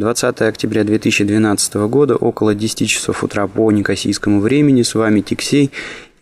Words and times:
20 0.00 0.40
октября 0.40 0.82
2012 0.84 1.74
года, 1.74 2.16
около 2.16 2.54
10 2.54 2.88
часов 2.88 3.22
утра 3.22 3.46
по 3.46 3.70
некосийскому 3.70 4.40
времени. 4.40 4.80
С 4.80 4.94
вами 4.94 5.20
Тиксей. 5.20 5.72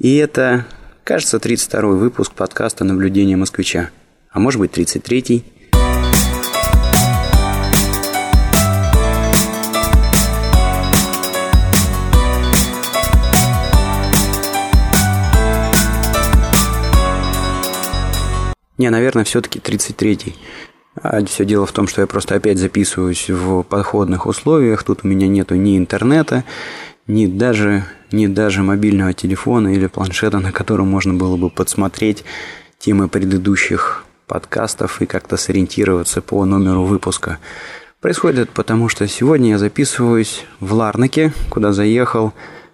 И 0.00 0.16
это, 0.16 0.66
кажется, 1.04 1.38
32 1.38 1.82
выпуск 1.92 2.32
подкаста 2.32 2.82
«Наблюдение 2.82 3.36
москвича». 3.36 3.90
А 4.30 4.40
может 4.40 4.60
быть, 4.60 4.76
33-й. 4.76 5.44
Не, 18.76 18.90
наверное, 18.90 19.24
все-таки 19.24 19.60
33-й. 19.60 20.34
А 21.02 21.24
все 21.24 21.44
дело 21.44 21.66
в 21.66 21.72
том, 21.72 21.86
что 21.86 22.00
я 22.00 22.06
просто 22.06 22.34
опять 22.34 22.58
записываюсь 22.58 23.28
в 23.28 23.62
подходных 23.62 24.26
условиях. 24.26 24.82
Тут 24.82 25.00
у 25.04 25.08
меня 25.08 25.28
нету 25.28 25.54
ни 25.54 25.76
интернета, 25.76 26.44
ни 27.06 27.26
даже, 27.26 27.84
ни 28.10 28.26
даже 28.26 28.62
мобильного 28.62 29.12
телефона 29.12 29.74
или 29.74 29.86
планшета, 29.86 30.38
на 30.38 30.52
котором 30.52 30.88
можно 30.88 31.14
было 31.14 31.36
бы 31.36 31.50
подсмотреть 31.50 32.24
темы 32.78 33.08
предыдущих 33.08 34.04
подкастов 34.26 35.00
и 35.00 35.06
как-то 35.06 35.36
сориентироваться 35.36 36.20
по 36.20 36.44
номеру 36.44 36.84
выпуска. 36.84 37.38
Происходит 38.00 38.50
потому, 38.50 38.88
что 38.88 39.08
сегодня 39.08 39.50
я 39.50 39.58
записываюсь 39.58 40.44
в 40.60 40.72
Ларнаке, 40.72 41.32
куда 41.50 41.72
заехал 41.72 42.32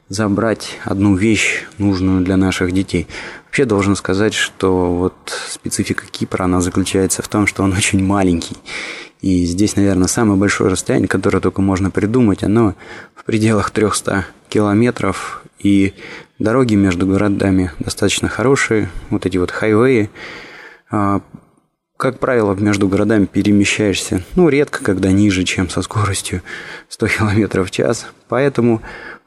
забрать 0.08 0.78
одну 0.84 1.16
вещь, 1.16 1.64
нужную 1.78 2.22
для 2.22 2.36
наших 2.36 2.72
детей. 2.72 3.06
Вообще 3.54 3.66
должен 3.66 3.94
сказать, 3.94 4.34
что 4.34 4.96
вот 4.96 5.14
специфика 5.48 6.06
Кипра, 6.10 6.42
она 6.42 6.60
заключается 6.60 7.22
в 7.22 7.28
том, 7.28 7.46
что 7.46 7.62
он 7.62 7.72
очень 7.72 8.02
маленький. 8.02 8.56
И 9.20 9.44
здесь, 9.44 9.76
наверное, 9.76 10.08
самое 10.08 10.36
большое 10.36 10.72
расстояние, 10.72 11.06
которое 11.06 11.38
только 11.38 11.62
можно 11.62 11.92
придумать, 11.92 12.42
оно 12.42 12.74
в 13.14 13.22
пределах 13.22 13.70
300 13.70 14.26
километров. 14.48 15.44
И 15.60 15.94
дороги 16.40 16.74
между 16.74 17.06
городами 17.06 17.70
достаточно 17.78 18.28
хорошие. 18.28 18.90
Вот 19.10 19.24
эти 19.24 19.36
вот 19.36 19.52
хайвеи. 19.52 20.10
А, 20.90 21.20
как 21.96 22.18
правило, 22.18 22.56
между 22.56 22.88
городами 22.88 23.26
перемещаешься, 23.26 24.24
ну, 24.34 24.48
редко, 24.48 24.82
когда 24.82 25.12
ниже, 25.12 25.44
чем 25.44 25.70
со 25.70 25.82
скоростью 25.82 26.42
100 26.88 27.06
км 27.06 27.62
в 27.62 27.70
час. 27.70 28.08
Поэтому 28.28 28.82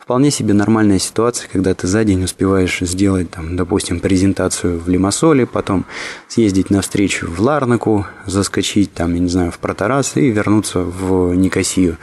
вполне 0.08 0.31
себе 0.31 0.53
нормальная 0.53 1.00
ситуация, 1.00 1.50
когда 1.50 1.73
ты 1.73 1.86
за 1.86 2.05
день 2.05 2.23
успеваешь 2.23 2.80
сделать, 2.80 3.30
там, 3.30 3.58
допустим, 3.58 4.00
презентацию 4.00 4.80
в 4.80 4.88
Лимассоле, 4.88 5.45
потом 5.45 5.83
съездить 6.30 6.69
на 6.69 6.80
встречу 6.80 7.30
в 7.30 7.41
Ларнаку, 7.41 8.08
заскочить 8.25 8.94
там, 8.94 9.13
я 9.16 9.19
не 9.19 9.28
знаю, 9.28 9.52
в 9.52 9.59
Протарас 9.59 10.16
и 10.16 10.30
вернуться 10.30 10.80
в 10.80 11.35
Никосию. 11.35 11.97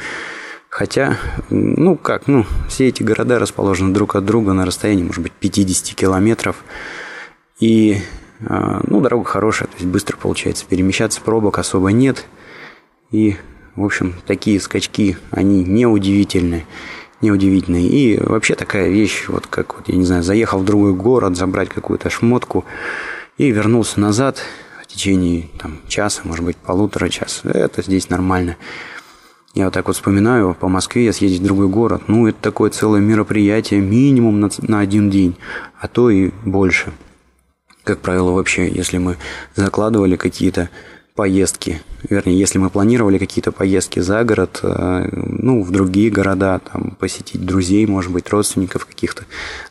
Хотя, 0.68 1.16
ну 1.48 1.96
как, 1.96 2.26
ну, 2.26 2.44
все 2.68 2.88
эти 2.88 3.02
города 3.02 3.38
расположены 3.38 3.94
друг 3.94 4.16
от 4.16 4.26
друга 4.26 4.52
на 4.52 4.66
расстоянии, 4.66 5.04
может 5.04 5.22
быть, 5.22 5.32
50 5.32 5.96
километров. 5.96 6.56
И, 7.58 7.96
а, 8.46 8.82
ну, 8.86 9.00
дорога 9.00 9.24
хорошая, 9.24 9.68
то 9.68 9.76
есть 9.76 9.88
быстро 9.88 10.18
получается 10.18 10.66
перемещаться, 10.68 11.22
пробок 11.22 11.58
особо 11.58 11.90
нет. 11.90 12.26
И, 13.12 13.36
в 13.76 13.82
общем, 13.82 14.12
такие 14.26 14.60
скачки, 14.60 15.16
они 15.30 15.64
неудивительны 15.64 16.66
неудивительный. 17.24 17.86
И 17.86 18.18
вообще 18.22 18.54
такая 18.54 18.88
вещь, 18.88 19.24
вот 19.28 19.46
как, 19.46 19.76
вот, 19.76 19.88
я 19.88 19.96
не 19.96 20.04
знаю, 20.04 20.22
заехал 20.22 20.60
в 20.60 20.64
другой 20.64 20.94
город, 20.94 21.36
забрать 21.36 21.68
какую-то 21.68 22.10
шмотку 22.10 22.64
и 23.38 23.50
вернулся 23.50 24.00
назад 24.00 24.40
в 24.82 24.86
течение 24.86 25.48
там, 25.58 25.78
часа, 25.88 26.22
может 26.24 26.44
быть, 26.44 26.56
полутора 26.56 27.08
часа. 27.08 27.48
Это 27.50 27.82
здесь 27.82 28.10
нормально. 28.10 28.56
Я 29.54 29.66
вот 29.66 29.74
так 29.74 29.86
вот 29.86 29.96
вспоминаю, 29.96 30.56
по 30.58 30.68
Москве 30.68 31.04
я 31.04 31.12
съездить 31.12 31.40
в 31.40 31.44
другой 31.44 31.68
город. 31.68 32.02
Ну, 32.08 32.26
это 32.26 32.38
такое 32.40 32.70
целое 32.70 33.00
мероприятие, 33.00 33.80
минимум 33.80 34.40
на, 34.40 34.50
на 34.62 34.80
один 34.80 35.10
день, 35.10 35.36
а 35.80 35.86
то 35.86 36.10
и 36.10 36.30
больше. 36.44 36.92
Как 37.84 38.00
правило, 38.00 38.32
вообще, 38.32 38.68
если 38.68 38.98
мы 38.98 39.16
закладывали 39.54 40.16
какие-то 40.16 40.70
поездки, 41.14 41.80
вернее, 42.08 42.36
если 42.36 42.58
мы 42.58 42.70
планировали 42.70 43.18
какие-то 43.18 43.52
поездки 43.52 44.00
за 44.00 44.24
город, 44.24 44.58
э, 44.64 45.08
ну, 45.12 45.62
в 45.62 45.70
другие 45.70 46.10
города, 46.10 46.58
там, 46.58 46.96
посетить 46.98 47.46
друзей, 47.46 47.86
может 47.86 48.10
быть, 48.10 48.28
родственников 48.30 48.84
каких-то, 48.84 49.24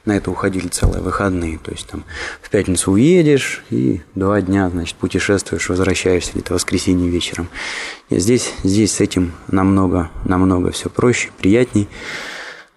на 0.05 0.15
это 0.15 0.31
уходили 0.31 0.69
целые 0.69 1.01
выходные. 1.01 1.57
То 1.57 1.71
есть, 1.71 1.87
там, 1.87 2.05
в 2.41 2.49
пятницу 2.49 2.93
уедешь 2.93 3.61
и 3.71 4.01
два 4.15 4.39
дня, 4.41 4.69
значит, 4.69 4.95
путешествуешь, 4.95 5.67
возвращаешься 5.67 6.31
где-то 6.31 6.53
воскресенье 6.53 7.09
вечером. 7.09 7.49
И 8.09 8.19
здесь, 8.19 8.53
здесь 8.63 8.93
с 8.93 9.01
этим 9.01 9.33
намного, 9.49 10.11
намного 10.23 10.71
все 10.71 10.89
проще, 10.89 11.29
приятней. 11.37 11.89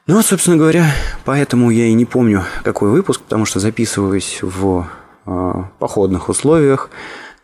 Ну, 0.08 0.20
собственно 0.22 0.56
говоря, 0.56 0.90
поэтому 1.24 1.70
я 1.70 1.86
и 1.86 1.92
не 1.92 2.04
помню, 2.04 2.42
какой 2.64 2.90
выпуск, 2.90 3.20
потому 3.20 3.44
что 3.44 3.60
записываюсь 3.60 4.40
в 4.42 4.88
э, 5.24 5.52
походных 5.78 6.28
условиях, 6.28 6.90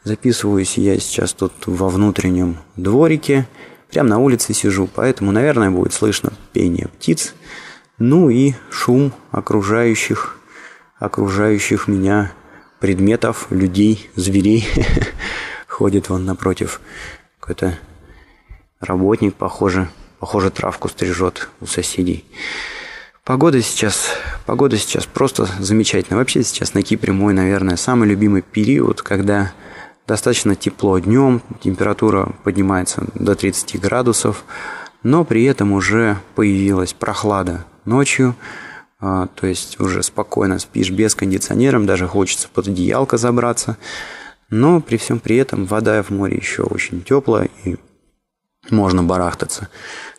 Записываюсь 0.04 0.78
я 0.78 0.98
сейчас 0.98 1.32
тут 1.32 1.52
во 1.66 1.88
внутреннем 1.88 2.58
дворике, 2.76 3.46
прямо 3.88 4.08
на 4.08 4.18
улице 4.18 4.52
сижу, 4.52 4.88
поэтому, 4.92 5.30
наверное, 5.30 5.70
будет 5.70 5.92
слышно 5.92 6.32
пение 6.52 6.88
птиц, 6.88 7.34
ну 7.98 8.28
и 8.28 8.54
шум 8.68 9.12
окружающих, 9.30 10.38
окружающих 10.98 11.86
меня 11.86 12.32
предметов, 12.80 13.46
людей, 13.50 14.10
зверей. 14.16 14.66
Ходит 15.68 16.08
вон 16.08 16.24
напротив 16.24 16.80
какой-то 17.38 17.78
работник, 18.80 19.34
похоже, 19.34 19.88
похоже, 20.18 20.50
травку 20.50 20.88
стрижет 20.88 21.48
у 21.60 21.66
соседей. 21.66 22.24
Погода 23.22 23.62
сейчас, 23.62 24.08
погода 24.46 24.76
сейчас 24.78 25.06
просто 25.06 25.48
замечательная. 25.60 26.18
Вообще 26.18 26.42
сейчас 26.42 26.74
на 26.74 26.82
Кипре 26.82 27.12
мой, 27.12 27.34
наверное, 27.34 27.76
самый 27.76 28.08
любимый 28.08 28.42
период, 28.42 29.00
когда 29.00 29.52
достаточно 30.06 30.54
тепло 30.54 30.98
днем, 30.98 31.42
температура 31.60 32.32
поднимается 32.44 33.04
до 33.14 33.34
30 33.34 33.80
градусов, 33.80 34.44
но 35.02 35.24
при 35.24 35.44
этом 35.44 35.72
уже 35.72 36.18
появилась 36.34 36.92
прохлада 36.92 37.64
ночью, 37.84 38.34
а, 39.00 39.26
то 39.34 39.46
есть 39.46 39.80
уже 39.80 40.02
спокойно 40.02 40.58
спишь 40.58 40.90
без 40.90 41.14
кондиционера, 41.14 41.80
даже 41.80 42.06
хочется 42.06 42.48
под 42.48 42.68
одеялко 42.68 43.16
забраться, 43.16 43.76
но 44.48 44.80
при 44.80 44.96
всем 44.96 45.18
при 45.18 45.36
этом 45.36 45.66
вода 45.66 46.02
в 46.02 46.10
море 46.10 46.36
еще 46.36 46.62
очень 46.62 47.02
теплая 47.02 47.48
и 47.64 47.76
можно 48.70 49.02
барахтаться. 49.02 49.68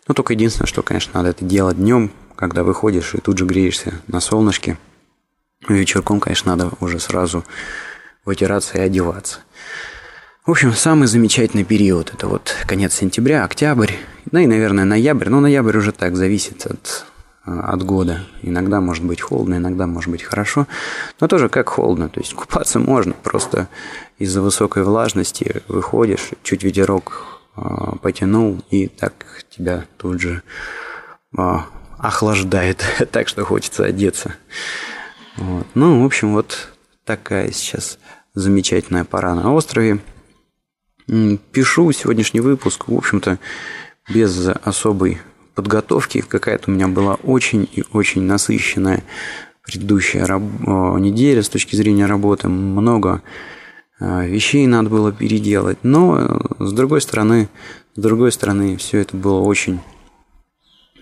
Но 0.06 0.14
только 0.14 0.34
единственное, 0.34 0.66
что, 0.66 0.82
конечно, 0.82 1.12
надо 1.14 1.30
это 1.30 1.44
делать 1.44 1.78
днем, 1.78 2.10
когда 2.36 2.62
выходишь 2.62 3.14
и 3.14 3.20
тут 3.20 3.38
же 3.38 3.46
греешься 3.46 3.94
на 4.06 4.20
солнышке. 4.20 4.76
Вечерком, 5.66 6.20
конечно, 6.20 6.54
надо 6.54 6.72
уже 6.80 6.98
сразу 6.98 7.42
вытираться 8.24 8.78
и 8.78 8.80
одеваться. 8.80 9.40
В 10.46 10.50
общем, 10.50 10.74
самый 10.74 11.06
замечательный 11.06 11.64
период– 11.64 12.12
это 12.14 12.26
вот 12.26 12.54
конец 12.66 12.94
сентября, 12.94 13.44
октябрь, 13.44 13.92
ну 14.30 14.40
и, 14.40 14.46
наверное, 14.46 14.84
ноябрь. 14.84 15.30
Но 15.30 15.40
ноябрь 15.40 15.78
уже 15.78 15.92
так 15.92 16.16
зависит 16.16 16.66
от, 16.66 17.06
от 17.44 17.82
года. 17.82 18.26
Иногда 18.42 18.80
может 18.82 19.04
быть 19.04 19.22
холодно, 19.22 19.54
иногда 19.54 19.86
может 19.86 20.10
быть 20.10 20.22
хорошо. 20.22 20.66
Но 21.18 21.28
тоже 21.28 21.48
как 21.48 21.70
холодно. 21.70 22.10
То 22.10 22.20
есть 22.20 22.34
купаться 22.34 22.78
можно, 22.78 23.14
просто 23.14 23.68
из-за 24.18 24.42
высокой 24.42 24.82
влажности 24.82 25.62
выходишь, 25.68 26.30
чуть 26.42 26.62
ветерок 26.62 27.40
э, 27.56 27.62
потянул, 28.02 28.62
и 28.70 28.88
так 28.88 29.44
тебя 29.48 29.86
тут 29.96 30.20
же 30.20 30.42
э, 31.38 31.56
охлаждает, 31.98 32.84
так 33.12 33.28
что 33.28 33.46
хочется 33.46 33.84
одеться. 33.84 34.34
Вот. 35.36 35.66
Ну, 35.74 36.02
в 36.02 36.04
общем, 36.04 36.34
вот 36.34 36.68
такая 37.04 37.50
сейчас 37.50 37.98
замечательная 38.34 39.04
пора 39.04 39.34
на 39.34 39.52
острове. 39.52 40.00
Пишу 41.06 41.92
сегодняшний 41.92 42.40
выпуск, 42.40 42.88
в 42.88 42.94
общем-то, 42.94 43.38
без 44.12 44.48
особой 44.62 45.18
подготовки. 45.54 46.20
Какая-то 46.20 46.70
у 46.70 46.74
меня 46.74 46.88
была 46.88 47.14
очень 47.14 47.68
и 47.72 47.84
очень 47.92 48.22
насыщенная 48.22 49.02
предыдущая 49.62 50.26
раб- 50.26 50.42
неделя 51.00 51.42
с 51.42 51.48
точки 51.48 51.76
зрения 51.76 52.06
работы. 52.06 52.48
Много 52.48 53.22
а, 54.00 54.24
вещей 54.24 54.66
надо 54.66 54.90
было 54.90 55.12
переделать. 55.12 55.78
Но, 55.82 56.40
с 56.58 56.72
другой 56.72 57.00
стороны, 57.00 57.48
с 57.94 58.00
другой 58.00 58.32
стороны, 58.32 58.76
все 58.76 58.98
это 58.98 59.16
было 59.16 59.40
очень 59.40 59.80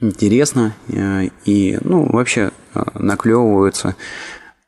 интересно. 0.01 0.75
Э, 0.89 1.29
и, 1.45 1.79
ну, 1.83 2.05
вообще 2.05 2.53
наклевываются 2.95 3.97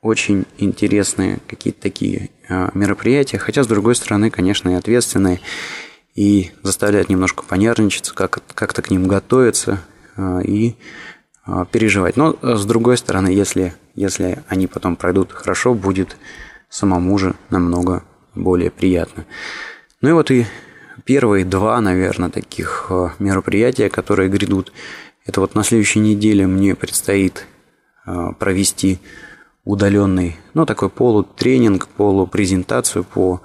очень 0.04 0.44
интересные 0.58 1.38
какие-то 1.46 1.80
такие 1.80 2.28
э, 2.50 2.68
мероприятия, 2.74 3.38
хотя, 3.38 3.64
с 3.64 3.66
другой 3.66 3.94
стороны, 3.94 4.30
конечно, 4.30 4.68
и 4.68 4.74
ответственные, 4.74 5.40
и 6.14 6.50
заставляют 6.62 7.08
немножко 7.08 7.42
понервничаться, 7.42 8.14
как, 8.14 8.42
как-то 8.54 8.82
к 8.82 8.90
ним 8.90 9.08
готовиться 9.08 9.80
э, 10.16 10.42
и 10.44 10.76
э, 11.46 11.64
переживать. 11.72 12.18
Но, 12.18 12.36
с 12.42 12.66
другой 12.66 12.98
стороны, 12.98 13.28
если, 13.28 13.74
если 13.94 14.44
они 14.46 14.66
потом 14.66 14.96
пройдут 14.96 15.32
хорошо, 15.32 15.72
будет 15.72 16.18
самому 16.68 17.16
же 17.16 17.34
намного 17.48 18.04
более 18.34 18.70
приятно. 18.70 19.24
Ну 20.02 20.10
и 20.10 20.12
вот 20.12 20.30
и 20.30 20.44
первые 21.04 21.46
два, 21.46 21.80
наверное, 21.80 22.28
таких 22.28 22.92
мероприятия, 23.18 23.88
которые 23.88 24.28
грядут. 24.28 24.70
Это 25.24 25.40
вот 25.40 25.54
на 25.54 25.64
следующей 25.64 26.00
неделе 26.00 26.46
мне 26.46 26.74
предстоит 26.74 27.46
провести 28.38 28.98
удаленный, 29.64 30.36
ну, 30.52 30.66
такой 30.66 30.90
полутренинг, 30.90 31.88
полупрезентацию 31.88 33.04
по 33.04 33.40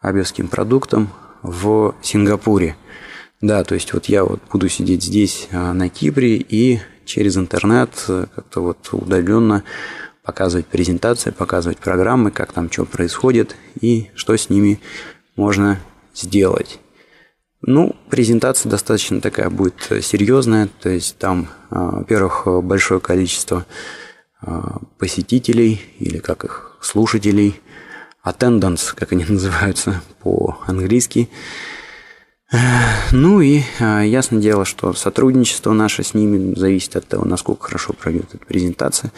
абевским 0.00 0.48
продуктам 0.48 1.08
в 1.42 1.94
Сингапуре. 2.02 2.76
Да, 3.40 3.64
то 3.64 3.74
есть 3.74 3.92
вот 3.92 4.06
я 4.06 4.24
вот 4.24 4.40
буду 4.52 4.68
сидеть 4.68 5.02
здесь, 5.02 5.48
э, 5.50 5.72
на 5.72 5.88
Кипре, 5.88 6.36
и 6.36 6.80
через 7.04 7.36
интернет 7.36 7.90
как-то 8.06 8.60
вот 8.60 8.88
удаленно 8.92 9.64
показывать 10.22 10.66
презентации, 10.66 11.30
показывать 11.30 11.78
программы, 11.78 12.30
как 12.30 12.52
там 12.52 12.70
что 12.70 12.84
происходит 12.84 13.56
и 13.80 14.10
что 14.14 14.36
с 14.36 14.48
ними 14.50 14.80
можно 15.34 15.80
сделать. 16.14 16.78
Ну, 17.62 17.94
презентация 18.10 18.70
достаточно 18.70 19.20
такая 19.20 19.50
будет 19.50 19.88
серьезная, 20.02 20.68
то 20.80 20.88
есть 20.88 21.16
там, 21.18 21.48
а, 21.70 21.98
во-первых, 21.98 22.46
большое 22.62 23.00
количество 23.00 23.58
а, 23.58 23.64
посетителей 24.98 25.80
или 25.98 26.18
как 26.18 26.44
их 26.44 26.76
слушателей, 26.80 27.60
attendance, 28.24 28.94
как 28.94 29.12
они 29.12 29.24
называются 29.28 30.02
по-английски. 30.20 31.28
Ну 33.12 33.40
и 33.40 33.62
а, 33.80 34.02
ясно 34.02 34.38
дело, 34.38 34.66
что 34.66 34.92
сотрудничество 34.92 35.72
наше 35.72 36.02
с 36.02 36.12
ними 36.12 36.54
зависит 36.54 36.96
от 36.96 37.08
того, 37.08 37.24
насколько 37.24 37.64
хорошо 37.64 37.94
пройдет 37.94 38.34
эта 38.34 38.44
презентация. 38.44 39.10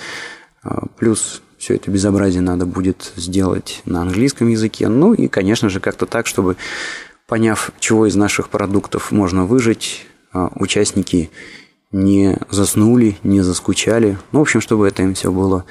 Плюс 0.98 1.42
все 1.58 1.74
это 1.74 1.90
безобразие 1.90 2.42
надо 2.42 2.64
будет 2.64 3.12
сделать 3.16 3.82
на 3.86 4.02
английском 4.02 4.48
языке. 4.48 4.88
Ну 4.88 5.14
и, 5.14 5.26
конечно 5.26 5.68
же, 5.68 5.80
как-то 5.80 6.06
так, 6.06 6.28
чтобы 6.28 6.56
поняв, 7.26 7.72
чего 7.80 8.06
из 8.06 8.14
наших 8.14 8.50
продуктов 8.50 9.10
можно 9.10 9.46
выжить, 9.46 10.06
участники 10.32 11.30
не 11.94 12.36
заснули, 12.50 13.16
не 13.22 13.40
заскучали. 13.40 14.18
Ну, 14.32 14.40
в 14.40 14.42
общем, 14.42 14.60
чтобы 14.60 14.88
это 14.88 15.02
им 15.04 15.14
все 15.14 15.30
было 15.30 15.64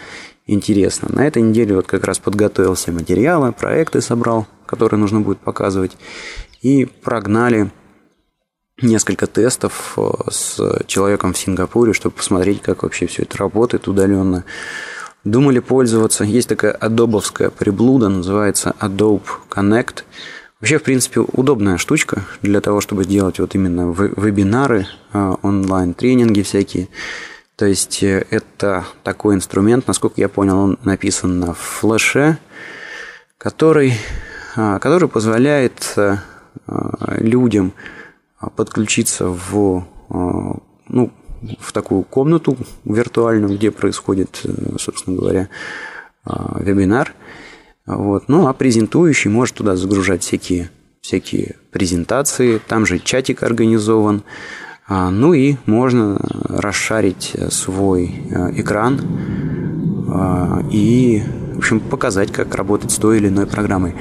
интересно. 0.47 1.09
На 1.11 1.27
этой 1.27 1.41
неделе 1.41 1.75
вот 1.75 1.85
как 1.85 2.05
раз 2.05 2.19
подготовил 2.19 2.75
все 2.75 2.91
материалы, 2.91 3.51
проекты 3.51 3.99
собрал, 3.99 4.47
которые 4.65 4.99
нужно 4.99 5.19
будет 5.19 5.39
показывать. 5.39 5.97
И 6.61 6.85
прогнали 6.85 7.71
несколько 8.81 9.27
тестов 9.27 9.95
а, 9.97 10.31
с 10.31 10.59
человеком 10.87 11.33
в 11.33 11.37
Сингапуре, 11.37 11.91
чтобы 11.91 12.15
посмотреть, 12.15 12.61
как 12.61 12.83
вообще 12.83 13.05
все 13.05 13.23
это 13.23 13.37
работает 13.37 13.89
удаленно. 13.89 14.45
Думали 15.25 15.59
пользоваться. 15.59 16.23
Есть 16.23 16.47
такая 16.47 16.71
адобовская 16.71 17.49
приблуда, 17.49 18.07
называется 18.07 18.73
Adobe 18.79 19.23
Connect– 19.49 20.03
Вообще, 20.63 20.77
в 20.77 20.83
принципе, 20.83 21.19
удобная 21.19 21.75
штучка 21.75 22.23
для 22.41 22.61
того, 22.61 22.79
чтобы 22.79 23.03
делать 23.03 23.37
вот 23.37 23.53
именно 23.53 23.91
вебинары, 23.91 24.87
а, 25.11 25.35
онлайн-тренинги 25.41 26.41
всякие. 26.41 26.87
То 27.57 27.65
есть 27.65 28.01
э, 28.01 28.25
это 28.29 28.85
такой 29.03 29.35
инструмент, 29.35 29.87
насколько 29.87 30.21
я 30.21 30.29
понял, 30.29 30.57
он 30.57 30.79
написан 30.85 31.37
на 31.41 31.53
флеше, 31.53 32.37
который, 33.37 33.95
а, 34.55 34.79
который 34.79 35.09
позволяет 35.09 35.95
э, 35.97 36.15
а, 36.67 37.15
людям 37.17 37.73
подключиться 38.55 39.27
в, 39.27 39.85
ну, 40.87 41.11
в 41.59 41.73
такую 41.73 42.03
комнату 42.03 42.55
виртуальную, 42.85 43.57
где 43.57 43.69
происходит, 43.69 44.39
э, 44.45 44.77
собственно 44.79 45.17
говоря, 45.17 45.49
вебинар– 46.25 47.13
вот. 47.85 48.29
Ну, 48.29 48.47
а 48.47 48.53
презентующий 48.53 49.29
может 49.29 49.55
туда 49.55 49.75
загружать 49.75 50.23
всякие, 50.23 50.69
всякие 51.01 51.55
презентации, 51.71 52.61
там 52.65 52.85
же 52.85 52.99
чатик 52.99 53.43
организован. 53.43 54.23
А, 54.87 55.09
ну 55.09 55.33
и 55.33 55.55
можно 55.65 56.19
расшарить 56.43 57.35
свой 57.49 58.13
э, 58.29 58.59
экран 58.59 58.99
а, 60.09 60.61
и, 60.71 61.23
в 61.53 61.59
общем, 61.59 61.79
показать, 61.79 62.31
как 62.31 62.53
работать 62.55 62.91
с 62.91 62.95
той 62.95 63.17
или 63.17 63.29
иной 63.29 63.47
программой. 63.47 63.95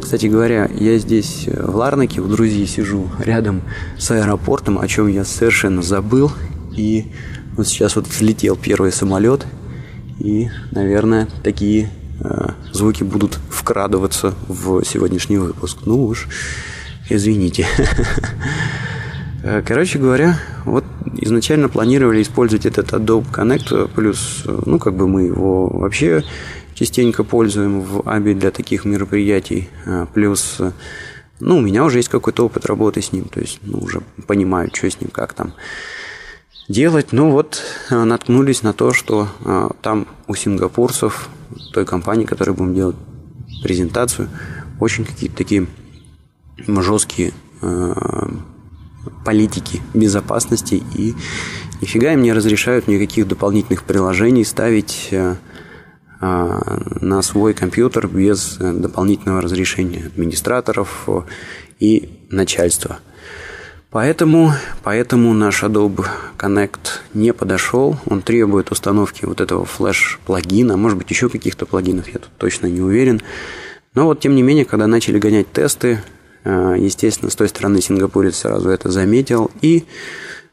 Кстати 0.00 0.26
говоря, 0.26 0.70
я 0.72 0.96
здесь 0.98 1.44
э, 1.46 1.60
в 1.60 1.74
Ларнаке, 1.74 2.20
в 2.20 2.30
Грузии 2.30 2.66
сижу 2.66 3.08
рядом 3.18 3.62
с 3.98 4.10
аэропортом, 4.12 4.78
о 4.78 4.86
чем 4.86 5.08
я 5.08 5.24
совершенно 5.24 5.82
забыл. 5.82 6.30
И 6.76 7.12
вот 7.56 7.66
сейчас 7.66 7.96
вот 7.96 8.06
взлетел 8.06 8.56
первый 8.56 8.92
самолет, 8.92 9.44
и, 10.20 10.48
наверное, 10.70 11.28
такие 11.42 11.90
Э, 11.90 11.97
звуки 12.72 13.02
будут 13.04 13.38
вкрадываться 13.50 14.34
в 14.48 14.84
сегодняшний 14.84 15.38
выпуск. 15.38 15.78
Ну 15.84 16.04
уж, 16.04 16.28
извините. 17.08 17.66
Э, 19.42 19.62
короче 19.64 19.98
говоря, 20.00 20.36
вот 20.64 20.84
изначально 21.16 21.68
планировали 21.68 22.22
использовать 22.22 22.66
этот 22.66 22.92
Adobe 22.92 23.24
Connect, 23.32 23.88
плюс, 23.94 24.42
ну, 24.44 24.78
как 24.80 24.94
бы 24.94 25.06
мы 25.06 25.22
его 25.22 25.68
вообще 25.68 26.24
частенько 26.74 27.22
пользуем 27.22 27.80
в 27.82 28.00
ABI 28.00 28.34
для 28.34 28.50
таких 28.50 28.84
мероприятий, 28.84 29.68
э, 29.86 30.06
плюс, 30.12 30.60
ну, 31.38 31.58
у 31.58 31.60
меня 31.60 31.84
уже 31.84 31.98
есть 31.98 32.08
какой-то 32.08 32.46
опыт 32.46 32.66
работы 32.66 33.00
с 33.00 33.12
ним, 33.12 33.24
то 33.24 33.40
есть, 33.40 33.60
ну, 33.62 33.78
уже 33.78 34.02
понимаю, 34.26 34.70
что 34.74 34.90
с 34.90 35.00
ним, 35.00 35.10
как 35.10 35.34
там 35.34 35.54
делать. 36.68 37.12
Ну, 37.12 37.30
вот 37.30 37.62
наткнулись 37.90 38.62
на 38.62 38.72
то, 38.72 38.92
что 38.92 39.28
там 39.82 40.08
у 40.26 40.34
сингапурцев 40.34 41.28
той 41.72 41.84
компании, 41.84 42.24
которой 42.24 42.50
будем 42.50 42.74
делать 42.74 42.96
презентацию, 43.62 44.28
очень 44.80 45.04
какие-то 45.04 45.36
такие 45.36 45.66
жесткие 46.66 47.32
э, 47.62 47.94
политики 49.24 49.80
безопасности 49.94 50.82
и 50.94 51.14
нифига 51.80 52.12
им 52.12 52.22
не 52.22 52.32
разрешают 52.32 52.88
никаких 52.88 53.26
дополнительных 53.26 53.84
приложений 53.84 54.44
ставить 54.44 55.08
э, 55.10 55.36
э, 56.20 56.60
на 57.00 57.22
свой 57.22 57.54
компьютер 57.54 58.08
без 58.08 58.56
дополнительного 58.58 59.40
разрешения 59.40 60.06
администраторов 60.06 61.08
и 61.78 62.26
начальства. 62.30 62.98
Поэтому, 63.90 64.52
поэтому 64.82 65.32
наш 65.32 65.62
Adobe 65.62 66.06
Connect 66.36 67.00
не 67.14 67.32
подошел. 67.32 67.96
Он 68.04 68.20
требует 68.20 68.70
установки 68.70 69.24
вот 69.24 69.40
этого 69.40 69.64
флеш-плагина, 69.64 70.76
может 70.76 70.98
быть, 70.98 71.10
еще 71.10 71.30
каких-то 71.30 71.64
плагинов, 71.64 72.08
я 72.08 72.18
тут 72.18 72.30
точно 72.36 72.66
не 72.66 72.82
уверен. 72.82 73.22
Но 73.94 74.04
вот, 74.04 74.20
тем 74.20 74.34
не 74.34 74.42
менее, 74.42 74.66
когда 74.66 74.86
начали 74.86 75.18
гонять 75.18 75.50
тесты, 75.50 76.02
э, 76.44 76.76
естественно, 76.78 77.30
с 77.30 77.36
той 77.36 77.48
стороны 77.48 77.80
сингапурец 77.80 78.36
сразу 78.36 78.68
это 78.68 78.90
заметил 78.90 79.50
и 79.62 79.86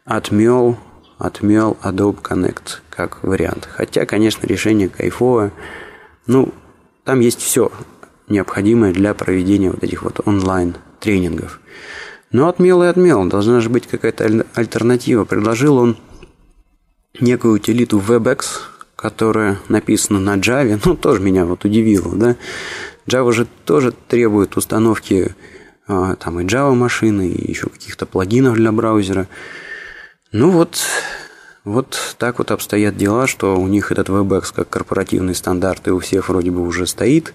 отмел, 0.06 0.78
отмел 1.18 1.78
Adobe 1.84 2.22
Connect 2.22 2.80
как 2.90 3.22
вариант. 3.22 3.68
Хотя, 3.70 4.06
конечно, 4.06 4.48
решение 4.48 4.88
кайфовое. 4.88 5.52
Ну, 6.26 6.54
там 7.04 7.20
есть 7.20 7.42
все 7.42 7.70
необходимое 8.30 8.94
для 8.94 9.14
проведения 9.14 9.72
вот 9.72 9.84
этих 9.84 10.04
вот 10.04 10.22
онлайн-тренингов. 10.26 11.60
Но 12.32 12.48
отмел 12.48 12.84
и 12.84 12.88
отмел, 12.88 13.26
должна 13.26 13.60
же 13.62 13.70
быть 13.70 13.88
какая-то 13.88 14.46
альтернатива. 14.56 15.26
Предложил 15.26 15.78
он 15.78 15.98
некую 17.20 17.56
утилиту 17.56 18.00
WebEx, 18.00 18.46
которая 18.96 19.60
написана 19.70 20.20
на 20.20 20.36
Java, 20.38 20.80
ну, 20.84 20.96
тоже 20.96 21.22
меня 21.22 21.46
вот 21.46 21.66
удивило, 21.66 22.16
да. 22.16 22.36
Java 23.08 23.32
же 23.32 23.48
тоже 23.66 23.94
требует 24.08 24.58
установки 24.58 25.36
а, 25.88 26.16
там 26.16 26.40
и 26.40 26.46
Java 26.46 26.74
машины, 26.74 27.30
и 27.30 27.52
еще 27.52 27.70
каких-то 27.70 28.06
плагинов 28.06 28.56
для 28.56 28.72
браузера. 28.72 29.28
Ну 30.32 30.50
вот, 30.50 30.80
вот 31.64 32.16
так 32.18 32.40
вот 32.40 32.52
обстоят 32.52 32.98
дела, 32.98 33.28
что 33.28 33.56
у 33.56 33.68
них 33.68 33.92
этот 33.92 34.10
WebEx 34.10 34.54
как 34.54 34.70
корпоративный 34.70 35.36
стандарт 35.36 35.88
и 35.88 35.92
у 35.92 36.00
всех 36.00 36.30
вроде 36.30 36.52
бы 36.52 36.62
уже 36.66 36.88
стоит, 36.88 37.34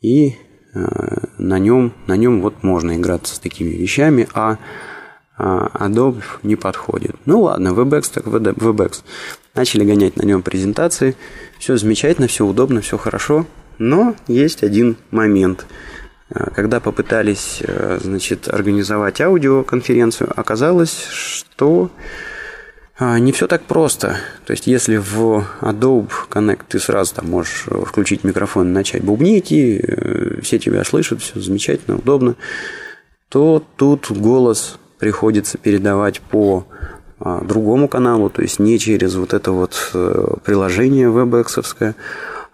и 0.00 0.36
на 0.74 1.58
нем, 1.58 1.92
на 2.06 2.16
нем 2.16 2.40
вот 2.40 2.62
можно 2.62 2.96
играться 2.96 3.34
с 3.34 3.38
такими 3.38 3.70
вещами, 3.70 4.28
а, 4.32 4.58
а 5.36 5.88
Adobe 5.88 6.22
не 6.42 6.56
подходит. 6.56 7.16
Ну 7.26 7.42
ладно, 7.42 7.68
WebEx 7.68 8.10
так 8.14 8.26
WebEx. 8.26 9.02
Начали 9.54 9.84
гонять 9.84 10.16
на 10.16 10.22
нем 10.22 10.42
презентации. 10.42 11.16
Все 11.58 11.76
замечательно, 11.76 12.26
все 12.26 12.46
удобно, 12.46 12.80
все 12.80 12.96
хорошо. 12.96 13.46
Но 13.78 14.14
есть 14.28 14.62
один 14.62 14.96
момент. 15.10 15.66
Э, 16.30 16.50
когда 16.54 16.80
попытались 16.80 17.62
э, 17.62 17.98
значит, 18.02 18.48
организовать 18.48 19.20
аудиоконференцию, 19.20 20.32
оказалось, 20.34 21.06
что 21.10 21.90
не 23.00 23.32
все 23.32 23.46
так 23.46 23.62
просто. 23.62 24.16
То 24.44 24.52
есть, 24.52 24.66
если 24.66 24.96
в 24.96 25.46
Adobe 25.60 26.10
Connect 26.30 26.60
ты 26.68 26.78
сразу 26.78 27.14
там 27.14 27.30
можешь 27.30 27.66
включить 27.86 28.24
микрофон 28.24 28.72
начать 28.72 29.02
бубнить, 29.02 29.50
и 29.50 29.78
э, 29.82 30.40
все 30.42 30.58
тебя 30.58 30.84
слышат, 30.84 31.20
все 31.20 31.40
замечательно, 31.40 31.96
удобно, 31.96 32.36
то 33.28 33.64
тут 33.76 34.10
голос 34.10 34.78
приходится 34.98 35.58
передавать 35.58 36.20
по 36.20 36.66
а, 37.18 37.40
другому 37.40 37.88
каналу, 37.88 38.30
то 38.30 38.42
есть 38.42 38.58
не 38.58 38.78
через 38.78 39.14
вот 39.14 39.32
это 39.32 39.52
вот 39.52 39.90
э, 39.94 40.34
приложение 40.44 41.08
WebEx, 41.08 41.94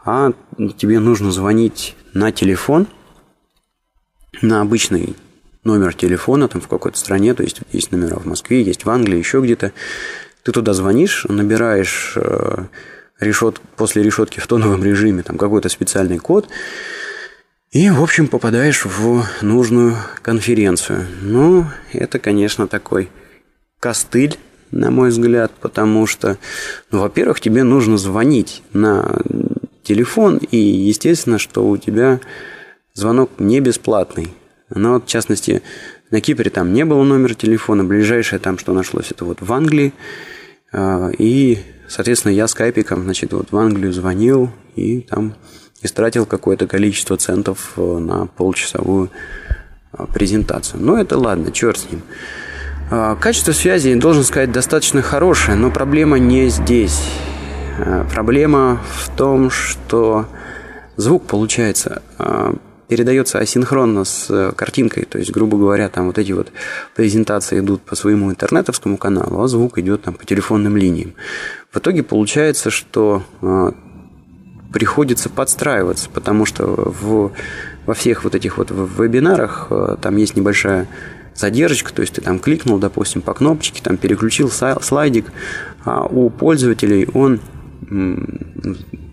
а 0.05 0.33
тебе 0.77 0.99
нужно 0.99 1.31
звонить 1.33 1.97
на 2.15 2.33
телефон, 2.33 2.87
на 4.41 4.61
обычный 4.61 5.17
номер 5.65 5.95
телефона 5.95 6.49
там 6.49 6.61
в 6.61 6.69
какой-то 6.69 6.99
стране, 6.99 7.35
то 7.35 7.43
есть 7.43 7.61
есть 7.73 7.93
номера 7.93 8.19
в 8.19 8.27
Москве, 8.27 8.63
есть 8.63 8.85
в 8.85 8.91
Англии, 8.91 9.19
еще 9.19 9.41
где-то. 9.41 9.73
Ты 10.49 10.53
туда 10.53 10.73
звонишь, 10.73 11.27
набираешь 11.29 12.15
э, 12.17 12.65
решет, 13.21 13.61
после 13.77 14.03
решетки 14.03 14.41
в 14.41 14.47
тоновом 14.47 14.83
режиме 14.83 15.23
там 15.23 15.37
какой-то 15.37 15.69
специальный 15.69 16.17
код, 16.17 16.49
и, 17.71 17.91
в 17.91 18.03
общем, 18.03 18.29
попадаешь 18.29 18.87
в 18.87 19.27
нужную 19.43 19.97
конференцию. 20.23 21.05
Ну, 21.21 21.67
это, 21.93 22.19
конечно, 22.19 22.67
такой 22.67 23.11
костыль, 23.79 24.39
на 24.71 24.91
мой 24.91 25.11
взгляд, 25.11 25.53
потому 25.61 26.07
что, 26.07 26.39
ну, 26.91 27.01
во-первых, 27.01 27.41
тебе 27.41 27.63
нужно 27.63 27.99
звонить 27.99 28.63
на 28.73 29.21
телефон, 29.83 30.39
и, 30.39 30.57
естественно, 30.57 31.39
что 31.39 31.69
у 31.69 31.77
тебя 31.77 32.21
звонок 32.95 33.33
не 33.37 33.61
бесплатный. 33.61 34.33
Но 34.71 34.95
вот, 34.95 35.05
в 35.05 35.09
частности, 35.09 35.61
на 36.11 36.23
Кипре 36.23 36.51
там 36.51 36.73
не 36.73 36.87
было 36.87 37.03
номера 37.03 37.35
телефона, 37.35 37.85
ближайшее 37.85 38.39
там, 38.39 38.57
что 38.57 38.73
нашлось, 38.73 39.11
это 39.11 39.27
вот 39.27 39.43
в 39.43 39.53
Англии. 39.53 39.93
А, 40.73 41.11
и, 41.17 41.59
соответственно, 41.89 42.33
я 42.33 42.47
скайпиком, 42.49 43.05
значит, 43.05 43.33
вот 43.33 43.53
в 43.53 43.57
Англию 43.57 43.93
звонил 43.93 44.51
и 44.77 45.01
там 45.01 45.35
истратил 45.83 46.27
какое-то 46.27 46.67
количество 46.67 47.17
центов 47.17 47.73
э, 47.77 47.99
на 47.99 48.27
полчасовую 48.27 49.11
а, 49.93 50.07
презентацию. 50.07 50.83
Но 50.83 50.99
это 50.99 51.17
ладно, 51.17 51.53
черт 51.53 51.79
с 51.79 51.91
ним. 51.91 52.03
А, 52.91 53.17
качество 53.17 53.53
связи, 53.53 53.95
должен 53.95 54.25
сказать, 54.25 54.53
достаточно 54.53 55.03
хорошее, 55.03 55.57
но 55.57 55.71
проблема 55.71 56.19
не 56.19 56.49
здесь. 56.49 57.03
Проблема 58.13 58.81
в 58.91 59.17
том, 59.17 59.51
что 59.51 60.27
звук 60.97 61.27
получается 61.27 62.03
передается 62.89 63.39
асинхронно 63.39 64.05
с 64.05 64.27
э, 64.31 64.53
картинкой. 64.57 65.05
То 65.05 65.19
есть, 65.19 65.31
грубо 65.31 65.59
говоря, 65.59 65.89
там 65.89 66.07
вот 66.07 66.19
эти 66.19 66.33
вот 66.33 66.51
презентации 66.97 67.61
идут 67.61 67.83
по 67.83 67.95
своему 67.95 68.31
интернетовскому 68.31 68.97
каналу, 68.97 69.43
а 69.43 69.49
звук 69.49 69.79
идет 69.79 70.03
там 70.03 70.15
по 70.15 70.25
телефонным 70.25 70.77
линиям. 70.77 71.15
В 71.71 71.79
итоге 71.79 72.03
получается, 72.03 72.71
что 72.71 73.23
э, 73.43 73.73
приходится 74.73 75.29
подстраиваться, 75.29 76.09
потому 76.13 76.47
что 76.47 76.67
в, 76.67 77.33
во 77.87 77.95
всех 77.95 78.25
вот 78.25 78.35
этих 78.35 78.57
вот 78.57 78.71
вебинарах 78.71 79.69
э, 79.71 79.97
там 80.01 80.17
есть 80.17 80.35
небольшая 80.35 80.89
задержка, 81.35 81.93
то 81.93 82.01
есть 82.03 82.15
ты 82.15 82.21
там 82.21 82.41
кликнул, 82.41 82.79
допустим, 82.79 83.23
по 83.23 83.33
кнопочке, 83.33 83.81
там 83.83 83.97
переключил 83.97 84.51
слайдик, 84.51 85.27
а 85.85 86.05
у 86.05 86.31
пользователей 86.31 87.07
он 87.15 87.41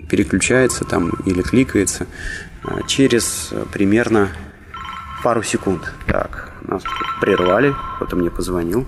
переключается 0.10 0.86
там 0.86 1.12
или 1.25 1.41
кликается 1.41 2.03
а, 2.03 2.08
через 2.88 3.50
э, 3.51 3.65
примерно 3.72 4.29
пару 5.24 5.43
секунд. 5.43 5.93
Так, 6.07 6.51
нас 6.62 6.84
прервали, 7.19 7.74
кто-то 7.95 8.15
мне 8.15 8.29
позвонил. 8.29 8.86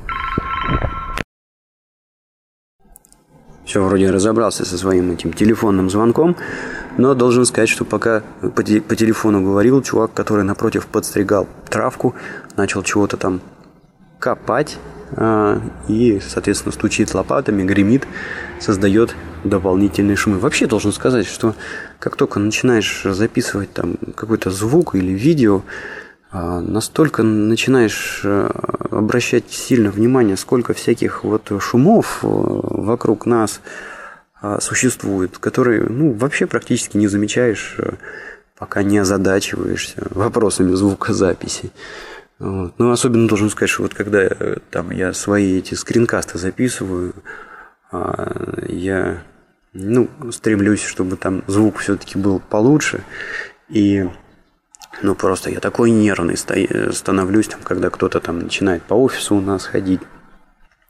Все, 3.66 3.84
вроде 3.84 4.10
разобрался 4.12 4.64
со 4.64 4.78
своим 4.78 5.12
этим 5.12 5.34
телефонным 5.34 5.90
звонком, 5.90 6.38
но 6.98 7.14
должен 7.14 7.46
сказать, 7.46 7.68
что 7.68 7.84
пока 7.84 8.24
по, 8.42 8.50
по 8.50 8.96
телефону 8.96 9.44
говорил, 9.44 9.82
чувак, 9.82 10.14
который 10.14 10.46
напротив 10.46 10.88
подстригал 10.88 11.48
травку, 11.70 12.16
начал 12.56 12.82
чего-то 12.82 13.18
там 13.18 13.42
копать, 14.20 14.78
а, 15.16 15.62
и, 15.88 16.22
соответственно, 16.26 16.72
стучит 16.72 17.14
лопатами, 17.14 17.64
гремит, 17.64 18.08
создает 18.60 19.16
дополнительные 19.44 20.16
шумы. 20.16 20.40
Вообще 20.40 20.68
должен 20.68 20.92
сказать, 20.92 21.28
что 21.28 21.56
как 22.00 22.16
только 22.16 22.40
начинаешь 22.40 23.04
записывать 23.04 23.72
там 23.74 23.96
какой-то 24.16 24.52
звук 24.52 24.96
или 24.96 25.12
видео, 25.12 25.64
а, 26.30 26.60
настолько 26.60 27.24
начинаешь 27.24 28.22
э, 28.24 28.50
обращать 28.92 29.50
сильно 29.50 29.90
внимание, 29.90 30.36
сколько 30.36 30.74
всяких 30.74 31.24
вот 31.24 31.52
шумов 31.62 32.20
э, 32.22 32.28
вокруг 32.28 33.26
нас 33.26 33.62
а, 34.42 34.60
существует, 34.60 35.38
которые 35.38 35.84
ну, 35.84 36.12
вообще 36.12 36.46
практически 36.46 36.98
не 36.98 37.08
замечаешь, 37.08 37.76
э, 37.78 37.94
пока 38.58 38.84
не 38.84 38.98
озадачиваешься 38.98 40.04
вопросами 40.10 40.74
звукозаписи. 40.74 41.72
Вот. 42.40 42.74
Ну, 42.78 42.92
особенно 42.92 43.28
должен 43.28 43.50
сказать, 43.50 43.70
что 43.70 43.84
вот 43.84 43.94
когда 43.94 44.30
там 44.70 44.92
я 44.92 45.14
свои 45.14 45.58
эти 45.58 45.76
скринкасты 45.76 46.38
записываю, 46.38 47.14
я 47.92 49.24
ну, 49.74 50.10
стремлюсь, 50.32 50.84
чтобы 50.84 51.18
там 51.18 51.44
звук 51.48 51.78
все-таки 51.78 52.18
был 52.18 52.40
получше. 52.40 53.04
И 53.70 54.08
ну, 55.02 55.16
просто 55.16 55.52
я 55.52 55.60
такой 55.60 55.92
нервный 55.92 56.38
становлюсь, 56.38 57.48
там, 57.48 57.60
когда 57.64 57.90
кто-то 57.90 58.20
там 58.20 58.40
начинает 58.40 58.84
по 58.84 58.96
офису 58.96 59.36
у 59.36 59.42
нас 59.42 59.66
ходить. 59.66 60.02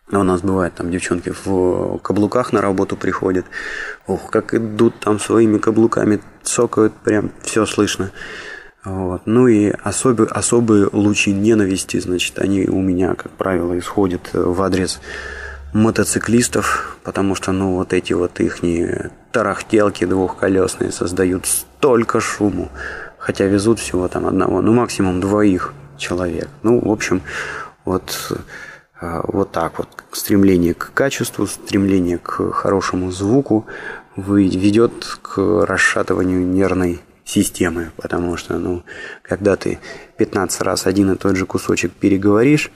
А 0.10 0.20
у 0.20 0.24
нас 0.24 0.42
бывает, 0.42 0.74
там 0.76 0.90
девчонки 0.90 1.34
в 1.44 1.98
каблуках 2.00 2.54
на 2.54 2.62
работу 2.62 2.96
приходят. 2.96 3.46
Ох, 4.06 4.32
как 4.32 4.54
идут 4.54 4.98
там 5.02 5.20
своими 5.20 5.58
каблуками, 5.58 6.22
цокают, 6.44 6.94
прям 6.94 7.32
все 7.42 7.66
слышно. 7.66 8.12
Вот. 8.86 9.24
Ну 9.26 9.50
и 9.50 9.70
особые, 9.84 10.30
особые 10.30 10.88
лучи 10.94 11.34
ненависти, 11.34 12.00
значит, 12.00 12.40
они 12.40 12.68
у 12.68 12.80
меня, 12.80 13.16
как 13.16 13.34
правило, 13.34 13.78
исходят 13.78 14.30
в 14.32 14.62
адрес 14.62 15.02
мотоциклистов, 15.78 16.98
потому 17.04 17.36
что, 17.36 17.52
ну, 17.52 17.76
вот 17.76 17.94
эти 17.94 18.14
вот 18.14 18.40
их 18.40 18.60
тарахтелки 19.32 20.06
двухколесные 20.06 20.92
создают 20.92 21.46
столько 21.46 22.20
шуму, 22.20 22.70
хотя 23.20 23.46
везут 23.46 23.80
всего 23.80 24.08
там 24.08 24.26
одного, 24.26 24.62
ну, 24.62 24.74
максимум 24.74 25.22
двоих 25.22 25.74
человек. 25.98 26.50
Ну, 26.64 26.80
в 26.80 26.92
общем, 26.92 27.22
вот, 27.86 28.32
а, 29.00 29.22
вот 29.28 29.52
так 29.52 29.78
вот. 29.78 29.88
Стремление 30.12 30.74
к 30.74 30.92
качеству, 30.94 31.46
стремление 31.46 32.18
к 32.18 32.52
хорошему 32.52 33.12
звуку 33.12 33.68
ведет 34.16 35.20
к 35.22 35.38
расшатыванию 35.68 36.46
нервной 36.46 37.02
системы, 37.24 37.92
потому 37.98 38.36
что, 38.36 38.58
ну, 38.58 38.84
когда 39.22 39.56
ты 39.56 39.80
15 40.18 40.62
раз 40.62 40.88
один 40.88 41.12
и 41.12 41.16
тот 41.16 41.36
же 41.36 41.46
кусочек 41.46 41.92
переговоришь, 41.92 42.72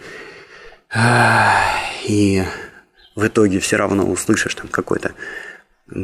и 2.05 2.43
в 3.15 3.27
итоге 3.27 3.59
все 3.59 3.77
равно 3.77 4.05
услышишь 4.05 4.55
там 4.55 4.67
какой-то 4.67 5.13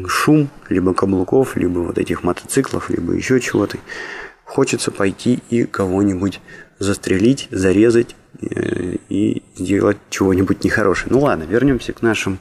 шум, 0.08 0.50
либо 0.70 0.94
каблуков, 0.94 1.56
либо 1.56 1.80
вот 1.80 1.98
этих 1.98 2.24
мотоциклов, 2.24 2.90
либо 2.90 3.14
еще 3.14 3.40
чего-то. 3.40 3.78
Хочется 4.44 4.92
пойти 4.92 5.40
и 5.50 5.64
кого-нибудь 5.64 6.42
застрелить, 6.80 7.48
зарезать 7.52 8.16
э, 8.42 8.96
и 9.10 9.44
сделать 9.56 9.98
чего-нибудь 10.10 10.64
нехорошее. 10.64 11.08
Ну 11.12 11.22
ладно, 11.22 11.44
вернемся 11.44 11.94
к 11.94 12.02
нашим, 12.02 12.40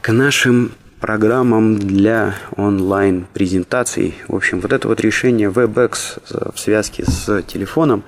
к 0.00 0.12
нашим 0.12 0.72
программам 1.00 1.78
для 1.78 2.34
онлайн-презентаций. 2.56 4.14
В 4.28 4.34
общем, 4.36 4.60
вот 4.60 4.72
это 4.72 4.88
вот 4.88 5.00
решение 5.00 5.50
WebEx 5.50 6.52
в 6.54 6.58
связке 6.58 7.04
с 7.04 7.42
телефоном, 7.42 8.04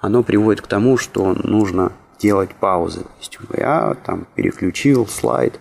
оно 0.00 0.22
приводит 0.22 0.62
к 0.62 0.66
тому, 0.66 0.96
что 0.96 1.34
нужно 1.34 1.92
делать 2.24 2.54
паузы. 2.54 3.00
То 3.00 3.10
есть 3.20 3.38
я 3.54 3.96
там 4.06 4.26
переключил 4.34 5.06
слайд, 5.06 5.60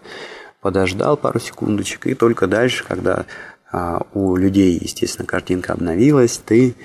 подождал 0.61 1.17
пару 1.17 1.39
секундочек, 1.39 2.07
и 2.07 2.13
только 2.13 2.47
дальше, 2.47 2.85
когда 2.87 3.25
а, 3.69 4.03
у 4.13 4.37
людей, 4.37 4.79
естественно, 4.81 5.27
картинка 5.27 5.73
обновилась, 5.73 6.37
ты 6.37 6.75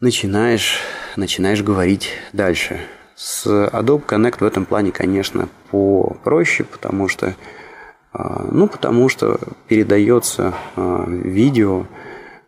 начинаешь, 0.00 0.78
начинаешь 1.16 1.62
говорить 1.62 2.10
дальше. 2.34 2.80
С 3.16 3.46
Adobe 3.46 4.04
Connect 4.04 4.40
в 4.40 4.44
этом 4.44 4.66
плане, 4.66 4.92
конечно, 4.92 5.48
попроще, 5.70 6.68
потому 6.70 7.08
что, 7.08 7.34
а, 8.12 8.46
ну, 8.50 8.68
потому 8.68 9.08
что 9.08 9.40
передается 9.68 10.52
а, 10.76 11.06
видео, 11.08 11.86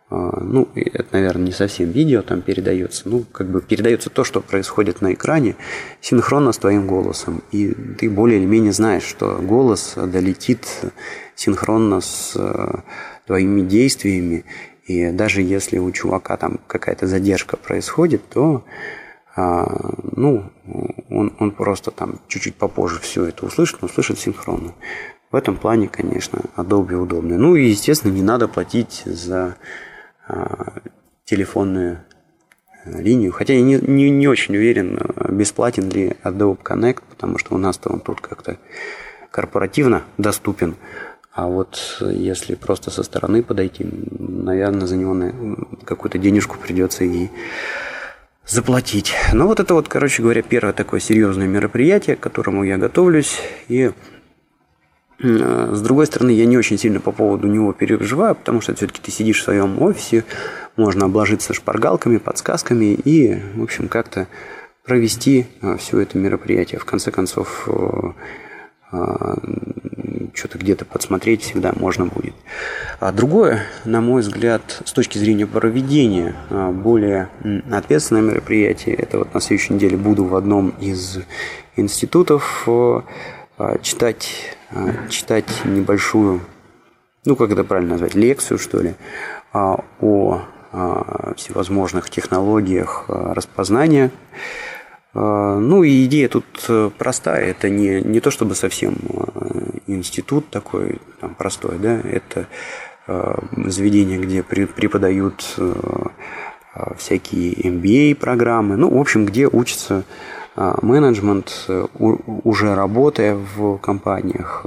ну, 0.09 0.67
это, 0.75 1.07
наверное, 1.13 1.47
не 1.47 1.51
совсем 1.51 1.89
видео 1.89 2.21
там 2.21 2.41
передается, 2.41 3.09
ну, 3.09 3.25
как 3.31 3.49
бы 3.49 3.61
передается 3.61 4.09
то, 4.09 4.23
что 4.23 4.39
происходит 4.39 5.01
на 5.01 5.13
экране, 5.13 5.55
синхронно 5.99 6.51
с 6.51 6.59
твоим 6.59 6.85
голосом. 6.85 7.41
И 7.51 7.73
ты 7.97 8.09
более 8.09 8.39
или 8.39 8.45
менее 8.45 8.71
знаешь, 8.71 9.03
что 9.03 9.39
голос 9.41 9.95
долетит 9.95 10.67
синхронно 11.35 12.01
с 12.01 12.33
э, 12.35 12.81
твоими 13.25 13.61
действиями. 13.61 14.45
И 14.85 15.11
даже 15.11 15.41
если 15.41 15.79
у 15.79 15.91
чувака 15.91 16.37
там 16.37 16.59
какая-то 16.67 17.07
задержка 17.07 17.57
происходит, 17.57 18.21
то 18.29 18.63
а, 19.35 19.65
ну, 20.15 20.51
он, 21.09 21.33
он 21.39 21.51
просто 21.51 21.91
там 21.91 22.19
чуть-чуть 22.27 22.55
попозже 22.55 22.99
все 23.01 23.25
это 23.25 23.45
услышит, 23.45 23.81
но 23.81 23.87
услышит 23.87 24.19
синхронно. 24.19 24.73
В 25.31 25.35
этом 25.35 25.57
плане, 25.57 25.89
конечно, 25.89 26.39
Adobe 26.55 26.93
удобно. 26.93 27.37
Ну 27.37 27.55
и, 27.55 27.67
естественно, 27.67 28.13
не 28.13 28.21
надо 28.21 28.47
платить 28.47 29.01
за 29.05 29.37
а, 29.43 29.55
телефонную 31.25 31.99
э, 32.85 33.01
линию. 33.01 33.31
Хотя 33.31 33.53
я 33.53 33.61
не, 33.61 33.75
не, 33.75 34.09
не 34.09 34.27
очень 34.27 34.55
уверен, 34.55 34.97
э, 34.97 35.31
бесплатен 35.31 35.89
ли 35.89 36.15
Adobe 36.23 36.61
Connect, 36.61 37.01
потому 37.09 37.37
что 37.37 37.55
у 37.55 37.57
нас-то 37.57 37.89
он 37.89 37.99
тут 37.99 38.21
как-то 38.21 38.57
корпоративно 39.31 40.03
доступен. 40.17 40.75
А 41.33 41.47
вот 41.47 41.97
если 41.99 42.55
просто 42.55 42.91
со 42.91 43.03
стороны 43.03 43.43
подойти, 43.43 43.85
наверное, 44.17 44.87
за 44.87 44.95
него 44.95 45.57
какую-то 45.83 46.17
денежку 46.17 46.57
придется 46.57 47.03
и 47.03 47.29
заплатить. 48.47 49.13
Ну, 49.33 49.47
вот 49.47 49.59
это 49.59 49.73
вот, 49.73 49.89
короче 49.89 50.21
говоря, 50.21 50.41
первое 50.41 50.71
такое 50.71 50.99
серьезное 50.99 51.47
мероприятие, 51.47 52.15
к 52.15 52.21
которому 52.21 52.63
я 52.63 52.77
готовлюсь. 52.77 53.41
И 53.67 53.81
э, 53.81 53.91
с 55.19 55.81
другой 55.81 56.07
стороны, 56.07 56.31
я 56.31 56.45
не 56.45 56.57
очень 56.57 56.77
сильно 56.77 56.99
по 56.99 57.11
поводу 57.11 57.47
него 57.47 57.71
переживаю, 57.71 58.35
потому 58.35 58.61
что 58.61 58.75
все-таки 58.75 59.01
ты 59.01 59.11
сидишь 59.11 59.39
в 59.39 59.43
своем 59.43 59.81
офисе, 59.81 60.25
можно 60.75 61.05
обложиться 61.05 61.53
шпаргалками, 61.53 62.17
подсказками 62.17 62.93
и, 62.93 63.39
в 63.55 63.63
общем, 63.63 63.87
как-то 63.87 64.27
провести 64.83 65.47
э, 65.61 65.77
все 65.77 65.99
это 65.99 66.17
мероприятие. 66.17 66.79
В 66.79 66.85
конце 66.85 67.11
концов, 67.11 67.67
э, 67.67 68.11
что-то 70.33 70.57
где-то 70.57 70.85
подсмотреть 70.85 71.43
всегда 71.43 71.73
можно 71.75 72.05
будет. 72.05 72.33
А 72.99 73.11
другое, 73.11 73.63
на 73.83 74.01
мой 74.01 74.21
взгляд, 74.21 74.81
с 74.85 74.91
точки 74.91 75.17
зрения 75.17 75.47
проведения, 75.47 76.35
более 76.49 77.29
ответственное 77.71 78.21
мероприятие, 78.21 78.95
это 78.95 79.17
вот 79.19 79.33
на 79.33 79.41
следующей 79.41 79.73
неделе 79.73 79.97
буду 79.97 80.23
в 80.25 80.35
одном 80.35 80.69
из 80.79 81.19
институтов 81.75 82.67
читать, 83.81 84.57
читать 85.09 85.45
небольшую, 85.65 86.41
ну 87.25 87.35
как 87.35 87.51
это 87.51 87.63
правильно 87.63 87.91
назвать, 87.91 88.15
лекцию 88.15 88.59
что 88.59 88.81
ли, 88.81 88.95
о 89.53 90.45
всевозможных 91.35 92.09
технологиях 92.09 93.05
распознания. 93.07 94.11
А, 95.15 95.57
ну 95.59 95.83
и 95.83 96.05
идея 96.05 96.27
тут 96.27 96.45
э, 96.67 96.91
простая. 96.97 97.45
Это 97.45 97.69
не, 97.69 98.01
не 98.01 98.19
то 98.19 98.31
чтобы 98.31 98.53
совсем 98.53 98.95
э, 98.95 99.79
институт 99.87 100.49
такой 100.49 100.99
там, 101.21 101.33
простой, 101.35 101.79
да, 101.79 102.01
это 102.01 102.47
э, 103.07 103.35
заведение, 103.67 104.19
где 104.19 104.43
преподают 104.43 105.57
всякие 106.97 107.53
MBA-программы, 107.53 108.75
ну, 108.75 108.89
в 108.89 108.99
общем, 108.99 109.25
где 109.25 109.47
учится 109.47 110.03
менеджмент, 110.55 111.69
уже 111.99 112.75
работая 112.75 113.35
в 113.35 113.77
компаниях, 113.77 114.65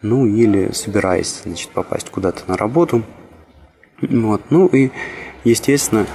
ну, 0.00 0.26
или 0.26 0.72
собираясь, 0.72 1.42
значит, 1.44 1.70
попасть 1.70 2.10
куда-то 2.10 2.42
на 2.46 2.56
работу. 2.56 3.02
Вот. 4.00 4.42
Ну 4.50 4.66
и, 4.66 4.90
естественно, 5.44 6.06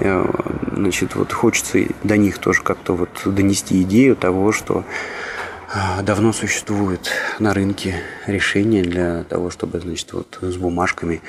Э, 0.00 0.24
значит, 0.72 1.14
вот 1.14 1.32
хочется 1.32 1.78
до 2.02 2.16
них 2.16 2.38
тоже 2.38 2.62
как-то 2.62 2.94
вот 2.94 3.10
донести 3.24 3.82
идею 3.82 4.16
того, 4.16 4.52
что 4.52 4.84
э, 5.74 6.02
давно 6.02 6.32
существует 6.32 7.10
на 7.38 7.54
рынке 7.54 8.02
решение 8.26 8.82
для 8.82 9.24
того, 9.24 9.50
чтобы, 9.50 9.80
значит, 9.80 10.12
вот 10.12 10.38
с 10.40 10.56
бумажками 10.56 11.22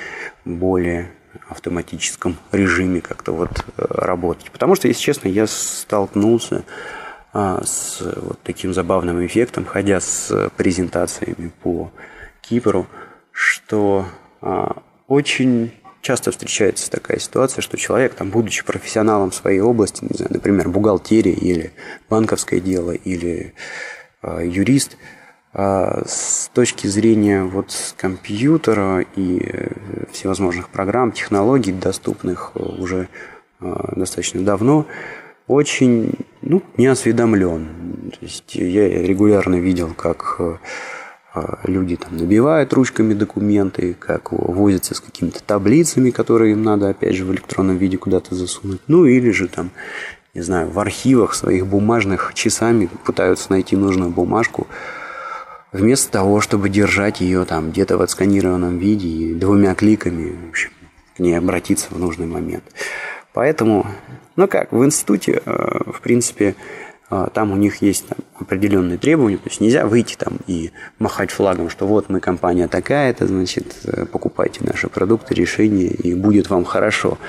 более 0.43 1.11
автоматическом 1.49 2.35
режиме 2.51 2.99
как-то 2.99 3.31
вот 3.31 3.65
э, 3.77 3.85
работать. 3.87 4.51
Потому 4.51 4.75
что, 4.75 4.87
если 4.87 5.01
честно, 5.01 5.29
я 5.29 5.47
столкнулся 5.47 6.63
с 7.63 8.01
вот 8.01 8.39
таким 8.43 8.73
забавным 8.73 9.25
эффектом, 9.25 9.65
ходя 9.65 9.99
с 9.99 10.49
презентациями 10.57 11.51
по 11.61 11.91
Кипру, 12.41 12.87
что 13.31 14.05
очень 15.07 15.71
часто 16.01 16.31
встречается 16.31 16.89
такая 16.89 17.19
ситуация, 17.19 17.61
что 17.61 17.77
человек, 17.77 18.15
там, 18.15 18.29
будучи 18.29 18.65
профессионалом 18.65 19.31
своей 19.31 19.59
области, 19.59 20.03
не 20.03 20.15
знаю, 20.15 20.33
например, 20.33 20.69
бухгалтерия 20.69 21.33
или 21.33 21.73
банковское 22.09 22.59
дело, 22.59 22.91
или 22.91 23.53
э, 24.23 24.47
юрист, 24.47 24.97
с 25.53 26.49
точки 26.53 26.85
зрения 26.85 27.43
вот 27.43 27.73
компьютера 27.97 29.03
и 29.15 29.71
всевозможных 30.11 30.69
программ, 30.69 31.11
технологий, 31.11 31.71
доступных 31.71 32.55
уже 32.55 33.07
достаточно 33.59 34.43
давно, 34.43 34.85
очень 35.47 36.13
ну, 36.41 36.61
не 36.77 36.87
осведомлен. 36.87 38.11
То 38.11 38.17
есть 38.21 38.55
я 38.55 38.87
регулярно 38.87 39.55
видел, 39.55 39.93
как 39.95 40.35
э, 40.39 40.57
а, 41.33 41.59
люди 41.63 41.95
там 41.95 42.17
набивают 42.17 42.73
ручками 42.73 43.13
документы, 43.13 43.95
как 43.97 44.31
возятся 44.31 44.95
с 44.95 44.99
какими-то 44.99 45.41
таблицами, 45.43 46.09
которые 46.09 46.53
им 46.53 46.63
надо, 46.63 46.89
опять 46.89 47.15
же, 47.15 47.25
в 47.25 47.31
электронном 47.31 47.77
виде 47.77 47.97
куда-то 47.97 48.35
засунуть. 48.35 48.81
Ну, 48.87 49.05
или 49.05 49.31
же 49.31 49.47
там, 49.47 49.71
не 50.33 50.41
знаю, 50.41 50.69
в 50.69 50.79
архивах 50.79 51.33
своих 51.33 51.67
бумажных 51.67 52.33
часами 52.33 52.89
пытаются 53.05 53.51
найти 53.51 53.75
нужную 53.75 54.09
бумажку, 54.09 54.67
вместо 55.71 56.11
того, 56.11 56.41
чтобы 56.41 56.69
держать 56.69 57.21
ее 57.21 57.45
там 57.45 57.71
где-то 57.71 57.97
в 57.97 58.01
отсканированном 58.01 58.77
виде 58.77 59.07
и 59.07 59.33
двумя 59.33 59.75
кликами, 59.75 60.35
в 60.45 60.49
общем, 60.49 60.71
к 61.15 61.19
ней 61.19 61.37
обратиться 61.37 61.87
в 61.91 61.99
нужный 61.99 62.27
момент. 62.27 62.63
Поэтому, 63.37 63.85
ну 64.35 64.47
как, 64.47 64.71
в 64.71 64.83
институте, 64.83 65.43
э, 65.45 65.91
в 65.91 66.01
принципе, 66.01 66.55
а, 67.07 67.29
там 67.29 67.51
у 67.51 67.55
них 67.55 67.83
есть 67.83 68.07
там, 68.07 68.17
определенные 68.39 68.97
требования, 68.97 69.37
то 69.37 69.47
есть 69.47 69.61
нельзя 69.61 69.85
выйти 69.85 70.15
там 70.15 70.39
и 70.47 70.71
махать 70.97 71.29
флагом, 71.29 71.69
что 71.69 71.85
вот 71.85 72.09
мы 72.09 72.19
компания 72.19 72.67
такая-то, 72.67 73.27
значит, 73.27 73.75
э, 73.83 74.07
покупайте 74.07 74.63
наши 74.63 74.89
продукты, 74.89 75.35
решения, 75.35 75.85
и 75.85 76.15
будет 76.15 76.49
вам 76.49 76.65
хорошо. 76.65 77.19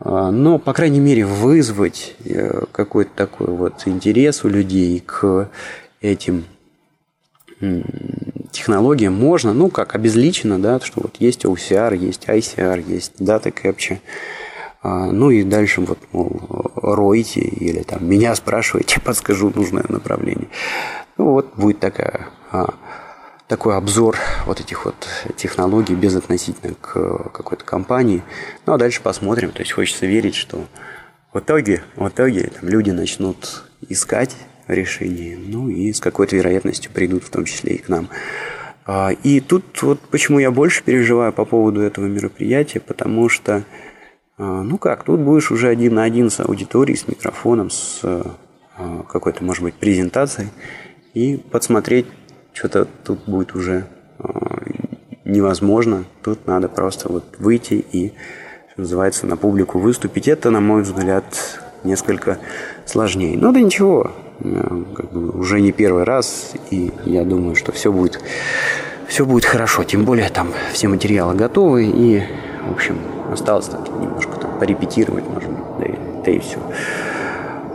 Но, 0.00 0.58
по 0.58 0.72
крайней 0.72 0.98
мере, 0.98 1.24
вызвать 1.24 2.16
э, 2.24 2.64
какой-то 2.72 3.12
такой 3.14 3.46
вот 3.46 3.86
интерес 3.86 4.42
у 4.42 4.48
людей 4.48 5.00
к 5.06 5.48
этим 6.00 6.46
технологиям 8.50 9.14
можно, 9.14 9.54
ну, 9.54 9.70
как 9.70 9.94
обезличенно, 9.94 10.58
да, 10.58 10.80
что 10.80 11.02
вот 11.02 11.16
есть 11.20 11.44
OCR, 11.44 11.96
есть 11.96 12.24
ICR, 12.26 12.84
есть 12.90 13.20
Data 13.20 13.52
Capture, 13.54 13.98
ну 14.82 15.30
и 15.30 15.42
дальше 15.42 15.80
вот, 15.80 15.98
мол, 16.12 16.40
ройте 16.76 17.40
или 17.40 17.82
там 17.82 18.08
меня 18.08 18.34
спрашивайте, 18.34 19.00
подскажу 19.04 19.52
нужное 19.54 19.84
направление. 19.88 20.48
Ну 21.16 21.32
вот 21.32 21.54
будет 21.56 21.80
такая, 21.80 22.28
а, 22.52 22.74
такой 23.48 23.76
обзор 23.76 24.16
вот 24.46 24.60
этих 24.60 24.84
вот 24.84 24.94
технологий 25.36 25.94
безотносительно 25.94 26.74
к 26.80 27.30
какой-то 27.30 27.64
компании. 27.64 28.22
Ну 28.66 28.74
а 28.74 28.78
дальше 28.78 29.02
посмотрим. 29.02 29.50
То 29.50 29.60
есть 29.60 29.72
хочется 29.72 30.06
верить, 30.06 30.36
что 30.36 30.64
в 31.32 31.40
итоге, 31.40 31.82
в 31.96 32.06
итоге 32.08 32.44
там, 32.44 32.68
люди 32.68 32.90
начнут 32.90 33.64
искать 33.88 34.36
решение, 34.68 35.38
ну 35.38 35.68
и 35.68 35.92
с 35.92 36.00
какой-то 36.00 36.36
вероятностью 36.36 36.92
придут 36.92 37.24
в 37.24 37.30
том 37.30 37.46
числе 37.46 37.76
и 37.76 37.78
к 37.78 37.88
нам. 37.88 38.08
А, 38.86 39.10
и 39.10 39.40
тут 39.40 39.82
вот 39.82 40.00
почему 40.00 40.38
я 40.38 40.50
больше 40.50 40.82
переживаю 40.82 41.32
по 41.32 41.44
поводу 41.44 41.80
этого 41.80 42.06
мероприятия, 42.06 42.80
потому 42.80 43.28
что 43.28 43.56
а, 43.56 43.64
ну 44.38 44.78
как, 44.78 45.04
тут 45.04 45.20
будешь 45.20 45.50
уже 45.50 45.68
один 45.68 45.94
на 45.94 46.04
один 46.04 46.30
с 46.30 46.40
аудиторией, 46.40 46.96
с 46.96 47.08
микрофоном, 47.08 47.70
с 47.70 48.00
а, 48.78 49.02
какой-то, 49.08 49.42
может 49.42 49.64
быть, 49.64 49.74
презентацией, 49.74 50.50
и 51.12 51.36
подсмотреть, 51.36 52.06
что-то 52.52 52.86
тут 53.04 53.24
будет 53.26 53.56
уже 53.56 53.86
а, 54.20 54.62
невозможно. 55.24 56.04
Тут 56.22 56.46
надо 56.46 56.68
просто 56.68 57.10
вот 57.10 57.24
выйти 57.40 57.74
и, 57.74 58.12
что 58.72 58.82
называется, 58.82 59.26
на 59.26 59.36
публику 59.36 59.80
выступить. 59.80 60.28
Это, 60.28 60.50
на 60.50 60.60
мой 60.60 60.82
взгляд, 60.82 61.24
несколько 61.82 62.38
сложнее. 62.86 63.36
Но 63.36 63.50
да 63.50 63.60
ничего, 63.60 64.12
как 64.40 65.12
бы 65.12 65.30
уже 65.30 65.60
не 65.60 65.72
первый 65.72 66.04
раз, 66.04 66.52
и 66.70 66.92
я 67.04 67.24
думаю, 67.24 67.56
что 67.56 67.72
все 67.72 67.92
будет, 67.92 68.20
все 69.08 69.26
будет 69.26 69.44
хорошо. 69.44 69.82
Тем 69.82 70.04
более 70.04 70.28
там 70.28 70.52
все 70.72 70.86
материалы 70.86 71.34
готовы, 71.34 71.86
и, 71.86 72.22
в 72.68 72.72
общем, 72.72 72.98
Осталось 73.32 73.66
там 73.66 73.84
немножко 74.00 74.38
там, 74.38 74.58
порепетировать, 74.58 75.24
может 75.28 75.50
быть, 75.50 75.58
да 75.80 76.08
да 76.24 76.30
и 76.30 76.38
все. 76.38 76.58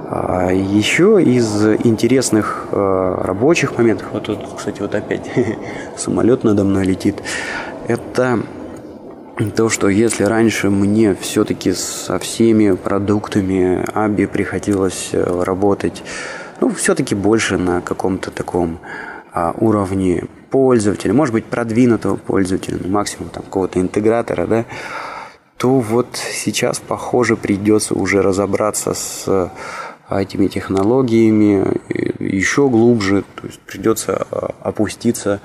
А 0.09 0.51
еще 0.51 1.23
из 1.23 1.65
интересных 1.83 2.67
э, 2.71 3.15
рабочих 3.23 3.77
моментов, 3.77 4.07
вот 4.13 4.23
тут, 4.23 4.39
кстати, 4.57 4.79
вот 4.79 4.93
опять 4.93 5.31
самолет 5.97 6.43
надо 6.43 6.63
мной 6.63 6.85
летит, 6.85 7.23
это 7.87 8.39
то, 9.55 9.69
что 9.69 9.89
если 9.89 10.25
раньше 10.25 10.69
мне 10.69 11.15
все-таки 11.15 11.73
со 11.73 12.19
всеми 12.19 12.75
продуктами 12.75 13.83
Аби 13.93 14.25
приходилось 14.25 15.09
э, 15.13 15.43
работать, 15.43 16.03
ну, 16.61 16.69
все-таки 16.69 17.15
больше 17.15 17.57
на 17.57 17.81
каком-то 17.81 18.29
таком 18.29 18.79
а, 19.33 19.53
уровне 19.57 20.25
пользователя, 20.51 21.13
может 21.13 21.33
быть, 21.33 21.45
продвинутого 21.45 22.15
пользователя, 22.15 22.77
ну, 22.81 22.89
максимум 22.89 23.29
там 23.29 23.43
какого-то 23.43 23.79
интегратора, 23.79 24.45
да, 24.45 24.65
то 25.57 25.79
вот 25.79 26.07
сейчас, 26.15 26.79
похоже, 26.79 27.35
придется 27.35 27.93
уже 27.93 28.21
разобраться 28.21 28.93
с 28.93 29.51
а, 30.09 30.21
этими 30.21 30.47
технологиями 30.47 31.79
еще 32.19 32.69
глубже, 32.69 33.23
то 33.35 33.47
есть 33.47 33.59
придется 33.61 34.27
а, 34.29 34.53
опуститься 34.61 35.39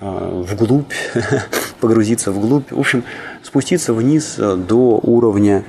а, 0.00 0.42
вглубь, 0.42 0.92
погрузиться 1.80 2.32
вглубь, 2.32 2.70
в 2.70 2.78
общем, 2.78 3.04
спуститься 3.42 3.94
вниз 3.94 4.36
до 4.36 4.98
уровня 5.02 5.64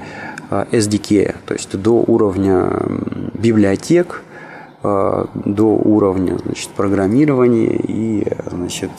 SDK, 0.49 1.35
то 1.45 1.53
есть 1.53 1.79
до 1.79 2.01
уровня 2.01 2.69
библиотек, 3.33 4.21
до 4.83 5.65
уровня 5.65 6.37
значит, 6.37 6.69
программирования 6.69 7.75
и 7.75 8.27
значит, 8.51 8.91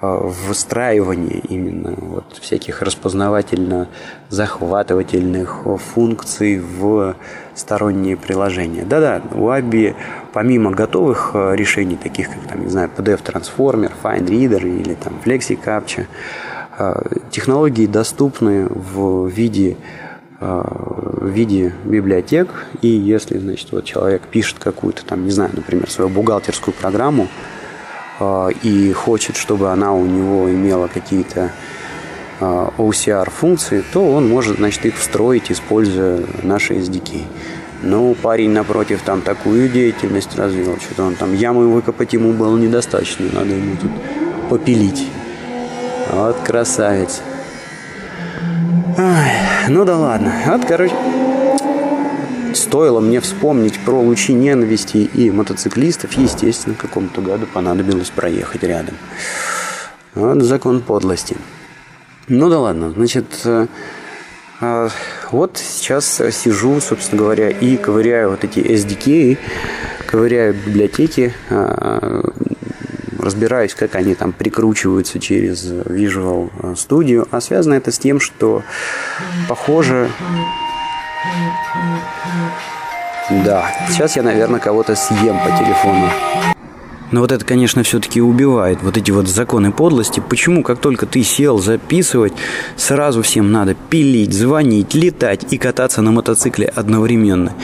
выстраивание 0.00 1.40
именно 1.48 1.94
вот 1.96 2.38
всяких 2.40 2.82
распознавательно-захватывательных 2.82 5.78
функций 5.78 6.58
в 6.58 7.14
сторонние 7.54 8.16
приложения. 8.16 8.84
Да-да, 8.84 9.22
у 9.32 9.48
ABI 9.48 9.94
помимо 10.34 10.70
готовых 10.70 11.34
решений, 11.34 11.96
таких 11.96 12.28
как, 12.28 12.46
там, 12.48 12.64
не 12.64 12.70
знаю, 12.70 12.90
PDF-трансформер, 12.94 13.92
FineReader 14.02 14.62
или 14.62 14.94
там 14.94 15.14
FlexiCaptcha, 15.24 16.06
технологии 17.30 17.86
доступны 17.86 18.66
в 18.68 19.28
виде 19.28 19.78
в 20.38 21.28
виде 21.28 21.72
библиотек, 21.84 22.66
и 22.82 22.88
если, 22.88 23.38
значит, 23.38 23.72
вот 23.72 23.86
человек 23.86 24.20
пишет 24.30 24.58
какую-то 24.58 25.02
там, 25.06 25.24
не 25.24 25.30
знаю, 25.30 25.50
например, 25.54 25.88
свою 25.88 26.10
бухгалтерскую 26.10 26.74
программу, 26.74 27.28
и 28.62 28.92
хочет, 28.92 29.36
чтобы 29.36 29.70
она 29.70 29.92
у 29.92 30.04
него 30.06 30.50
имела 30.50 30.88
какие-то 30.88 31.52
а, 32.40 32.70
OCR 32.76 33.30
функции, 33.30 33.82
то 33.92 34.12
он 34.12 34.28
может, 34.28 34.56
значит, 34.56 34.84
их 34.86 34.96
встроить, 34.96 35.50
используя 35.50 36.22
наши 36.42 36.74
SDK. 36.74 37.22
Ну, 37.82 38.14
парень 38.14 38.50
напротив 38.50 39.00
там 39.04 39.22
такую 39.22 39.68
деятельность 39.68 40.36
развил, 40.36 40.78
что-то 40.80 41.04
он 41.04 41.14
там 41.14 41.34
яму 41.34 41.68
выкопать 41.70 42.12
ему 42.12 42.32
было 42.32 42.56
недостаточно, 42.56 43.26
надо 43.32 43.54
ему 43.54 43.76
тут 43.76 43.90
попилить. 44.50 45.08
Вот 46.12 46.38
красавец. 46.40 47.20
Ай, 48.98 49.32
ну 49.68 49.84
да 49.84 49.96
ладно. 49.96 50.32
Вот, 50.46 50.64
короче, 50.64 50.94
Стоило 52.56 53.00
мне 53.00 53.20
вспомнить 53.20 53.78
про 53.80 54.00
лучи 54.00 54.32
ненависти 54.32 54.96
и 54.96 55.30
мотоциклистов, 55.30 56.14
естественно, 56.14 56.74
какому-то 56.74 57.20
году 57.20 57.46
понадобилось 57.46 58.08
проехать 58.08 58.62
рядом. 58.62 58.94
Вот 60.14 60.42
закон 60.42 60.80
подлости. 60.80 61.36
Ну 62.28 62.48
да 62.48 62.58
ладно, 62.58 62.92
значит, 62.92 63.26
э, 63.44 63.66
э, 64.62 64.88
вот 65.30 65.58
сейчас 65.58 66.22
сижу, 66.32 66.80
собственно 66.80 67.20
говоря, 67.20 67.50
и 67.50 67.76
ковыряю 67.76 68.30
вот 68.30 68.42
эти 68.42 68.60
SDK, 68.60 69.36
ковыряю 70.06 70.54
библиотеки, 70.54 71.34
э, 71.50 72.22
разбираюсь, 73.18 73.74
как 73.74 73.96
они 73.96 74.14
там 74.14 74.32
прикручиваются 74.32 75.20
через 75.20 75.70
Visual 75.70 76.50
Studio. 76.74 77.28
А 77.30 77.42
связано 77.42 77.74
это 77.74 77.92
с 77.92 77.98
тем, 77.98 78.18
что, 78.18 78.62
похоже, 79.46 80.08
да, 83.44 83.70
сейчас 83.88 84.16
я, 84.16 84.22
наверное, 84.22 84.60
кого-то 84.60 84.94
съем 84.94 85.38
по 85.40 85.50
телефону. 85.56 86.08
Но 87.12 87.20
вот 87.20 87.32
это, 87.32 87.44
конечно, 87.44 87.82
все-таки 87.82 88.20
убивает, 88.20 88.82
вот 88.82 88.96
эти 88.96 89.10
вот 89.10 89.28
законы 89.28 89.70
подлости. 89.70 90.20
Почему, 90.20 90.62
как 90.62 90.80
только 90.80 91.06
ты 91.06 91.22
сел 91.22 91.58
записывать, 91.58 92.32
сразу 92.76 93.22
всем 93.22 93.52
надо 93.52 93.74
пилить, 93.74 94.32
звонить, 94.32 94.94
летать 94.94 95.52
и 95.52 95.58
кататься 95.58 96.02
на 96.02 96.10
мотоцикле 96.10 96.66
одновременно? 96.66 97.54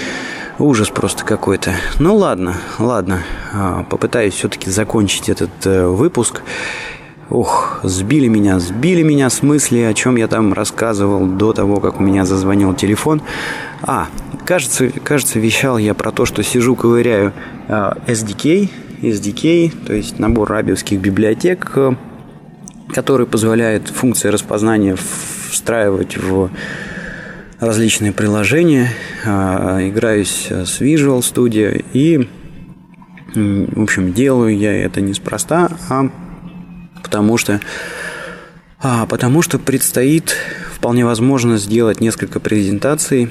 Ужас 0.58 0.90
просто 0.90 1.24
какой-то. 1.24 1.72
Ну 1.98 2.14
ладно, 2.16 2.56
ладно, 2.78 3.22
а, 3.52 3.84
попытаюсь 3.84 4.34
все-таки 4.34 4.70
закончить 4.70 5.28
этот 5.28 5.50
э, 5.64 5.86
выпуск. 5.86 6.42
Ох, 7.32 7.80
сбили 7.82 8.28
меня, 8.28 8.60
сбили 8.60 9.00
меня 9.00 9.30
с 9.30 9.42
мысли, 9.42 9.78
о 9.78 9.94
чем 9.94 10.16
я 10.16 10.28
там 10.28 10.52
рассказывал 10.52 11.24
до 11.24 11.54
того, 11.54 11.80
как 11.80 11.98
у 11.98 12.02
меня 12.02 12.26
зазвонил 12.26 12.74
телефон. 12.74 13.22
А, 13.80 14.08
кажется, 14.44 14.90
кажется, 15.02 15.38
вещал 15.38 15.78
я 15.78 15.94
про 15.94 16.12
то, 16.12 16.26
что 16.26 16.42
сижу, 16.42 16.76
ковыряю 16.76 17.32
э, 17.68 17.92
SDK, 18.06 18.68
SDK, 19.00 19.72
то 19.86 19.94
есть 19.94 20.18
набор 20.18 20.50
рабиевских 20.50 21.00
библиотек, 21.00 21.72
э, 21.74 21.94
который 22.92 23.24
позволяет 23.24 23.88
функции 23.88 24.28
распознания 24.28 24.94
встраивать 25.50 26.18
в 26.18 26.50
различные 27.60 28.12
приложения. 28.12 28.90
Э, 29.24 29.88
играюсь 29.88 30.48
с 30.50 30.82
Visual 30.82 31.20
Studio 31.20 31.82
и, 31.94 32.28
в 33.34 33.82
общем, 33.82 34.12
делаю 34.12 34.54
я 34.54 34.84
это 34.84 35.00
неспроста, 35.00 35.70
а 35.88 36.10
потому 37.02 37.36
что, 37.36 37.60
а, 38.80 39.06
потому 39.06 39.42
что 39.42 39.58
предстоит 39.58 40.34
вполне 40.74 41.04
возможно 41.04 41.58
сделать 41.58 42.00
несколько 42.00 42.40
презентаций, 42.40 43.30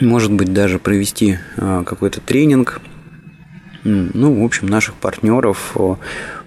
может 0.00 0.32
быть 0.32 0.52
даже 0.52 0.78
провести 0.78 1.38
а, 1.56 1.84
какой-то 1.84 2.20
тренинг, 2.20 2.80
ну, 3.82 4.42
в 4.42 4.44
общем, 4.44 4.66
наших 4.66 4.94
партнеров 4.96 5.74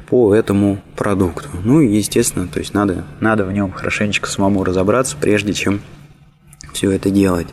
по 0.07 0.35
этому 0.35 0.79
продукту. 0.95 1.49
Ну 1.63 1.81
и, 1.81 1.95
естественно, 1.95 2.47
то 2.47 2.59
есть 2.59 2.75
надо, 2.75 3.05
надо 3.19 3.45
в 3.45 3.51
нем 3.51 3.71
хорошенечко 3.71 4.29
самому 4.29 4.63
разобраться, 4.63 5.17
прежде 5.19 5.53
чем 5.53 5.81
все 6.73 6.91
это 6.91 7.09
делать. 7.09 7.47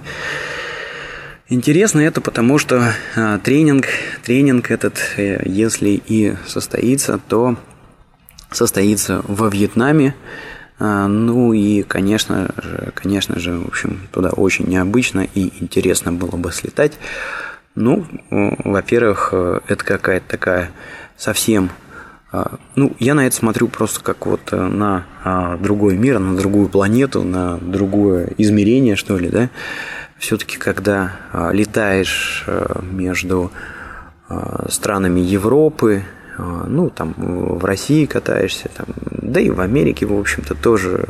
Интересно 1.48 2.00
это 2.00 2.20
потому, 2.20 2.58
что 2.58 2.92
а, 3.16 3.38
тренинг, 3.38 3.86
тренинг 4.22 4.70
этот, 4.70 4.98
э, 5.16 5.42
если 5.46 6.00
и 6.06 6.34
состоится, 6.46 7.18
то 7.18 7.56
состоится 8.50 9.22
во 9.26 9.48
Вьетнаме. 9.48 10.14
А, 10.78 11.06
ну 11.06 11.52
и, 11.52 11.82
конечно 11.82 12.52
же, 12.56 12.92
конечно 12.94 13.38
же, 13.38 13.58
в 13.58 13.68
общем, 13.68 14.00
туда 14.12 14.30
очень 14.30 14.66
необычно 14.66 15.26
и 15.34 15.52
интересно 15.62 16.12
было 16.12 16.36
бы 16.36 16.52
слетать. 16.52 16.98
Ну, 17.74 18.04
во-первых, 18.30 19.30
э, 19.32 19.60
это 19.68 19.84
какая-то 19.84 20.26
такая 20.28 20.70
совсем 21.16 21.70
а, 22.32 22.58
ну, 22.76 22.92
я 23.00 23.14
на 23.14 23.26
это 23.26 23.34
смотрю 23.34 23.66
просто 23.68 24.02
как 24.02 24.26
вот 24.26 24.40
э, 24.52 24.56
на 24.56 25.04
а, 25.24 25.56
другой 25.56 25.96
мир, 25.96 26.18
на 26.20 26.36
другую 26.36 26.68
планету, 26.68 27.24
на 27.24 27.58
другое 27.58 28.32
измерение, 28.38 28.94
что 28.94 29.18
ли, 29.18 29.28
да. 29.28 29.50
Все-таки, 30.18 30.58
когда 30.58 31.12
летаешь 31.52 32.44
э, 32.46 32.80
между 32.82 33.50
странами 34.68 35.18
Европы, 35.18 36.04
ну, 36.40 36.90
там, 36.90 37.14
в 37.16 37.64
России 37.64 38.06
катаешься, 38.06 38.70
там, 38.74 38.86
да 39.22 39.40
и 39.40 39.50
в 39.50 39.60
Америке, 39.60 40.06
в 40.06 40.18
общем-то, 40.18 40.54
тоже, 40.54 41.04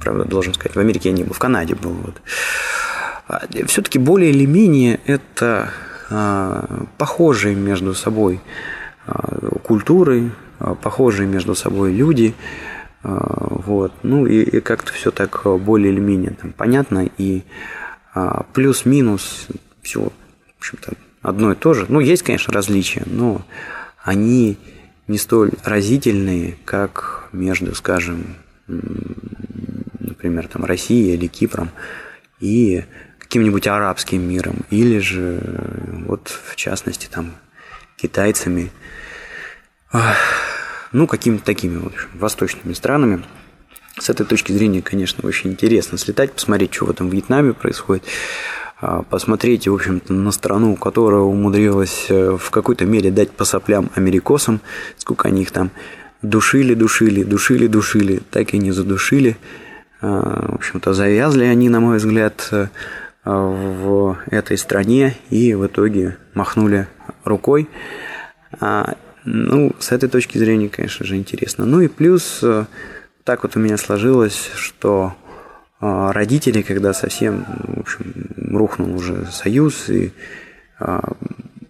правда, 0.00 0.24
должен 0.24 0.54
сказать, 0.54 0.76
в 0.76 0.80
Америке 0.80 1.10
я 1.10 1.14
не 1.14 1.24
был, 1.24 1.32
в 1.32 1.38
Канаде 1.38 1.74
был, 1.74 1.92
вот. 1.92 2.20
А, 3.28 3.42
Все-таки 3.66 3.98
более 3.98 4.30
или 4.30 4.46
менее 4.46 5.00
это 5.06 5.70
а, 6.10 6.86
похожие 6.98 7.54
между 7.54 7.94
собой 7.94 8.40
культуры, 9.64 10.30
похожие 10.82 11.26
между 11.26 11.54
собой 11.54 11.92
люди, 11.92 12.34
вот, 13.02 13.92
ну 14.02 14.26
и, 14.26 14.42
и 14.42 14.60
как-то 14.60 14.92
все 14.92 15.10
так 15.10 15.42
более 15.44 15.92
или 15.92 16.00
менее 16.00 16.32
там, 16.32 16.52
понятно, 16.52 17.08
и 17.18 17.42
плюс-минус 18.52 19.48
все, 19.82 20.00
в 20.00 20.58
общем-то, 20.58 20.92
одно 21.22 21.52
и 21.52 21.54
то 21.54 21.74
же. 21.74 21.86
Ну, 21.88 21.98
есть, 22.00 22.22
конечно, 22.22 22.52
различия, 22.52 23.02
но 23.06 23.42
они 24.02 24.58
не 25.06 25.18
столь 25.18 25.52
разительные, 25.64 26.56
как 26.64 27.28
между, 27.32 27.74
скажем, 27.74 28.36
например, 29.98 30.48
там, 30.48 30.64
Россией 30.64 31.14
или 31.14 31.26
Кипром 31.26 31.70
и 32.38 32.84
каким-нибудь 33.18 33.66
арабским 33.66 34.22
миром, 34.28 34.64
или 34.70 34.98
же, 34.98 35.40
вот, 36.06 36.28
в 36.28 36.56
частности, 36.56 37.08
там, 37.10 37.32
китайцами, 37.96 38.70
ну, 40.92 41.06
какими-то 41.06 41.44
такими 41.44 41.78
вот 41.78 41.94
восточными 42.14 42.72
странами. 42.72 43.24
С 43.98 44.08
этой 44.08 44.24
точки 44.24 44.52
зрения, 44.52 44.82
конечно, 44.82 45.26
очень 45.28 45.50
интересно 45.50 45.98
слетать, 45.98 46.32
посмотреть, 46.32 46.74
что 46.74 46.86
в 46.86 46.90
этом 46.90 47.10
Вьетнаме 47.10 47.52
происходит. 47.52 48.04
А, 48.80 49.02
посмотрите, 49.02 49.70
в 49.70 49.74
общем-то, 49.74 50.12
на 50.12 50.30
страну, 50.30 50.74
которая 50.76 51.20
умудрилась 51.20 52.06
э, 52.08 52.36
в 52.36 52.50
какой-то 52.50 52.86
мере 52.86 53.10
дать 53.10 53.30
по 53.30 53.44
соплям 53.44 53.90
америкосам, 53.94 54.60
сколько 54.96 55.28
они 55.28 55.42
их 55.42 55.50
там 55.50 55.70
душили, 56.22 56.74
душили, 56.74 57.22
душили, 57.22 57.66
душили, 57.66 58.22
так 58.30 58.54
и 58.54 58.58
не 58.58 58.72
задушили. 58.72 59.36
А, 60.00 60.52
в 60.52 60.54
общем-то, 60.54 60.94
завязли 60.94 61.44
они, 61.44 61.68
на 61.68 61.80
мой 61.80 61.98
взгляд, 61.98 62.48
э, 62.52 62.68
в 63.24 64.18
этой 64.30 64.56
стране 64.56 65.14
и 65.28 65.52
в 65.54 65.66
итоге 65.66 66.16
махнули 66.32 66.88
рукой. 67.24 67.68
А, 68.60 68.94
ну, 69.24 69.72
с 69.78 69.92
этой 69.92 70.08
точки 70.08 70.38
зрения, 70.38 70.70
конечно 70.70 71.04
же, 71.04 71.16
интересно. 71.16 71.66
Ну 71.66 71.82
и 71.82 71.88
плюс, 71.88 72.40
э, 72.42 72.64
так 73.24 73.42
вот 73.42 73.56
у 73.56 73.60
меня 73.60 73.76
сложилось, 73.76 74.50
что 74.54 75.14
родители, 75.80 76.62
когда 76.62 76.92
совсем, 76.92 77.44
в 77.46 77.80
общем, 77.80 78.14
рухнул 78.36 78.94
уже 78.94 79.26
союз, 79.32 79.88
и 79.88 80.12
а, 80.78 81.00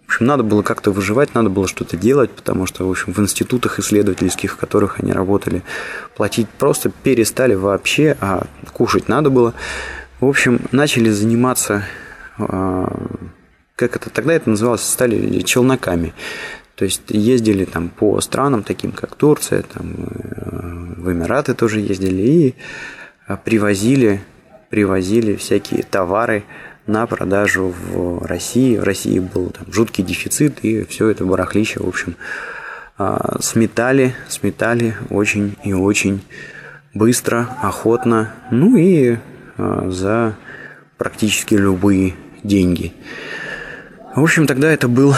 в 0.05 0.13
общем, 0.13 0.25
надо 0.25 0.43
было 0.43 0.61
как-то 0.61 0.91
выживать, 0.91 1.33
надо 1.33 1.49
было 1.49 1.67
что-то 1.67 1.95
делать, 1.95 2.31
потому 2.31 2.65
что, 2.65 2.85
в 2.85 2.91
общем, 2.91 3.13
в 3.13 3.19
институтах 3.19 3.79
исследовательских, 3.79 4.53
в 4.53 4.57
которых 4.57 4.99
они 4.99 5.13
работали, 5.13 5.63
платить 6.17 6.49
просто 6.49 6.89
перестали 6.89 7.53
вообще, 7.53 8.17
а 8.19 8.45
кушать 8.73 9.07
надо 9.07 9.29
было. 9.29 9.53
В 10.19 10.27
общем, 10.27 10.59
начали 10.71 11.09
заниматься, 11.09 11.85
а, 12.37 12.93
как 13.77 13.95
это, 13.95 14.09
тогда 14.09 14.33
это 14.33 14.49
называлось, 14.49 14.83
стали 14.83 15.39
челноками. 15.41 16.13
То 16.75 16.85
есть 16.85 17.03
ездили 17.07 17.63
там 17.63 17.89
по 17.89 18.19
странам, 18.21 18.63
таким 18.63 18.91
как 18.91 19.15
Турция, 19.15 19.61
там, 19.61 19.93
э, 19.93 20.93
в 20.97 21.11
Эмираты 21.11 21.53
тоже 21.53 21.79
ездили 21.79 22.21
и 22.21 22.55
привозили, 23.37 24.21
привозили 24.69 25.35
всякие 25.35 25.83
товары 25.83 26.43
на 26.87 27.05
продажу 27.07 27.73
в 27.91 28.25
России. 28.25 28.77
В 28.77 28.83
России 28.83 29.19
был 29.19 29.49
там 29.49 29.71
жуткий 29.71 30.03
дефицит, 30.03 30.59
и 30.63 30.83
все 30.85 31.09
это 31.09 31.25
барахлище, 31.25 31.79
в 31.79 31.87
общем, 31.87 32.15
сметали, 33.39 34.15
сметали 34.27 34.95
очень 35.09 35.55
и 35.63 35.73
очень 35.73 36.21
быстро, 36.93 37.47
охотно, 37.61 38.33
ну 38.51 38.75
и 38.75 39.17
за 39.57 40.35
практически 40.97 41.55
любые 41.55 42.13
деньги. 42.43 42.93
В 44.15 44.21
общем, 44.21 44.45
тогда 44.45 44.71
это 44.71 44.87
был 44.87 45.15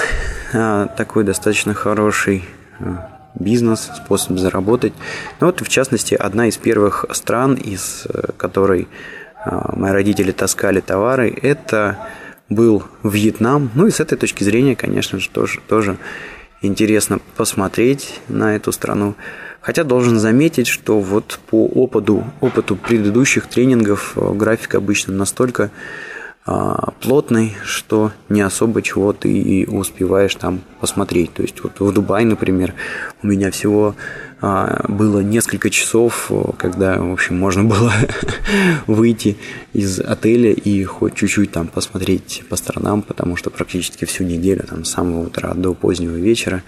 а, 0.54 0.88
такой 0.88 1.24
достаточно 1.24 1.74
хороший 1.74 2.46
а, 2.80 3.13
бизнес, 3.36 3.90
способ 3.96 4.38
заработать. 4.38 4.94
Ну 5.40 5.48
вот, 5.48 5.62
в 5.62 5.70
частности, 5.70 6.16
одна 6.16 6.48
из 6.48 6.58
первых 6.58 7.06
стран, 7.12 7.56
из 7.56 8.06
э, 8.08 8.32
которой 8.38 8.88
а, 9.46 9.76
мои 9.76 9.92
родители 9.92 10.32
таскали 10.32 10.80
товары, 10.80 11.36
это 11.42 11.98
был 12.50 12.84
Вьетнам. 13.04 13.72
Ну 13.76 13.88
и 13.88 13.92
с 13.92 14.00
этой 14.00 14.18
точки 14.18 14.44
зрения, 14.44 14.76
конечно 14.76 15.20
же, 15.20 15.30
тоже, 15.30 15.60
тоже 15.68 15.98
интересно 16.62 17.20
посмотреть 17.36 18.22
на 18.30 18.56
эту 18.56 18.72
страну. 18.72 19.16
Хотя 19.62 19.84
должен 19.84 20.20
заметить, 20.20 20.68
что 20.68 21.00
вот 21.00 21.40
по 21.50 21.66
опыту, 21.66 22.26
опыту 22.42 22.76
предыдущих 22.76 23.48
тренингов 23.48 24.14
э, 24.16 24.34
график 24.34 24.76
обычно 24.76 25.14
настолько 25.14 25.72
плотный, 26.46 27.56
что 27.64 28.12
не 28.28 28.42
особо 28.42 28.82
чего 28.82 29.14
ты 29.14 29.32
и 29.32 29.66
успеваешь 29.66 30.36
там 30.36 30.62
посмотреть. 30.82 31.34
То 31.34 31.42
есть 31.42 31.64
вот 31.64 31.80
в 31.80 31.94
Дубае, 31.94 32.26
например, 32.26 32.74
у 33.22 33.28
меня 33.28 33.50
всего 33.50 33.96
а, 34.46 34.84
было 34.90 35.22
несколько 35.22 35.70
часов, 35.70 36.30
когда, 36.58 37.00
в 37.00 37.14
общем, 37.14 37.40
можно 37.40 37.64
было 37.64 37.94
выйти 38.88 39.38
из 39.72 40.02
отеля 40.02 40.52
и 40.52 40.84
хоть 40.84 41.16
чуть-чуть 41.16 41.54
там 41.54 41.68
посмотреть 41.68 42.44
по 42.50 42.58
сторонам, 42.58 43.04
потому 43.04 43.38
что 43.38 43.50
практически 43.50 44.04
всю 44.04 44.26
неделю, 44.26 44.66
там, 44.68 44.84
с 44.84 44.92
самого 44.92 45.28
утра 45.28 45.54
до 45.54 45.74
позднего 45.74 46.18
вечера, 46.18 46.62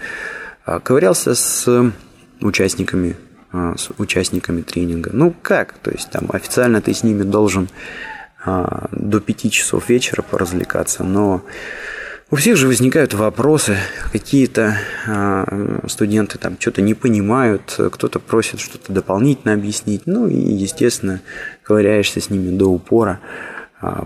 а, 0.64 0.80
ковырялся 0.80 1.34
с 1.34 1.92
участниками, 2.40 3.14
а, 3.52 3.74
с 3.76 3.90
участниками 3.98 4.62
тренинга. 4.62 5.10
Ну 5.12 5.34
как? 5.42 5.74
То 5.74 5.90
есть 5.90 6.10
там 6.10 6.30
официально 6.32 6.80
ты 6.80 6.94
с 6.94 7.02
ними 7.02 7.24
должен 7.24 7.68
а, 7.68 8.15
до 8.46 9.20
5 9.20 9.52
часов 9.52 9.88
вечера 9.88 10.22
поразвлекаться, 10.22 11.04
но 11.04 11.42
у 12.30 12.36
всех 12.36 12.56
же 12.56 12.66
возникают 12.66 13.14
вопросы, 13.14 13.76
какие-то 14.10 14.78
а, 15.06 15.80
студенты 15.86 16.38
там 16.38 16.56
что-то 16.58 16.82
не 16.82 16.94
понимают, 16.94 17.78
кто-то 17.92 18.18
просит 18.18 18.60
что-то 18.60 18.92
дополнительно 18.92 19.54
объяснить, 19.54 20.02
ну 20.06 20.26
и, 20.26 20.34
естественно, 20.36 21.20
ковыряешься 21.62 22.20
с 22.20 22.30
ними 22.30 22.56
до 22.56 22.66
упора, 22.66 23.20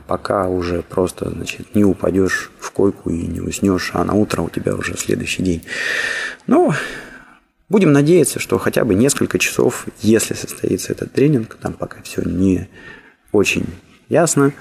пока 0.07 0.49
уже 0.49 0.83
просто, 0.83 1.31
значит, 1.31 1.75
не 1.75 1.85
упадешь 1.85 2.51
в 2.59 2.71
койку 2.73 3.11
и 3.11 3.27
не 3.27 3.41
уснешь, 3.41 3.93
а 3.95 4.05
на 4.05 4.15
утро 4.15 4.43
у 4.43 4.51
тебя 4.51 4.75
уже 4.75 4.97
следующий 4.97 5.43
день. 5.43 5.63
Ну, 6.47 6.73
Будем 7.71 7.93
надеяться, 7.93 8.41
что 8.41 8.59
хотя 8.59 8.85
бы 8.85 8.97
несколько 8.97 9.39
часов, 9.39 9.87
если 10.01 10.35
состоится 10.35 10.91
этот 10.91 11.13
тренинг, 11.13 11.55
там 11.55 11.73
пока 11.73 12.03
все 12.03 12.21
не 12.23 12.69
очень 13.31 13.65
ясно, 14.11 14.53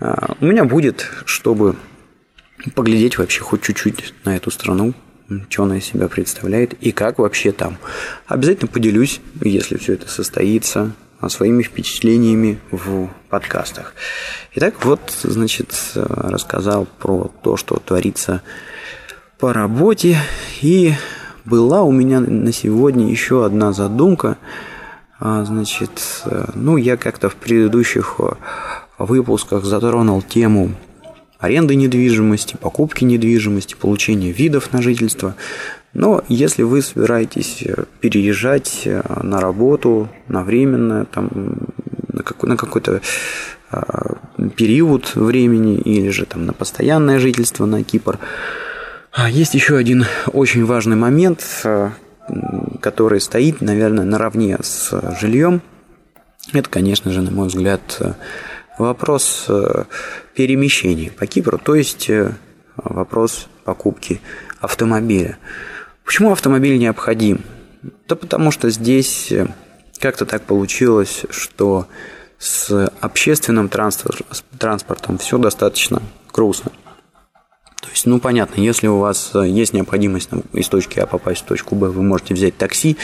а, 0.00 0.34
у 0.38 0.44
меня 0.44 0.66
будет, 0.66 1.08
чтобы 1.24 1.76
поглядеть 2.74 3.16
вообще 3.16 3.40
хоть 3.40 3.62
чуть-чуть 3.62 4.12
на 4.24 4.36
эту 4.36 4.50
страну, 4.50 4.92
что 5.48 5.62
она 5.62 5.78
из 5.78 5.84
себя 5.84 6.08
представляет 6.08 6.74
и 6.74 6.92
как 6.92 7.18
вообще 7.18 7.52
там. 7.52 7.78
Обязательно 8.26 8.68
поделюсь, 8.68 9.20
если 9.40 9.78
все 9.78 9.94
это 9.94 10.08
состоится, 10.08 10.92
своими 11.28 11.62
впечатлениями 11.62 12.58
в 12.70 13.08
подкастах. 13.28 13.94
Итак, 14.54 14.84
вот, 14.84 15.00
значит, 15.22 15.74
рассказал 15.94 16.86
про 16.86 17.30
то, 17.42 17.58
что 17.58 17.76
творится 17.76 18.42
по 19.38 19.52
работе 19.52 20.16
и 20.62 20.94
была 21.44 21.82
у 21.82 21.92
меня 21.92 22.20
на 22.20 22.52
сегодня 22.52 23.10
еще 23.10 23.44
одна 23.44 23.72
задумка. 23.72 24.38
А, 25.18 25.44
значит, 25.44 26.24
ну, 26.54 26.78
я 26.78 26.96
как-то 26.96 27.28
в 27.28 27.36
предыдущих 27.36 28.18
выпусках 29.06 29.64
затронул 29.64 30.22
тему 30.22 30.72
аренды 31.38 31.74
недвижимости, 31.74 32.56
покупки 32.56 33.04
недвижимости, 33.04 33.74
получения 33.74 34.30
видов 34.30 34.72
на 34.72 34.82
жительство. 34.82 35.34
Но 35.92 36.22
если 36.28 36.62
вы 36.62 36.82
собираетесь 36.82 37.62
э, 37.62 37.84
переезжать 38.00 38.82
э, 38.84 39.02
на 39.22 39.40
работу, 39.40 40.08
на 40.28 40.44
временное, 40.44 41.04
там, 41.06 41.30
на, 42.12 42.22
какой, 42.22 42.48
на 42.48 42.56
какой-то 42.56 43.00
период 44.56 45.14
времени 45.14 45.76
или 45.76 46.08
же 46.08 46.26
там 46.26 46.44
на 46.44 46.52
постоянное 46.52 47.20
жительство 47.20 47.66
на 47.66 47.84
Кипр, 47.84 48.18
а 49.12 49.28
есть 49.28 49.54
еще 49.54 49.76
один 49.76 50.06
очень 50.32 50.64
важный 50.64 50.96
момент, 50.96 51.44
э, 51.64 51.90
который 52.80 53.20
стоит, 53.20 53.60
наверное, 53.60 54.04
наравне 54.04 54.56
с 54.62 54.92
жильем. 55.20 55.62
Это, 56.52 56.70
конечно 56.70 57.10
же, 57.10 57.20
на 57.20 57.30
мой 57.32 57.48
взгляд, 57.48 57.80
э, 57.98 58.12
вопрос 58.80 59.46
э, 59.48 59.84
перемещения 60.34 61.10
по 61.10 61.26
Кипру, 61.26 61.58
то 61.58 61.74
есть 61.74 62.10
вопрос 62.76 63.48
покупки 63.64 64.20
автомобиля. 64.60 65.38
Почему 66.04 66.32
автомобиль 66.32 66.78
необходим? 66.78 67.42
Да 68.08 68.16
потому 68.16 68.50
что 68.50 68.70
здесь 68.70 69.32
как-то 69.98 70.26
так 70.26 70.42
получилось, 70.42 71.22
что 71.30 71.86
с 72.38 72.90
общественным 73.00 73.68
транспортом 73.68 75.18
все 75.18 75.38
достаточно 75.38 76.02
грустно. 76.32 76.72
То 77.80 77.88
есть, 77.88 78.06
ну, 78.06 78.20
понятно, 78.20 78.60
если 78.60 78.88
у 78.88 78.98
вас 78.98 79.30
э, 79.34 79.48
есть 79.48 79.72
необходимость 79.72 80.28
из 80.52 80.68
точки 80.68 80.98
А 81.00 81.06
попасть 81.06 81.42
в 81.42 81.44
точку 81.46 81.74
Б, 81.74 81.88
вы 81.88 82.02
можете 82.02 82.34
взять 82.34 82.56
такси, 82.56 82.98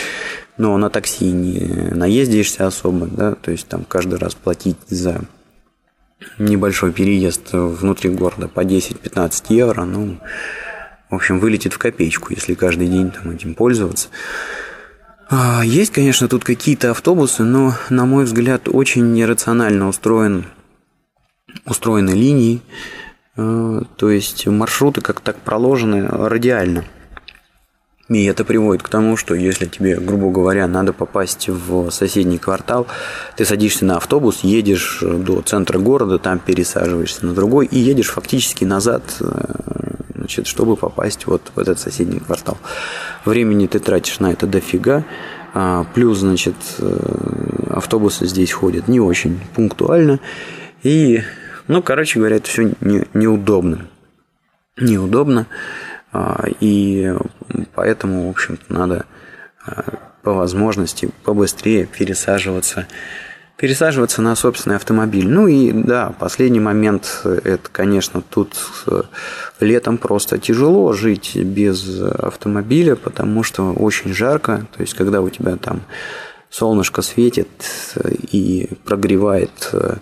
но 0.58 0.76
на 0.76 0.90
такси 0.90 1.32
не 1.32 1.94
наездишься 1.94 2.66
особо, 2.66 3.06
да, 3.06 3.34
то 3.34 3.50
есть 3.50 3.68
там 3.68 3.84
каждый 3.84 4.18
раз 4.18 4.34
платить 4.34 4.76
за 4.88 5.22
небольшой 6.38 6.92
переезд 6.92 7.52
внутри 7.52 8.10
города 8.10 8.48
по 8.48 8.60
10-15 8.60 9.44
евро, 9.50 9.84
ну, 9.84 10.18
в 11.10 11.14
общем, 11.14 11.38
вылетит 11.38 11.72
в 11.72 11.78
копеечку, 11.78 12.32
если 12.32 12.54
каждый 12.54 12.88
день 12.88 13.10
там 13.10 13.30
этим 13.30 13.54
пользоваться. 13.54 14.08
А, 15.28 15.62
есть, 15.64 15.92
конечно, 15.92 16.28
тут 16.28 16.44
какие-то 16.44 16.92
автобусы, 16.92 17.42
но, 17.42 17.74
на 17.90 18.06
мой 18.06 18.24
взгляд, 18.24 18.68
очень 18.68 19.12
нерационально 19.12 19.88
устроен, 19.88 20.46
устроены 21.64 22.10
линии, 22.10 22.62
Э, 23.36 23.82
то 23.96 24.10
есть 24.10 24.46
маршруты 24.46 25.00
как 25.00 25.20
так 25.20 25.36
проложены 25.36 26.06
радиально. 26.06 26.84
И 28.08 28.24
это 28.24 28.44
приводит 28.44 28.84
к 28.84 28.88
тому, 28.88 29.16
что 29.16 29.34
если 29.34 29.66
тебе, 29.66 29.96
грубо 29.96 30.30
говоря, 30.30 30.68
надо 30.68 30.92
попасть 30.92 31.48
в 31.48 31.90
соседний 31.90 32.38
квартал, 32.38 32.86
ты 33.36 33.44
садишься 33.44 33.84
на 33.84 33.96
автобус, 33.96 34.40
едешь 34.44 35.02
до 35.02 35.42
центра 35.42 35.78
города, 35.80 36.20
там 36.20 36.38
пересаживаешься 36.38 37.26
на 37.26 37.34
другой 37.34 37.66
и 37.66 37.78
едешь 37.78 38.10
фактически 38.10 38.64
назад, 38.64 39.02
э, 39.20 39.26
значит, 40.14 40.46
чтобы 40.46 40.76
попасть 40.76 41.26
вот 41.26 41.50
в 41.54 41.58
этот 41.58 41.80
соседний 41.80 42.20
квартал. 42.20 42.58
Времени 43.24 43.66
ты 43.66 43.80
тратишь 43.80 44.20
на 44.20 44.30
это 44.30 44.46
дофига, 44.46 45.04
а, 45.52 45.84
плюс, 45.92 46.18
значит, 46.18 46.54
э, 46.78 47.70
автобусы 47.70 48.26
здесь 48.26 48.52
ходят 48.52 48.86
не 48.86 49.00
очень 49.00 49.40
пунктуально, 49.56 50.20
и 50.84 51.22
ну, 51.66 51.82
короче 51.82 52.20
говоря, 52.20 52.36
это 52.36 52.48
все 52.48 52.72
не, 52.80 53.04
неудобно. 53.14 53.88
Неудобно. 54.78 55.46
А, 56.12 56.44
и 56.60 57.12
поэтому, 57.74 58.28
в 58.28 58.30
общем-то, 58.30 58.72
надо 58.72 59.06
а, 59.64 59.84
по 60.22 60.32
возможности 60.32 61.10
побыстрее 61.24 61.86
пересаживаться 61.86 62.86
пересаживаться 63.56 64.20
на 64.20 64.36
собственный 64.36 64.76
автомобиль. 64.76 65.26
Ну 65.26 65.46
и 65.46 65.72
да, 65.72 66.14
последний 66.18 66.60
момент, 66.60 67.22
это, 67.24 67.70
конечно, 67.72 68.20
тут 68.20 68.54
э, 68.86 69.02
летом 69.60 69.96
просто 69.96 70.36
тяжело 70.38 70.92
жить 70.92 71.36
без 71.36 72.02
автомобиля, 72.02 72.96
потому 72.96 73.42
что 73.42 73.72
очень 73.72 74.12
жарко. 74.12 74.66
То 74.76 74.82
есть, 74.82 74.92
когда 74.92 75.22
у 75.22 75.30
тебя 75.30 75.56
там 75.56 75.80
солнышко 76.50 77.00
светит 77.02 77.48
и 78.30 78.68
прогревает 78.84 79.70
э, 79.72 79.96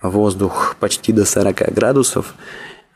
воздух 0.00 0.76
почти 0.78 1.12
до 1.12 1.24
40 1.24 1.74
градусов, 1.74 2.34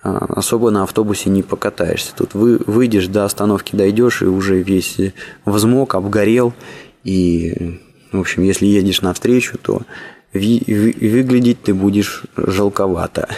особо 0.02 0.70
на 0.70 0.82
автобусе 0.84 1.30
не 1.30 1.42
покатаешься. 1.42 2.12
Тут 2.16 2.34
вы, 2.34 2.58
выйдешь 2.66 3.06
до 3.06 3.24
остановки, 3.24 3.76
дойдешь 3.76 4.22
и 4.22 4.26
уже 4.26 4.62
весь 4.62 4.96
взмок, 5.44 5.94
обгорел. 5.94 6.54
И, 7.04 7.80
в 8.12 8.20
общем, 8.20 8.42
если 8.42 8.66
едешь 8.66 9.02
навстречу, 9.02 9.58
то 9.58 9.82
ви, 10.32 10.62
ви, 10.66 11.08
выглядеть 11.10 11.62
ты 11.62 11.74
будешь 11.74 12.22
жалковато. 12.36 13.28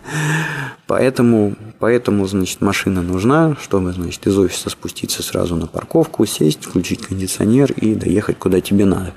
Поэтому 0.86 1.56
поэтому, 1.78 2.26
значит, 2.26 2.60
машина 2.60 3.02
нужна, 3.02 3.56
чтобы, 3.62 3.92
значит, 3.92 4.26
из 4.26 4.38
офиса 4.38 4.70
спуститься 4.70 5.22
сразу 5.22 5.54
на 5.54 5.66
парковку, 5.66 6.24
сесть, 6.26 6.64
включить 6.64 7.06
кондиционер 7.06 7.72
и 7.72 7.94
доехать 7.94 8.38
куда 8.38 8.60
тебе 8.60 8.84
надо. 8.84 9.12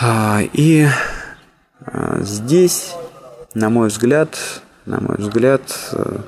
А, 0.00 0.40
и 0.52 0.86
а, 1.80 2.20
здесь, 2.22 2.94
на 3.54 3.70
мой 3.70 3.88
взгляд, 3.88 4.62
на 4.86 5.00
мой 5.00 5.16
взгляд, 5.18 5.62
э, 5.92 6.18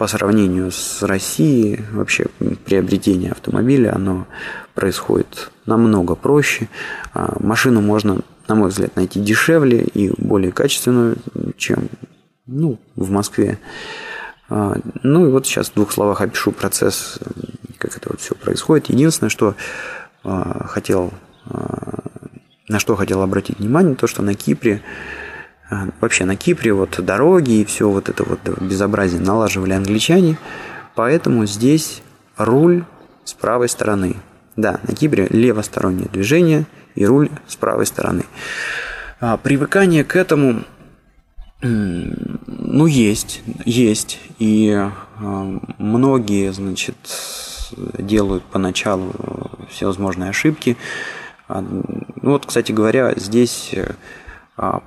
по 0.00 0.06
сравнению 0.06 0.70
с 0.70 1.02
Россией, 1.02 1.84
вообще 1.92 2.24
приобретение 2.64 3.32
автомобиля, 3.32 3.94
оно 3.94 4.26
происходит 4.74 5.50
намного 5.66 6.14
проще. 6.14 6.70
А, 7.12 7.36
машину 7.38 7.82
можно, 7.82 8.20
на 8.48 8.54
мой 8.54 8.70
взгляд, 8.70 8.96
найти 8.96 9.20
дешевле 9.20 9.82
и 9.82 10.10
более 10.16 10.52
качественную, 10.52 11.18
чем 11.58 11.90
ну, 12.46 12.78
в 12.96 13.10
Москве. 13.10 13.58
А, 14.48 14.78
ну 15.02 15.28
и 15.28 15.30
вот 15.30 15.46
сейчас 15.46 15.68
в 15.68 15.74
двух 15.74 15.92
словах 15.92 16.22
опишу 16.22 16.50
процесс, 16.52 17.18
как 17.76 17.94
это 17.98 18.08
вот 18.08 18.20
все 18.22 18.34
происходит. 18.34 18.88
Единственное, 18.88 19.28
что 19.28 19.54
а, 20.24 20.66
хотел, 20.66 21.12
на 22.68 22.78
что 22.78 22.96
хотел 22.96 23.20
обратить 23.20 23.58
внимание, 23.58 23.96
то, 23.96 24.06
что 24.06 24.22
на 24.22 24.34
Кипре 24.34 24.80
вообще 26.00 26.24
на 26.24 26.36
Кипре 26.36 26.72
вот 26.72 26.98
дороги 27.04 27.60
и 27.60 27.64
все 27.64 27.88
вот 27.88 28.08
это 28.08 28.24
вот 28.24 28.40
безобразие 28.60 29.20
налаживали 29.20 29.72
англичане, 29.72 30.38
поэтому 30.94 31.46
здесь 31.46 32.02
руль 32.36 32.84
с 33.24 33.34
правой 33.34 33.68
стороны. 33.68 34.16
Да, 34.56 34.80
на 34.86 34.94
Кипре 34.94 35.26
левостороннее 35.30 36.08
движение 36.12 36.66
и 36.94 37.06
руль 37.06 37.30
с 37.46 37.56
правой 37.56 37.86
стороны. 37.86 38.24
А, 39.20 39.36
привыкание 39.36 40.04
к 40.04 40.16
этому, 40.16 40.64
ну, 41.62 42.86
есть, 42.86 43.42
есть. 43.64 44.18
И 44.38 44.70
а, 44.72 44.90
многие, 45.78 46.52
значит, 46.52 46.96
делают 47.98 48.42
поначалу 48.44 49.12
всевозможные 49.70 50.30
ошибки. 50.30 50.76
А, 51.48 51.60
ну, 51.60 52.32
вот, 52.32 52.46
кстати 52.46 52.72
говоря, 52.72 53.14
здесь 53.16 53.74
а, 54.56 54.82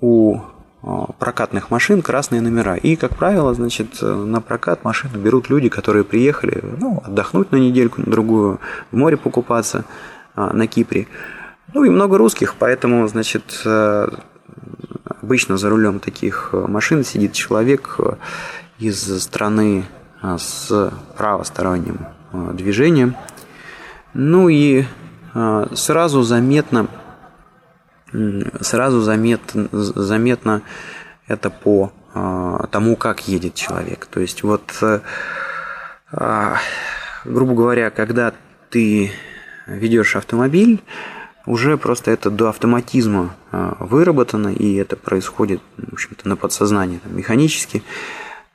у 0.00 0.40
а, 0.80 1.06
прокатных 1.18 1.70
машин 1.70 2.02
красные 2.02 2.40
номера. 2.40 2.76
И, 2.76 2.96
как 2.96 3.16
правило, 3.16 3.52
значит, 3.54 4.00
на 4.00 4.40
прокат 4.40 4.84
машину 4.84 5.18
берут 5.18 5.50
люди, 5.50 5.68
которые 5.68 6.04
приехали 6.04 6.62
ну, 6.78 7.02
отдохнуть 7.04 7.50
на 7.50 7.56
недельку, 7.56 8.00
на 8.00 8.10
другую, 8.10 8.60
в 8.92 8.96
море 8.96 9.16
покупаться 9.16 9.84
а, 10.34 10.52
на 10.52 10.66
Кипре. 10.66 11.08
Ну 11.74 11.84
и 11.84 11.90
много 11.90 12.16
русских, 12.16 12.54
поэтому, 12.58 13.06
значит, 13.08 13.60
э, 13.66 14.08
обычно 15.04 15.58
за 15.58 15.68
рулем 15.68 16.00
таких 16.00 16.54
машин 16.54 17.04
сидит 17.04 17.34
человек 17.34 17.98
из 18.78 19.22
страны 19.22 19.84
а, 20.22 20.38
с 20.38 20.90
правосторонним 21.16 22.06
движением. 22.54 23.16
Ну 24.14 24.48
и 24.48 24.84
сразу 25.74 26.22
заметно 26.22 26.88
сразу 28.60 29.00
заметно, 29.00 29.68
заметно 29.72 30.62
это 31.26 31.50
по 31.50 31.92
а, 32.14 32.66
тому, 32.68 32.96
как 32.96 33.28
едет 33.28 33.54
человек. 33.54 34.06
То 34.06 34.20
есть 34.20 34.42
вот, 34.42 34.62
э, 34.80 35.00
а, 36.10 36.56
грубо 37.24 37.54
говоря, 37.54 37.90
когда 37.90 38.32
ты 38.70 39.12
ведешь 39.66 40.16
автомобиль, 40.16 40.82
уже 41.46 41.78
просто 41.78 42.10
это 42.10 42.30
до 42.30 42.48
автоматизма 42.48 43.34
а, 43.52 43.76
выработано, 43.80 44.48
и 44.48 44.74
это 44.74 44.96
происходит, 44.96 45.60
в 45.76 45.92
общем-то, 45.94 46.28
на 46.28 46.36
подсознании, 46.36 46.98
там, 46.98 47.16
механически. 47.16 47.82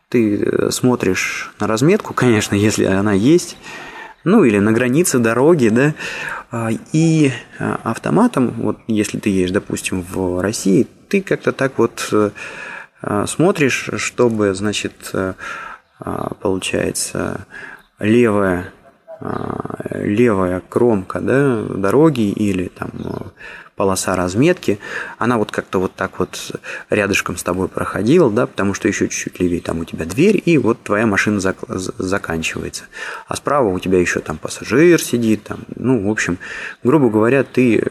Ты 0.10 0.44
э, 0.44 0.72
смотришь 0.72 1.54
на 1.60 1.68
разметку, 1.68 2.13
конечно, 2.16 2.56
если 2.56 2.86
она 2.86 3.13
есть, 3.13 3.58
ну 4.24 4.44
или 4.44 4.60
на 4.60 4.72
границе 4.72 5.20
дороги, 5.20 5.70
да, 5.70 5.94
а, 6.52 6.70
и 6.92 7.32
а, 7.60 7.80
автоматом, 7.84 8.52
вот 8.58 8.80
если 8.88 9.20
ты 9.20 9.30
едешь, 9.30 9.52
допустим, 9.52 10.02
в 10.02 10.42
России, 10.42 10.88
ты 11.10 11.22
как-то 11.22 11.52
так 11.52 11.78
вот 11.78 12.10
э, 12.12 12.32
а, 13.02 13.28
смотришь, 13.28 13.90
чтобы, 13.98 14.54
значит, 14.54 15.12
э, 15.14 15.34
получается, 16.42 17.46
левая, 18.00 18.74
левая 19.92 20.62
кромка 20.68 21.20
да, 21.22 21.62
дороги 21.64 22.30
или 22.30 22.68
там 22.68 22.92
полоса 23.76 24.16
разметки, 24.16 24.80
она 25.18 25.38
вот 25.38 25.52
как-то 25.52 25.80
вот 25.80 25.94
так 25.96 26.20
вот 26.20 26.60
рядышком 26.90 27.38
с 27.38 27.44
тобой 27.44 27.68
проходила, 27.68 28.30
да, 28.30 28.46
потому 28.48 28.74
что 28.74 28.88
еще 28.88 29.08
чуть-чуть 29.08 29.40
левее 29.40 29.62
там 29.62 29.80
у 29.80 29.86
тебя 29.86 30.06
дверь, 30.06 30.42
и 30.46 30.58
вот 30.58 30.82
твоя 30.84 31.06
машина 31.06 31.40
зак- 31.40 31.92
заканчивается. 31.98 32.84
А 33.28 33.36
справа 33.36 33.70
у 33.70 33.80
тебя 33.80 34.00
еще 34.00 34.20
там 34.20 34.38
пассажир 34.38 35.02
сидит, 35.02 35.44
там, 35.44 35.62
ну, 35.76 36.08
в 36.08 36.12
общем, 36.12 36.38
грубо 36.84 37.10
говоря, 37.10 37.44
ты 37.44 37.80
э, 37.80 37.90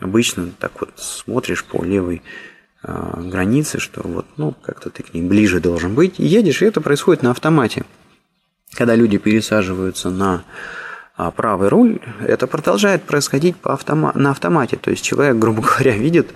обычно 0.00 0.50
так 0.58 0.72
вот 0.80 0.90
смотришь 0.96 1.64
по 1.64 1.82
левой 1.82 2.22
э, 2.82 3.20
границе, 3.24 3.80
что 3.80 4.02
вот, 4.04 4.26
ну, 4.36 4.52
как-то 4.52 4.90
ты 4.90 5.02
к 5.02 5.12
ней 5.12 5.22
ближе 5.22 5.60
должен 5.60 5.94
быть, 5.94 6.20
и 6.20 6.24
едешь, 6.24 6.62
и 6.62 6.66
это 6.66 6.80
происходит 6.80 7.22
на 7.22 7.32
автомате. 7.32 7.84
Когда 8.74 8.94
люди 8.94 9.18
пересаживаются 9.18 10.10
на 10.10 10.44
а 11.22 11.30
правый 11.30 11.68
руль, 11.68 11.98
это 12.26 12.46
продолжает 12.46 13.02
происходить 13.02 13.54
по 13.54 13.74
автома- 13.74 14.16
на 14.16 14.30
автомате. 14.30 14.78
То 14.78 14.90
есть 14.90 15.04
человек, 15.04 15.36
грубо 15.36 15.60
говоря, 15.62 15.94
видит 15.94 16.32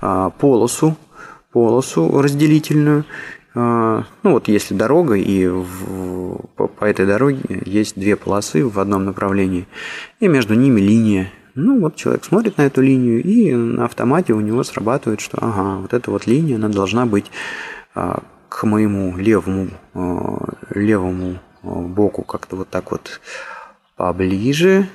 а, 0.00 0.30
полосу, 0.30 0.96
полосу 1.50 2.18
разделительную. 2.18 3.04
А, 3.54 4.04
ну 4.22 4.32
вот 4.32 4.48
если 4.48 4.72
дорога, 4.72 5.16
и 5.16 5.46
в, 5.46 6.46
по, 6.56 6.66
по 6.66 6.86
этой 6.86 7.04
дороге 7.04 7.42
есть 7.66 7.94
две 7.94 8.16
полосы 8.16 8.64
в 8.64 8.80
одном 8.80 9.04
направлении, 9.04 9.68
и 10.18 10.28
между 10.28 10.54
ними 10.54 10.80
линия. 10.80 11.30
Ну 11.54 11.80
вот 11.80 11.96
человек 11.96 12.24
смотрит 12.24 12.56
на 12.56 12.62
эту 12.62 12.80
линию, 12.80 13.22
и 13.22 13.54
на 13.54 13.84
автомате 13.84 14.32
у 14.32 14.40
него 14.40 14.62
срабатывает, 14.64 15.20
что 15.20 15.36
ага, 15.42 15.82
вот 15.82 15.92
эта 15.92 16.10
вот 16.10 16.26
линия, 16.26 16.56
она 16.56 16.70
должна 16.70 17.04
быть 17.04 17.26
к 17.92 18.62
моему 18.62 19.14
левому, 19.18 19.68
левому 20.70 21.38
боку 21.62 22.22
как-то 22.22 22.56
вот 22.56 22.68
так 22.68 22.90
вот 22.90 23.20
поближе, 23.96 24.88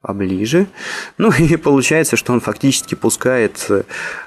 поближе. 0.00 0.66
Ну 1.18 1.32
и 1.32 1.56
получается, 1.56 2.16
что 2.16 2.32
он 2.32 2.40
фактически 2.40 2.94
пускает 2.94 3.66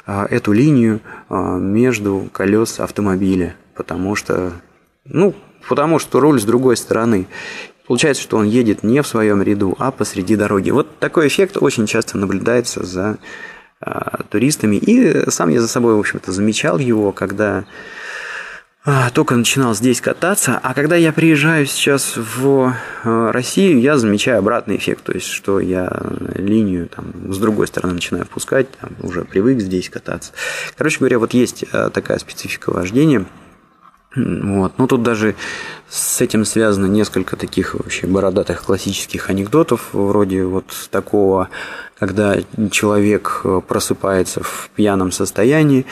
а, 0.06 0.26
эту 0.26 0.52
линию 0.52 1.02
а, 1.30 1.58
между 1.58 2.30
колес 2.32 2.80
автомобиля, 2.80 3.56
потому 3.76 4.16
что, 4.16 4.54
ну, 5.06 5.36
потому 5.68 6.00
что 6.00 6.20
руль 6.20 6.40
с 6.40 6.46
другой 6.46 6.78
стороны. 6.78 7.28
Получается, 7.88 8.24
что 8.24 8.38
он 8.38 8.46
едет 8.46 8.84
не 8.84 9.02
в 9.02 9.08
своем 9.08 9.42
ряду, 9.42 9.76
а 9.80 9.92
посреди 9.92 10.36
дороги. 10.36 10.72
Вот 10.72 11.00
такой 11.00 11.28
эффект 11.28 11.58
очень 11.58 11.88
часто 11.88 12.18
наблюдается 12.18 12.84
за 12.86 13.18
а, 13.80 14.24
туристами. 14.24 14.78
И 14.78 15.30
сам 15.30 15.50
я 15.50 15.62
за 15.62 15.68
собой, 15.68 15.96
в 15.96 16.00
общем-то, 16.00 16.32
замечал 16.32 16.80
его, 16.80 17.12
когда 17.12 17.66
только 19.14 19.36
начинал 19.36 19.76
здесь 19.76 20.00
кататься, 20.00 20.58
а 20.64 20.74
когда 20.74 20.96
я 20.96 21.12
приезжаю 21.12 21.66
сейчас 21.66 22.14
в 22.16 22.74
э, 23.04 23.32
Россию, 23.32 23.82
я 23.82 23.98
замечаю 23.98 24.40
обратный 24.40 24.78
эффект, 24.78 25.04
то 25.04 25.12
есть 25.12 25.28
что 25.28 25.60
я 25.60 25.92
линию 26.36 26.88
там 26.88 27.34
с 27.34 27.38
другой 27.38 27.68
стороны 27.68 27.96
начинаю 27.96 28.24
впускать, 28.24 28.68
там, 28.80 28.92
уже 29.02 29.26
привык 29.26 29.60
здесь 29.60 29.90
кататься. 29.90 30.32
Короче 30.78 31.00
говоря, 31.00 31.20
вот 31.20 31.34
есть 31.34 31.66
э, 31.70 31.90
такая 31.94 32.18
специфика 32.20 32.72
вождения. 32.72 33.26
Вот. 34.16 34.74
Ну, 34.78 34.88
тут 34.88 35.04
даже 35.04 35.36
с 35.90 36.22
этим 36.22 36.46
связано 36.46 36.86
несколько 36.86 37.36
таких 37.36 37.76
вообще 37.76 38.08
бородатых 38.08 38.64
классических 38.64 39.30
анекдотов, 39.30 39.90
вроде 39.92 40.44
вот 40.46 40.66
такого, 40.92 41.50
когда 42.00 42.38
человек 42.72 43.42
э, 43.44 43.62
просыпается 43.68 44.44
в 44.44 44.70
пьяном 44.76 45.12
состоянии, 45.12 45.86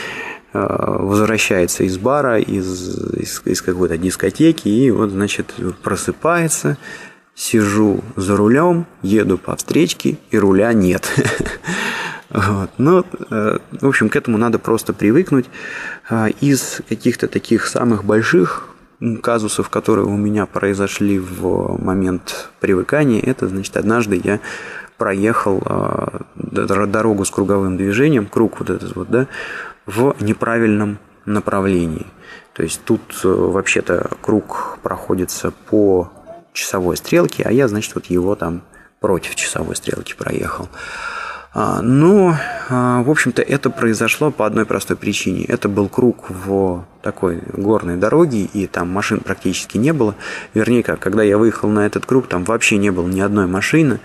возвращается 0.55 1.83
из 1.83 1.97
бара, 1.97 2.39
из, 2.39 3.13
из, 3.15 3.41
из 3.45 3.61
какой-то 3.61 3.97
дискотеки, 3.97 4.67
и 4.67 4.91
вот, 4.91 5.09
значит, 5.09 5.53
просыпается, 5.83 6.77
сижу 7.35 8.01
за 8.15 8.37
рулем, 8.37 8.85
еду 9.01 9.37
по 9.37 9.55
встречке, 9.55 10.17
и 10.31 10.37
руля 10.37 10.73
нет. 10.73 11.11
Вот. 12.31 12.69
Но, 12.77 13.05
э, 13.29 13.59
в 13.71 13.87
общем, 13.87 14.09
к 14.09 14.15
этому 14.17 14.37
надо 14.37 14.59
просто 14.59 14.91
привыкнуть. 14.91 15.45
Э, 16.09 16.27
из 16.41 16.81
каких-то 16.89 17.29
таких 17.29 17.65
самых 17.65 18.03
больших 18.03 18.67
казусов, 19.21 19.69
которые 19.69 20.05
у 20.05 20.17
меня 20.17 20.45
произошли 20.45 21.17
в 21.17 21.81
момент 21.81 22.49
привыкания, 22.59 23.21
это, 23.21 23.47
значит, 23.47 23.77
однажды 23.77 24.19
я 24.21 24.41
проехал 24.97 25.61
дорогу 26.35 27.23
с 27.23 27.29
круговым 27.29 27.77
движением, 27.77 28.25
круг 28.25 28.59
вот 28.59 28.69
этот 28.69 28.95
вот, 28.95 29.09
да, 29.09 29.27
в 29.85 30.15
неправильном 30.19 30.99
направлении. 31.25 32.07
То 32.53 32.63
есть 32.63 32.81
тут 32.85 33.01
э, 33.23 33.27
вообще-то 33.27 34.09
круг 34.21 34.79
проходится 34.81 35.51
по 35.51 36.11
часовой 36.53 36.97
стрелке, 36.97 37.43
а 37.43 37.51
я, 37.51 37.67
значит, 37.67 37.95
вот 37.95 38.05
его 38.05 38.35
там 38.35 38.63
против 38.99 39.35
часовой 39.35 39.75
стрелки 39.75 40.13
проехал. 40.13 40.69
А, 41.57 41.81
но, 41.81 42.35
а, 42.69 43.01
в 43.03 43.09
общем-то, 43.09 43.41
это 43.41 43.69
произошло 43.69 44.29
по 44.29 44.45
одной 44.45 44.65
простой 44.65 44.97
причине. 44.97 45.45
Это 45.45 45.69
был 45.69 45.87
круг 45.87 46.25
в 46.29 46.85
такой 47.01 47.41
горной 47.53 47.95
дороге, 47.95 48.41
и 48.41 48.67
там 48.67 48.89
машин 48.89 49.21
практически 49.21 49.77
не 49.77 49.93
было. 49.93 50.15
Вернее, 50.53 50.83
как, 50.83 50.99
когда 50.99 51.23
я 51.23 51.37
выехал 51.37 51.69
на 51.69 51.85
этот 51.85 52.05
круг, 52.05 52.27
там 52.27 52.43
вообще 52.43 52.77
не 52.77 52.89
было 52.89 53.07
ни 53.07 53.21
одной 53.21 53.47
машины. 53.47 54.01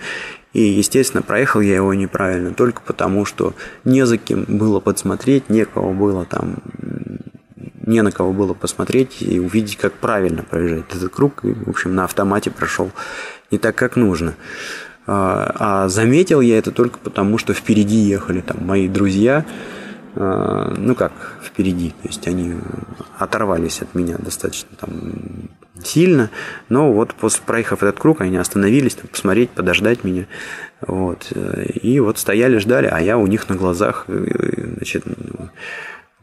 И, 0.53 0.63
естественно, 0.63 1.23
проехал 1.23 1.61
я 1.61 1.77
его 1.77 1.95
неправильно, 1.95 2.53
только 2.53 2.83
потому, 2.83 3.25
что 3.25 3.55
не 3.85 4.05
за 4.05 4.19
кем 4.19 4.45
было 4.49 4.81
подсмотреть, 4.81 5.49
некого 5.49 5.93
было 5.93 6.25
там, 6.25 6.57
не 7.87 8.03
на 8.03 8.11
кого 8.11 8.33
было 8.33 8.55
посмотреть 8.55 9.23
и 9.23 9.39
увидеть, 9.39 9.77
как 9.77 9.93
правильно 9.93 10.43
проезжать 10.43 10.85
этот 10.91 11.13
круг. 11.13 11.45
И, 11.45 11.53
в 11.53 11.69
общем, 11.69 11.95
на 11.95 12.05
автомате 12.05 12.51
прошел 12.51 12.91
не 13.51 13.59
так, 13.59 13.77
как 13.77 13.97
нужно. 13.97 14.35
А, 15.07 15.55
а 15.59 15.89
заметил 15.89 16.41
я 16.41 16.59
это 16.59 16.73
только 16.73 16.99
потому, 16.99 17.39
что 17.39 17.55
впереди 17.55 17.97
ехали 17.97 18.41
там 18.41 18.65
мои 18.65 18.87
друзья, 18.87 19.45
а, 20.15 20.75
ну 20.77 20.95
как 20.95 21.13
впереди, 21.43 21.91
то 21.91 22.09
есть 22.09 22.27
они 22.29 22.55
оторвались 23.19 23.83
от 23.83 23.95
меня 23.95 24.17
достаточно 24.19 24.69
там 24.79 25.51
сильно, 25.85 26.31
но 26.69 26.93
вот 26.93 27.15
после 27.15 27.43
проехав 27.45 27.83
этот 27.83 27.99
круг, 27.99 28.21
они 28.21 28.37
остановились, 28.37 28.95
там, 28.95 29.09
посмотреть, 29.09 29.51
подождать 29.51 30.05
меня, 30.05 30.27
вот, 30.81 31.33
и 31.83 32.01
вот 32.01 32.19
стояли, 32.19 32.59
ждали, 32.59 32.87
а 32.87 33.01
я 33.01 33.19
у 33.19 33.27
них 33.27 33.49
на 33.49 33.57
глазах, 33.57 34.05
э, 34.09 34.75
значит, 34.77 35.05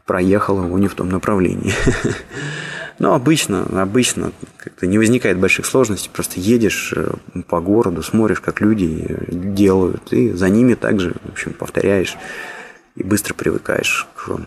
проехал 0.04 0.64
его 0.64 0.78
не 0.78 0.88
в 0.88 0.94
том 0.94 1.10
направлении. 1.10 1.72
Но 2.98 3.14
обычно, 3.14 3.62
обычно 3.80 4.32
как-то 4.56 4.86
не 4.86 4.98
возникает 4.98 5.38
больших 5.38 5.66
сложностей, 5.66 6.10
просто 6.12 6.40
едешь 6.40 6.92
э, 6.96 7.12
по 7.46 7.60
городу, 7.60 8.02
смотришь, 8.02 8.40
как 8.40 8.60
люди 8.60 9.06
э, 9.08 9.24
делают, 9.30 10.12
и 10.12 10.32
за 10.32 10.48
ними 10.48 10.74
также, 10.74 11.14
в 11.24 11.32
общем, 11.32 11.52
повторяешь 11.52 12.16
и 12.96 13.04
быстро 13.04 13.34
привыкаешь 13.34 14.08
к 14.16 14.40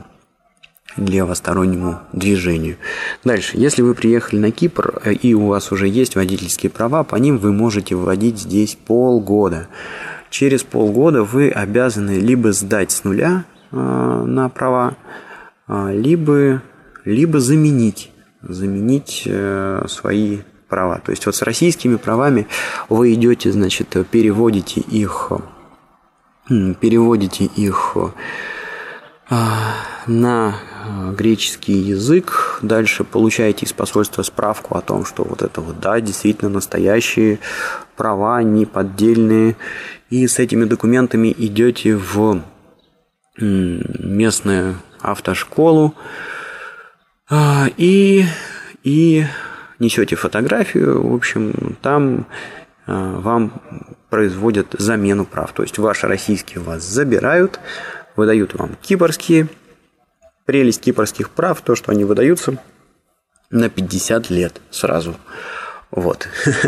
левостороннему 0.97 1.99
движению. 2.13 2.77
Дальше, 3.23 3.57
если 3.57 3.81
вы 3.81 3.95
приехали 3.95 4.39
на 4.39 4.51
Кипр 4.51 5.01
э, 5.03 5.13
и 5.13 5.33
у 5.33 5.47
вас 5.47 5.71
уже 5.71 5.87
есть 5.87 6.15
водительские 6.15 6.69
права, 6.69 7.03
по 7.03 7.15
ним 7.15 7.37
вы 7.37 7.51
можете 7.51 7.95
вводить 7.95 8.39
здесь 8.39 8.75
полгода. 8.75 9.67
Через 10.29 10.63
полгода 10.63 11.23
вы 11.23 11.49
обязаны 11.49 12.19
либо 12.19 12.51
сдать 12.51 12.91
с 12.91 13.03
нуля 13.03 13.45
э, 13.71 13.75
на 13.75 14.49
права, 14.49 14.95
э, 15.67 15.91
либо, 15.93 16.61
либо 17.05 17.39
заменить 17.39 18.11
заменить 18.41 19.23
э, 19.25 19.85
свои 19.87 20.39
права. 20.67 20.99
То 21.03 21.11
есть 21.11 21.25
вот 21.25 21.35
с 21.35 21.41
российскими 21.41 21.95
правами 21.95 22.47
вы 22.89 23.13
идете, 23.13 23.51
значит, 23.51 23.95
переводите 24.09 24.81
их, 24.81 25.31
переводите 26.47 27.45
их 27.45 27.95
э, 29.29 29.35
на 30.07 30.55
греческий 31.17 31.73
язык, 31.73 32.59
дальше 32.61 33.03
получаете 33.03 33.65
из 33.65 33.73
посольства 33.73 34.23
справку 34.23 34.75
о 34.75 34.81
том, 34.81 35.05
что 35.05 35.23
вот 35.23 35.41
это 35.41 35.61
вот, 35.61 35.79
да, 35.79 35.99
действительно 36.01 36.49
настоящие 36.49 37.39
права, 37.95 38.41
не 38.43 38.65
поддельные, 38.65 39.55
и 40.09 40.27
с 40.27 40.39
этими 40.39 40.65
документами 40.65 41.33
идете 41.37 41.95
в 41.95 42.41
местную 43.37 44.75
автошколу, 44.99 45.95
а, 47.29 47.67
и, 47.77 48.25
и 48.83 49.25
несете 49.79 50.15
фотографию, 50.15 51.07
в 51.07 51.15
общем, 51.15 51.77
там 51.81 52.27
а, 52.85 53.19
вам 53.19 53.61
производят 54.09 54.75
замену 54.77 55.25
прав. 55.25 55.53
То 55.53 55.63
есть 55.63 55.77
ваши 55.77 56.07
российские 56.07 56.61
вас 56.61 56.83
забирают, 56.83 57.59
выдают 58.15 58.53
вам 58.53 58.71
кипрские. 58.81 59.47
Прелесть 60.51 60.81
кипрских 60.81 61.29
прав, 61.29 61.61
то, 61.61 61.75
что 61.75 61.93
они 61.93 62.03
выдаются 62.03 62.61
на 63.51 63.69
50 63.69 64.29
лет 64.29 64.59
сразу. 64.69 65.15
Вот. 65.91 66.27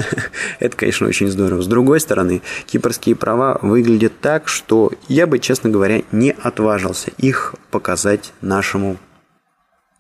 Это, 0.61 0.77
конечно, 0.77 1.05
очень 1.05 1.29
здорово. 1.29 1.61
С 1.61 1.67
другой 1.67 1.99
стороны, 1.99 2.41
кипрские 2.65 3.17
права 3.17 3.59
выглядят 3.61 4.13
так, 4.21 4.47
что 4.47 4.93
я 5.09 5.27
бы, 5.27 5.37
честно 5.39 5.69
говоря, 5.69 6.01
не 6.13 6.31
отважился 6.31 7.11
их 7.17 7.55
показать 7.71 8.31
нашему 8.39 8.95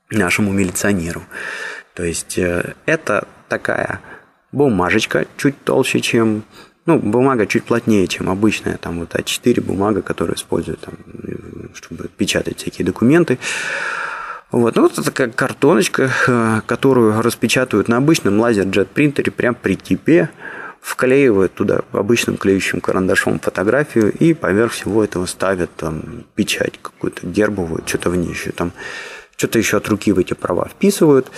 нашему 0.09 0.53
милиционеру. 0.53 1.23
То 1.93 2.05
есть 2.05 2.37
э, 2.37 2.75
это 2.85 3.27
такая 3.49 3.99
бумажечка 4.53 5.27
чуть 5.35 5.61
толще, 5.65 5.99
чем 5.99 6.45
ну, 6.85 6.99
бумага 6.99 7.45
чуть 7.45 7.63
плотнее, 7.63 8.07
чем 8.07 8.29
обычная, 8.29 8.77
там 8.77 8.99
вот 8.99 9.15
А4 9.15 9.61
бумага, 9.61 10.01
которую 10.01 10.35
используют, 10.35 10.81
там, 10.81 10.95
чтобы 11.73 12.09
печатать 12.09 12.59
всякие 12.59 12.85
документы. 12.85 13.39
Вот, 14.51 14.75
ну, 14.75 14.83
вот 14.83 14.93
это 14.93 15.03
такая 15.03 15.29
картоночка, 15.29 16.11
э, 16.27 16.61
которую 16.65 17.21
распечатывают 17.21 17.87
на 17.87 17.97
обычном 17.97 18.39
лазер-джет 18.39 18.89
принтере 18.89 19.31
прямо 19.31 19.55
при 19.55 19.75
типе, 19.75 20.29
вклеивают 20.79 21.53
туда 21.53 21.81
обычным 21.93 22.35
клеющим 22.35 22.81
карандашом 22.81 23.39
фотографию 23.39 24.11
и 24.11 24.33
поверх 24.33 24.73
всего 24.73 25.03
этого 25.03 25.25
ставят 25.25 25.73
там 25.75 26.25
печать 26.35 26.77
какую-то 26.81 27.25
гербовую, 27.25 27.83
что-то 27.85 28.09
в 28.09 28.15
ней 28.17 28.29
еще 28.29 28.51
там 28.51 28.73
что-то 29.37 29.57
еще 29.57 29.77
от 29.77 29.87
руки 29.87 30.11
в 30.11 30.19
эти 30.19 30.33
права 30.33 30.67
вписывают. 30.67 31.31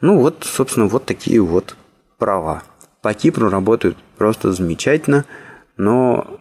Ну 0.00 0.18
вот, 0.18 0.44
собственно, 0.44 0.86
вот 0.86 1.04
такие 1.04 1.40
вот 1.40 1.76
права. 2.18 2.62
По 3.06 3.14
Кипру 3.14 3.48
работают 3.48 3.96
просто 4.18 4.50
замечательно, 4.50 5.26
но 5.76 6.40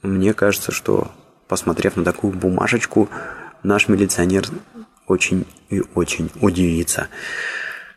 мне 0.00 0.32
кажется, 0.32 0.72
что 0.72 1.08
посмотрев 1.46 1.94
на 1.96 2.04
такую 2.04 2.32
бумажечку, 2.32 3.10
наш 3.62 3.88
милиционер 3.88 4.46
очень 5.08 5.46
и 5.68 5.82
очень 5.94 6.30
удивится. 6.40 7.08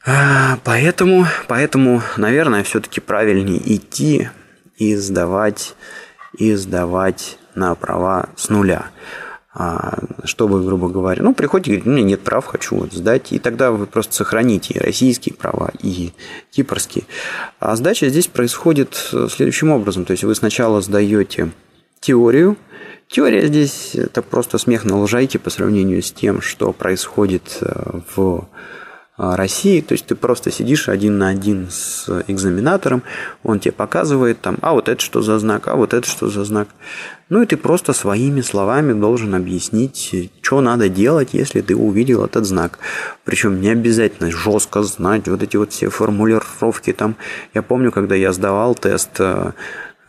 А, 0.05 0.59
поэтому, 0.65 1.27
поэтому, 1.47 2.01
наверное, 2.17 2.63
все-таки 2.63 2.99
правильнее 2.99 3.61
идти 3.73 4.27
и 4.75 4.97
сдавать, 4.97 5.75
и 6.37 6.55
сдавать 6.55 7.37
на 7.55 7.73
права 7.73 8.27
с 8.35 8.49
нуля. 8.49 8.87
А, 9.51 9.99
чтобы, 10.25 10.63
грубо 10.63 10.89
говоря, 10.89 11.23
ну, 11.23 11.33
приходите 11.33 11.71
и 11.71 11.73
говорите, 11.77 11.89
у 11.89 11.93
меня 11.93 12.03
нет 12.03 12.21
прав, 12.21 12.45
хочу 12.45 12.75
вот 12.75 12.93
сдать, 12.93 13.31
и 13.31 13.39
тогда 13.39 13.71
вы 13.71 13.87
просто 13.87 14.13
сохраните 14.13 14.75
и 14.75 14.79
российские 14.79 15.33
права, 15.33 15.71
и 15.81 16.13
кипрские. 16.51 17.05
А 17.59 17.75
сдача 17.75 18.09
здесь 18.09 18.27
происходит 18.27 19.11
следующим 19.29 19.71
образом, 19.71 20.05
то 20.05 20.11
есть 20.11 20.23
вы 20.23 20.35
сначала 20.35 20.81
сдаете 20.81 21.51
теорию, 21.99 22.57
Теория 23.09 23.47
здесь 23.47 23.95
это 23.95 24.21
просто 24.21 24.59
смех 24.59 24.85
на 24.85 24.95
лужайке 24.95 25.39
по 25.39 25.49
сравнению 25.49 26.03
с 26.03 26.11
тем, 26.11 26.41
что 26.41 26.71
происходит 26.71 27.57
э, 27.61 28.01
в 28.15 28.47
России, 29.19 29.81
то 29.81 29.93
есть 29.93 30.05
ты 30.05 30.15
просто 30.15 30.49
сидишь 30.49 30.87
один 30.87 31.17
на 31.17 31.27
один 31.27 31.67
с 31.69 32.23
экзаменатором, 32.27 33.03
он 33.43 33.59
тебе 33.59 33.73
показывает 33.73 34.39
там, 34.39 34.57
а 34.61 34.73
вот 34.73 34.87
это 34.87 35.01
что 35.01 35.21
за 35.21 35.39
знак, 35.39 35.67
а 35.67 35.75
вот 35.75 35.93
это 35.93 36.07
что 36.07 36.29
за 36.29 36.45
знак. 36.45 36.69
Ну 37.27 37.43
и 37.43 37.45
ты 37.45 37.57
просто 37.57 37.93
своими 37.93 38.41
словами 38.41 38.93
должен 38.93 39.35
объяснить, 39.35 40.31
что 40.41 40.61
надо 40.61 40.89
делать, 40.89 41.33
если 41.33 41.61
ты 41.61 41.75
увидел 41.75 42.23
этот 42.25 42.45
знак. 42.45 42.79
Причем 43.23 43.61
не 43.61 43.69
обязательно 43.69 44.31
жестко 44.31 44.81
знать 44.83 45.27
вот 45.27 45.43
эти 45.43 45.57
вот 45.57 45.71
все 45.71 45.89
формулировки 45.89 46.93
там. 46.93 47.15
Я 47.53 47.61
помню, 47.61 47.91
когда 47.91 48.15
я 48.15 48.31
сдавал 48.31 48.73
тест 48.73 49.11
а, 49.19 49.53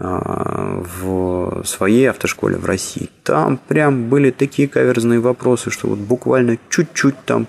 в 0.01 1.62
своей 1.66 2.09
автошколе 2.09 2.57
в 2.57 2.64
России. 2.64 3.11
Там 3.22 3.59
прям 3.68 4.09
были 4.09 4.30
такие 4.30 4.66
каверзные 4.66 5.20
вопросы, 5.20 5.70
что 5.70 5.88
вот 5.88 5.98
буквально 5.98 6.59
чуть-чуть 6.70 7.16
там 7.26 7.46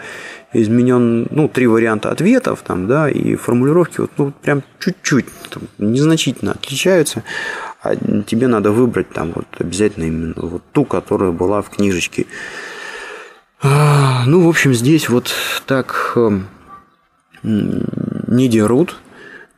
изменен, 0.53 1.27
ну, 1.31 1.47
три 1.47 1.65
варианта 1.65 2.11
ответов 2.11 2.61
там, 2.61 2.87
да, 2.87 3.09
и 3.09 3.35
формулировки 3.35 4.01
вот, 4.01 4.11
ну, 4.17 4.33
прям 4.41 4.63
чуть-чуть, 4.79 5.25
незначительно 5.77 6.51
отличаются, 6.51 7.23
а 7.81 7.95
тебе 7.95 8.47
надо 8.47 8.71
выбрать 8.71 9.09
там 9.09 9.31
вот 9.33 9.45
обязательно 9.57 10.03
именно 10.03 10.33
вот 10.35 10.63
ту, 10.73 10.83
которая 10.83 11.31
была 11.31 11.61
в 11.61 11.69
книжечке. 11.69 12.25
А, 13.61 14.25
ну, 14.25 14.41
в 14.41 14.49
общем, 14.49 14.73
здесь 14.73 15.07
вот 15.07 15.31
так 15.67 16.13
эм, 16.17 16.47
не 17.43 18.49
дерут, 18.49 18.97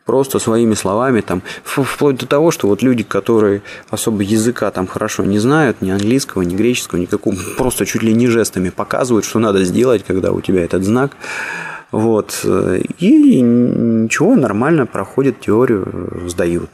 просто 0.06 0.39
своими 0.39 0.74
словами, 0.74 1.22
там, 1.22 1.41
вплоть 1.64 2.18
до 2.18 2.26
того, 2.26 2.51
что 2.51 2.68
вот 2.68 2.82
люди, 2.82 3.04
которые 3.04 3.62
особо 3.89 4.24
языка 4.24 4.70
там 4.72 4.88
хорошо 4.88 5.24
не 5.24 5.39
знают, 5.39 5.82
ни 5.82 5.89
английского, 5.89 6.41
ни 6.41 6.56
греческого, 6.56 6.99
никакого, 6.99 7.36
просто 7.58 7.86
чуть 7.86 8.04
ли 8.04 8.14
не 8.14 8.28
жестами 8.28 8.70
показывают, 8.70 9.26
что 9.26 9.39
надо 9.39 9.64
сделать, 9.64 10.04
когда 10.04 10.32
у 10.32 10.41
тебя 10.41 10.64
этот 10.64 10.84
знак, 10.84 11.12
вот, 11.91 12.43
и 12.43 13.41
ничего, 13.41 14.36
нормально 14.36 14.86
проходит 14.88 15.39
теорию, 15.41 16.24
сдают. 16.28 16.70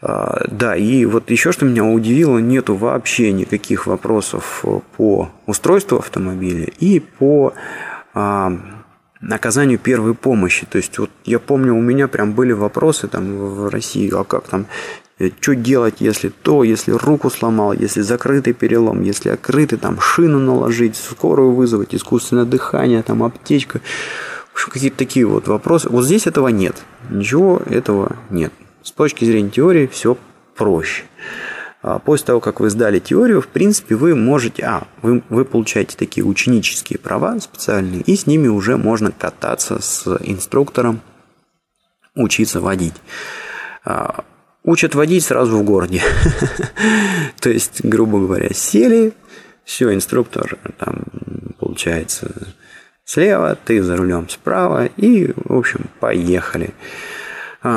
А, 0.00 0.44
да, 0.50 0.76
и 0.76 1.04
вот 1.04 1.30
еще 1.30 1.50
что 1.52 1.64
меня 1.64 1.84
удивило, 1.84 2.38
нету 2.38 2.74
вообще 2.74 3.32
никаких 3.32 3.86
вопросов 3.86 4.64
по 4.96 5.30
устройству 5.46 5.98
автомобиля 5.98 6.68
и 6.78 7.00
по 7.00 7.52
а, 8.14 8.52
оказанию 9.20 9.78
первой 9.78 10.14
помощи. 10.14 10.66
То 10.66 10.78
есть 10.78 10.98
вот 10.98 11.10
я 11.24 11.38
помню, 11.38 11.74
у 11.74 11.80
меня 11.80 12.08
прям 12.08 12.32
были 12.32 12.52
вопросы 12.52 13.08
там 13.08 13.36
в 13.36 13.68
России, 13.68 14.10
а 14.14 14.24
как 14.24 14.48
там 14.48 14.66
э, 15.18 15.30
что 15.40 15.54
делать, 15.54 15.96
если 16.00 16.28
то, 16.28 16.64
если 16.64 16.92
руку 16.92 17.30
сломал, 17.30 17.72
если 17.72 18.00
закрытый 18.02 18.52
перелом, 18.52 19.02
если 19.02 19.30
открытый, 19.30 19.78
там 19.78 20.00
шину 20.00 20.38
наложить, 20.38 20.96
скорую 20.96 21.52
вызвать, 21.52 21.94
искусственное 21.94 22.44
дыхание, 22.44 23.02
там 23.02 23.22
аптечка. 23.22 23.80
Какие-то 24.54 24.98
такие 24.98 25.24
вот 25.24 25.48
вопросы. 25.48 25.88
Вот 25.88 26.04
здесь 26.04 26.26
этого 26.26 26.48
нет. 26.48 26.76
Ничего 27.10 27.62
этого 27.66 28.16
нет. 28.28 28.52
С 28.82 28.90
точки 28.90 29.24
зрения 29.24 29.50
теории 29.50 29.86
все 29.86 30.18
проще. 30.56 31.04
А 31.80 31.98
после 31.98 32.26
того, 32.26 32.40
как 32.40 32.60
вы 32.60 32.70
сдали 32.70 32.98
теорию, 32.98 33.40
в 33.40 33.48
принципе, 33.48 33.94
вы 33.94 34.14
можете... 34.16 34.64
А, 34.64 34.86
вы, 35.02 35.22
вы 35.28 35.44
получаете 35.44 35.96
такие 35.96 36.24
ученические 36.24 36.98
права 36.98 37.38
специальные, 37.40 38.02
и 38.02 38.16
с 38.16 38.26
ними 38.26 38.48
уже 38.48 38.76
можно 38.76 39.12
кататься 39.12 39.80
с 39.80 40.06
инструктором, 40.22 41.00
учиться 42.16 42.60
водить. 42.60 42.94
А, 43.84 44.24
учат 44.64 44.94
водить 44.96 45.24
сразу 45.24 45.56
в 45.56 45.64
городе. 45.64 46.02
То 47.40 47.50
есть, 47.50 47.84
грубо 47.84 48.18
говоря, 48.18 48.52
сели, 48.52 49.12
все, 49.64 49.94
инструктор 49.94 50.58
там, 50.78 51.04
получается, 51.58 52.32
слева, 53.04 53.56
ты 53.64 53.82
за 53.82 53.96
рулем 53.96 54.28
справа, 54.28 54.86
и, 54.96 55.32
в 55.36 55.56
общем, 55.56 55.86
поехали. 56.00 56.70
А, 56.70 56.74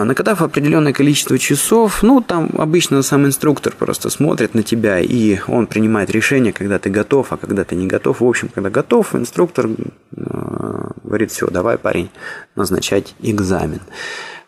накатав 0.05 0.41
определенное 0.41 0.93
количество 0.93 1.37
часов, 1.37 2.03
ну, 2.03 2.21
там 2.21 2.49
обычно 2.57 3.01
сам 3.01 3.25
инструктор 3.25 3.73
просто 3.75 4.09
смотрит 4.09 4.53
на 4.53 4.63
тебя, 4.63 4.99
и 4.99 5.39
он 5.47 5.67
принимает 5.67 6.09
решение, 6.09 6.53
когда 6.53 6.77
ты 6.79 6.89
готов, 6.89 7.31
а 7.31 7.37
когда 7.37 7.63
ты 7.63 7.75
не 7.75 7.87
готов. 7.87 8.21
В 8.21 8.25
общем, 8.25 8.49
когда 8.53 8.69
готов, 8.69 9.15
инструктор 9.15 9.67
э, 9.67 10.89
говорит, 11.03 11.31
все, 11.31 11.47
давай, 11.47 11.77
парень, 11.77 12.09
назначать 12.55 13.15
экзамен. 13.21 13.81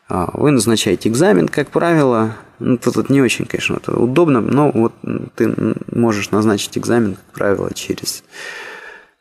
А, 0.08 0.30
вы 0.34 0.52
назначаете 0.52 1.10
экзамен, 1.10 1.48
как 1.48 1.70
правило, 1.70 2.36
ну, 2.60 2.78
тут 2.78 3.10
не 3.10 3.22
очень, 3.22 3.46
конечно, 3.46 3.78
это 3.78 3.98
удобно, 3.98 4.42
но 4.42 4.70
вот 4.72 4.94
ты 5.36 5.56
можешь 5.92 6.32
назначить 6.32 6.78
экзамен, 6.78 7.16
как 7.16 7.26
правило, 7.34 7.74
через 7.74 8.24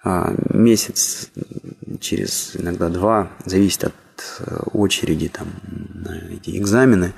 а, 0.05 0.35
месяц, 0.51 1.31
через 2.01 2.57
иногда 2.57 2.89
два, 2.89 3.29
зависит 3.45 3.85
от 3.85 3.95
очереди 4.73 5.29
там, 5.29 5.49
на 5.95 6.19
эти 6.31 6.57
экзамены. 6.57 7.15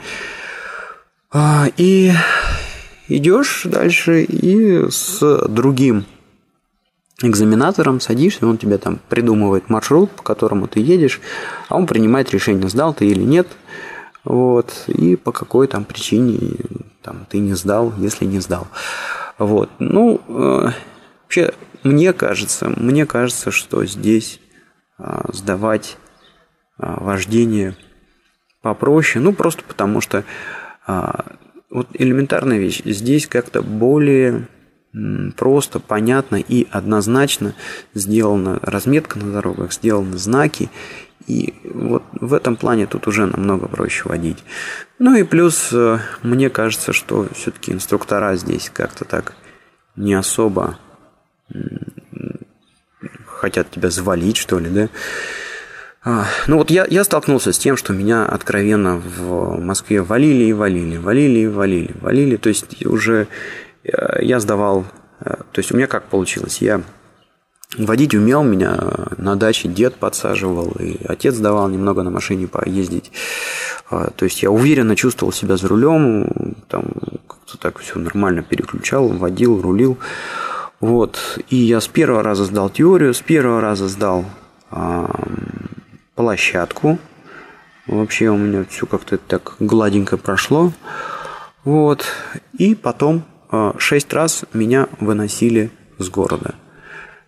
А, 1.30 1.66
и 1.76 2.12
идешь 3.08 3.62
дальше 3.64 4.22
и 4.22 4.88
с 4.88 5.20
другим 5.48 6.06
экзаменатором 7.22 8.00
садишься, 8.00 8.46
он 8.46 8.58
тебе 8.58 8.78
там 8.78 8.98
придумывает 9.08 9.70
маршрут, 9.70 10.10
по 10.10 10.22
которому 10.22 10.66
ты 10.68 10.80
едешь, 10.80 11.20
а 11.68 11.76
он 11.76 11.86
принимает 11.86 12.30
решение, 12.32 12.68
сдал 12.68 12.92
ты 12.94 13.06
или 13.06 13.22
нет, 13.22 13.48
вот, 14.24 14.84
и 14.86 15.16
по 15.16 15.32
какой 15.32 15.66
там 15.66 15.84
причине 15.84 16.56
там, 17.02 17.26
ты 17.28 17.38
не 17.38 17.54
сдал, 17.54 17.92
если 17.98 18.24
не 18.24 18.40
сдал. 18.40 18.66
Вот, 19.38 19.70
ну, 19.78 20.20
э, 20.28 20.70
вообще, 21.22 21.52
мне 21.82 22.12
кажется, 22.12 22.72
мне 22.76 23.06
кажется, 23.06 23.50
что 23.50 23.84
здесь 23.84 24.40
э, 24.98 25.20
сдавать 25.32 25.96
а, 25.96 26.03
вождение 26.78 27.76
попроще, 28.62 29.22
ну 29.22 29.32
просто 29.32 29.62
потому 29.64 30.00
что 30.00 30.24
а, 30.86 31.36
вот 31.70 31.88
элементарная 31.94 32.58
вещь, 32.58 32.82
здесь 32.84 33.26
как-то 33.26 33.62
более 33.62 34.48
просто, 35.36 35.80
понятно 35.80 36.36
и 36.36 36.68
однозначно 36.70 37.54
сделана 37.94 38.60
разметка 38.62 39.18
на 39.18 39.32
дорогах, 39.32 39.72
сделаны 39.72 40.16
знаки, 40.18 40.70
и 41.26 41.54
вот 41.64 42.04
в 42.12 42.32
этом 42.32 42.54
плане 42.56 42.86
тут 42.86 43.08
уже 43.08 43.26
намного 43.26 43.66
проще 43.66 44.08
водить. 44.08 44.44
Ну 44.98 45.16
и 45.16 45.24
плюс, 45.24 45.70
э, 45.72 45.98
мне 46.22 46.48
кажется, 46.50 46.92
что 46.92 47.26
все-таки 47.34 47.72
инструктора 47.72 48.36
здесь 48.36 48.70
как-то 48.72 49.04
так 49.04 49.34
не 49.96 50.14
особо 50.14 50.78
хотят 53.26 53.70
тебя 53.70 53.90
завалить, 53.90 54.36
что 54.36 54.58
ли, 54.58 54.70
да. 54.70 54.88
А, 56.06 56.26
ну 56.48 56.58
вот 56.58 56.70
я, 56.70 56.86
я 56.88 57.02
столкнулся 57.02 57.52
с 57.52 57.58
тем, 57.58 57.78
что 57.78 57.94
меня 57.94 58.26
откровенно 58.26 58.96
в 58.96 59.58
Москве 59.58 60.02
валили 60.02 60.44
и 60.44 60.52
валили, 60.52 60.98
валили 60.98 61.40
и 61.40 61.46
валили, 61.46 61.94
валили. 61.98 62.36
То 62.36 62.50
есть 62.50 62.84
уже 62.84 63.26
э, 63.84 64.22
я 64.22 64.38
сдавал, 64.38 64.84
э, 65.20 65.30
то 65.30 65.58
есть 65.58 65.72
у 65.72 65.76
меня 65.76 65.86
как 65.86 66.04
получилось, 66.04 66.58
я 66.58 66.82
водить 67.78 68.14
умел, 68.14 68.44
меня 68.44 68.78
на 69.16 69.34
даче 69.36 69.68
дед 69.68 69.94
подсаживал, 69.94 70.72
и 70.78 70.98
отец 71.06 71.38
давал 71.38 71.70
немного 71.70 72.02
на 72.02 72.10
машине 72.10 72.48
поездить. 72.48 73.10
А, 73.88 74.10
то 74.10 74.26
есть 74.26 74.42
я 74.42 74.50
уверенно 74.50 74.96
чувствовал 74.96 75.32
себя 75.32 75.56
за 75.56 75.68
рулем, 75.68 76.54
там 76.68 76.84
как-то 77.26 77.56
так 77.56 77.78
все 77.78 77.98
нормально 77.98 78.42
переключал, 78.42 79.08
водил, 79.08 79.62
рулил. 79.62 79.96
Вот. 80.80 81.40
И 81.48 81.56
я 81.56 81.80
с 81.80 81.88
первого 81.88 82.22
раза 82.22 82.44
сдал 82.44 82.68
теорию, 82.68 83.14
с 83.14 83.22
первого 83.22 83.62
раза 83.62 83.88
сдал 83.88 84.26
площадку. 86.14 86.98
Вообще 87.86 88.28
у 88.28 88.36
меня 88.36 88.64
все 88.68 88.86
как-то 88.86 89.18
так 89.18 89.56
гладенько 89.60 90.16
прошло. 90.16 90.72
Вот. 91.64 92.04
И 92.56 92.74
потом 92.74 93.24
а, 93.50 93.74
шесть 93.78 94.12
раз 94.12 94.44
меня 94.52 94.88
выносили 95.00 95.70
с 95.98 96.08
города. 96.08 96.54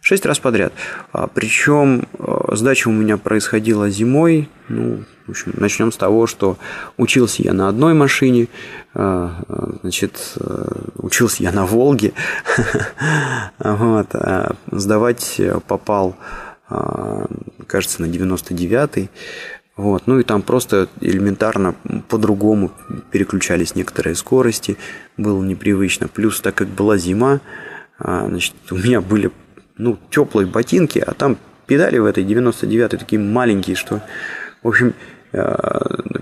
Шесть 0.00 0.24
раз 0.26 0.38
подряд. 0.38 0.72
А, 1.12 1.26
Причем 1.26 2.08
а, 2.18 2.54
сдача 2.54 2.88
у 2.88 2.92
меня 2.92 3.16
происходила 3.16 3.90
зимой. 3.90 4.48
Ну, 4.68 5.04
в 5.26 5.30
общем, 5.30 5.52
начнем 5.56 5.92
с 5.92 5.96
того, 5.96 6.26
что 6.26 6.56
учился 6.96 7.42
я 7.42 7.52
на 7.52 7.68
одной 7.68 7.94
машине, 7.94 8.46
значит, 8.94 10.36
учился 10.96 11.42
я 11.42 11.50
на 11.50 11.66
Волге. 11.66 12.12
Сдавать 14.70 15.40
попал 15.66 16.16
кажется, 16.68 18.02
на 18.02 18.06
99-й. 18.06 19.10
Вот. 19.76 20.06
Ну 20.06 20.18
и 20.18 20.22
там 20.22 20.42
просто 20.42 20.88
элементарно 21.00 21.74
по-другому 22.08 22.72
переключались 23.10 23.74
некоторые 23.74 24.14
скорости, 24.14 24.78
было 25.16 25.42
непривычно. 25.42 26.08
Плюс, 26.08 26.40
так 26.40 26.54
как 26.54 26.68
была 26.68 26.96
зима, 26.96 27.40
а, 27.98 28.26
значит, 28.26 28.54
у 28.70 28.76
меня 28.76 29.00
были 29.00 29.30
ну, 29.76 29.98
теплые 30.10 30.46
ботинки, 30.46 30.98
а 30.98 31.12
там 31.12 31.36
педали 31.66 31.98
в 31.98 32.06
этой 32.06 32.24
99-й 32.24 32.98
такие 32.98 33.20
маленькие, 33.20 33.76
что, 33.76 34.02
в 34.62 34.68
общем, 34.68 34.88
а, 34.88 35.15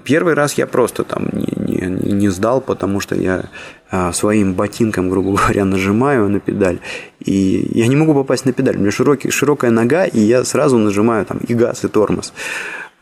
первый 0.05 0.35
раз 0.35 0.55
я 0.55 0.67
просто 0.67 1.05
там 1.05 1.29
не, 1.33 1.47
не, 1.57 2.13
не 2.13 2.29
сдал, 2.29 2.61
потому 2.61 3.01
что 3.01 3.15
я 3.15 3.45
а, 3.91 4.13
своим 4.13 4.55
ботинком, 4.55 5.11
грубо 5.11 5.33
говоря, 5.37 5.65
нажимаю 5.65 6.29
на 6.29 6.41
педаль, 6.41 6.81
и 7.21 7.71
я 7.73 7.87
не 7.87 7.97
могу 7.97 8.15
попасть 8.15 8.45
на 8.45 8.53
педаль. 8.53 8.77
У 8.77 8.81
меня 8.81 8.91
широкий, 8.91 9.31
широкая 9.31 9.71
нога, 9.71 10.05
и 10.05 10.21
я 10.21 10.45
сразу 10.45 10.79
нажимаю 10.79 11.25
там 11.25 11.39
и 11.39 11.55
газ, 11.55 11.85
и 11.85 11.89
тормоз. 11.89 12.33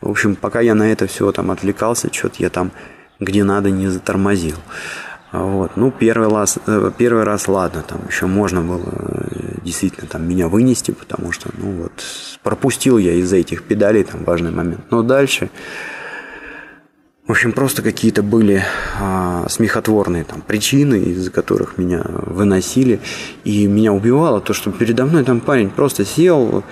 В 0.01 0.09
общем, 0.09 0.35
пока 0.35 0.59
я 0.61 0.75
на 0.75 0.91
это 0.91 1.07
все 1.07 1.31
там 1.31 1.51
отвлекался, 1.51 2.13
что-то 2.13 2.35
я 2.39 2.49
там 2.49 2.71
где 3.19 3.43
надо 3.43 3.69
не 3.69 3.87
затормозил. 3.87 4.57
Вот. 5.31 5.71
Ну, 5.77 5.91
первый 5.91 6.29
раз, 6.29 6.59
э, 6.67 6.91
первый 6.95 7.23
раз, 7.23 7.47
ладно, 7.47 7.83
там 7.87 8.01
еще 8.07 8.27
можно 8.27 8.61
было 8.61 8.83
э, 8.85 9.55
действительно 9.63 10.07
там 10.07 10.27
меня 10.27 10.47
вынести, 10.47 10.91
потому 10.91 11.31
что, 11.31 11.49
ну 11.57 11.71
вот, 11.71 11.91
пропустил 12.43 12.99
я 12.99 13.13
из-за 13.13 13.37
этих 13.37 13.63
педалей 13.63 14.03
там 14.03 14.23
важный 14.25 14.51
момент. 14.51 14.81
Но 14.91 15.01
дальше 15.01 15.49
в 17.25 17.31
общем, 17.31 17.53
просто 17.53 17.81
какие-то 17.81 18.21
были 18.21 18.63
а, 18.99 19.45
смехотворные 19.47 20.25
там 20.25 20.41
причины, 20.41 20.95
из-за 20.95 21.31
которых 21.31 21.77
меня 21.77 22.03
выносили. 22.05 22.99
И 23.45 23.65
меня 23.65 23.93
убивало 23.93 24.41
то, 24.41 24.53
что 24.53 24.71
передо 24.71 25.05
мной 25.05 25.23
там 25.23 25.39
парень 25.39 25.69
просто 25.69 26.03
сел 26.03 26.63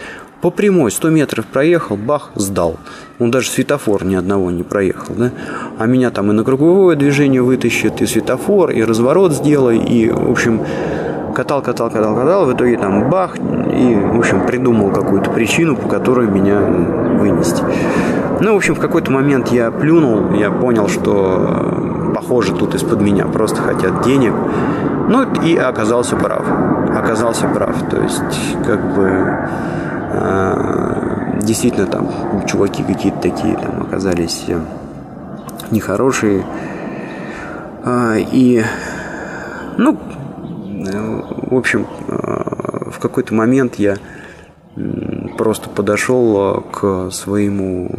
по 0.41 0.49
прямой, 0.49 0.91
100 0.91 1.09
метров 1.09 1.45
проехал, 1.45 1.95
бах, 1.95 2.31
сдал. 2.35 2.79
Он 3.19 3.31
даже 3.31 3.49
светофор 3.49 4.03
ни 4.03 4.15
одного 4.15 4.51
не 4.51 4.63
проехал, 4.63 5.13
да? 5.15 5.31
А 5.77 5.85
меня 5.85 6.09
там 6.09 6.31
и 6.31 6.33
на 6.33 6.43
круговое 6.43 6.95
движение 6.97 7.41
вытащит, 7.41 8.01
и 8.01 8.05
светофор, 8.05 8.71
и 8.71 8.83
разворот 8.83 9.33
сделай, 9.33 9.77
и, 9.77 10.09
в 10.09 10.31
общем, 10.31 10.65
катал, 11.33 11.61
катал, 11.61 11.89
катал, 11.89 12.15
катал, 12.15 12.45
в 12.47 12.53
итоге 12.53 12.77
там 12.77 13.09
бах, 13.09 13.37
и, 13.37 13.95
в 13.95 14.17
общем, 14.17 14.45
придумал 14.45 14.91
какую-то 14.91 15.29
причину, 15.29 15.77
по 15.77 15.87
которой 15.87 16.27
меня 16.27 16.59
вынести. 16.59 17.63
Ну, 18.43 18.53
в 18.53 18.57
общем, 18.57 18.73
в 18.73 18.79
какой-то 18.79 19.11
момент 19.11 19.49
я 19.49 19.69
плюнул, 19.69 20.33
я 20.33 20.49
понял, 20.49 20.87
что 20.87 22.09
э, 22.09 22.13
похоже 22.15 22.55
тут 22.55 22.73
из-под 22.73 22.99
меня 22.99 23.25
просто 23.27 23.61
хотят 23.61 24.01
денег. 24.03 24.33
Ну, 25.09 25.31
и 25.43 25.55
оказался 25.55 26.15
прав. 26.15 26.43
Оказался 26.89 27.47
прав. 27.47 27.75
То 27.91 28.01
есть, 28.01 28.57
как 28.65 28.95
бы, 28.95 29.47
э, 30.13 31.39
действительно, 31.43 31.85
там, 31.85 32.09
чуваки 32.47 32.81
какие-то 32.81 33.19
такие 33.19 33.55
там 33.55 33.83
оказались 33.83 34.45
э, 34.47 34.59
нехорошие. 35.69 36.43
Э, 37.85 38.15
и, 38.17 38.63
ну, 39.77 39.99
э, 40.87 41.21
в 41.51 41.55
общем, 41.55 41.85
в 42.07 42.97
какой-то 42.99 43.35
момент 43.35 43.75
я 43.75 43.97
просто 45.37 45.69
подошел 45.69 46.61
к 46.71 47.11
своему 47.11 47.89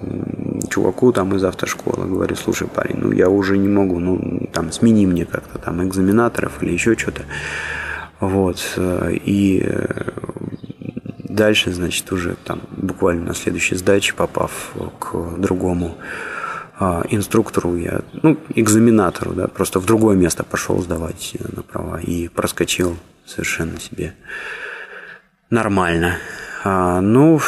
чуваку 0.73 1.13
там 1.13 1.35
из 1.35 1.45
автошколы, 1.45 2.07
говорю, 2.07 2.35
слушай, 2.37 2.67
парень, 2.67 2.97
ну 2.97 3.13
я 3.13 3.29
уже 3.29 3.59
не 3.59 3.69
могу, 3.69 3.99
ну 3.99 4.49
там 4.53 4.73
смени 4.73 5.07
мне 5.07 5.27
как-то 5.27 5.59
там 5.59 5.87
экзаменаторов 5.87 6.63
или 6.63 6.73
еще 6.73 6.97
что-то. 6.97 7.23
Вот. 8.21 8.79
И 9.27 9.69
дальше, 11.19 11.73
значит, 11.73 12.11
уже 12.13 12.37
там 12.45 12.61
буквально 12.71 13.27
на 13.27 13.35
следующей 13.35 13.77
сдаче, 13.77 14.15
попав 14.15 14.73
к 14.99 15.39
другому 15.39 15.97
а, 16.79 17.05
инструктору, 17.11 17.77
я, 17.77 18.01
ну, 18.23 18.39
экзаменатору, 18.55 19.33
да, 19.35 19.49
просто 19.49 19.79
в 19.81 19.87
другое 19.87 20.17
место 20.17 20.45
пошел 20.45 20.81
сдавать 20.81 21.37
на 21.55 21.63
права 21.63 22.01
и 22.01 22.29
проскочил 22.29 22.97
совершенно 23.27 23.79
себе 23.79 24.15
нормально. 25.51 26.17
А, 26.65 27.01
ну, 27.01 27.41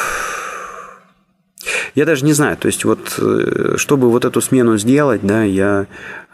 я 1.95 2.05
даже 2.05 2.25
не 2.25 2.33
знаю, 2.33 2.57
то 2.57 2.67
есть 2.67 2.85
вот, 2.85 3.19
э, 3.19 3.75
чтобы 3.77 4.11
вот 4.11 4.25
эту 4.25 4.41
смену 4.41 4.79
сделать, 4.79 5.21
да, 5.23 5.43
я 5.43 5.87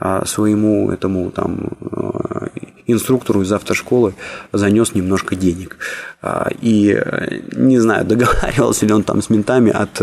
а, 0.03 0.25
своему 0.25 0.91
этому 0.91 1.31
там 1.31 1.69
а, 1.93 2.49
инструктору 2.87 3.43
из 3.43 3.53
автошколы 3.53 4.15
занес 4.51 4.95
немножко 4.95 5.37
денег. 5.37 5.77
А, 6.23 6.49
и 6.63 6.99
э, 6.99 7.41
не 7.55 7.79
знаю, 7.79 8.05
договаривался 8.07 8.87
ли 8.87 8.95
он 8.95 9.03
там 9.03 9.21
с 9.21 9.29
ментами, 9.29 9.71
от, 9.71 10.01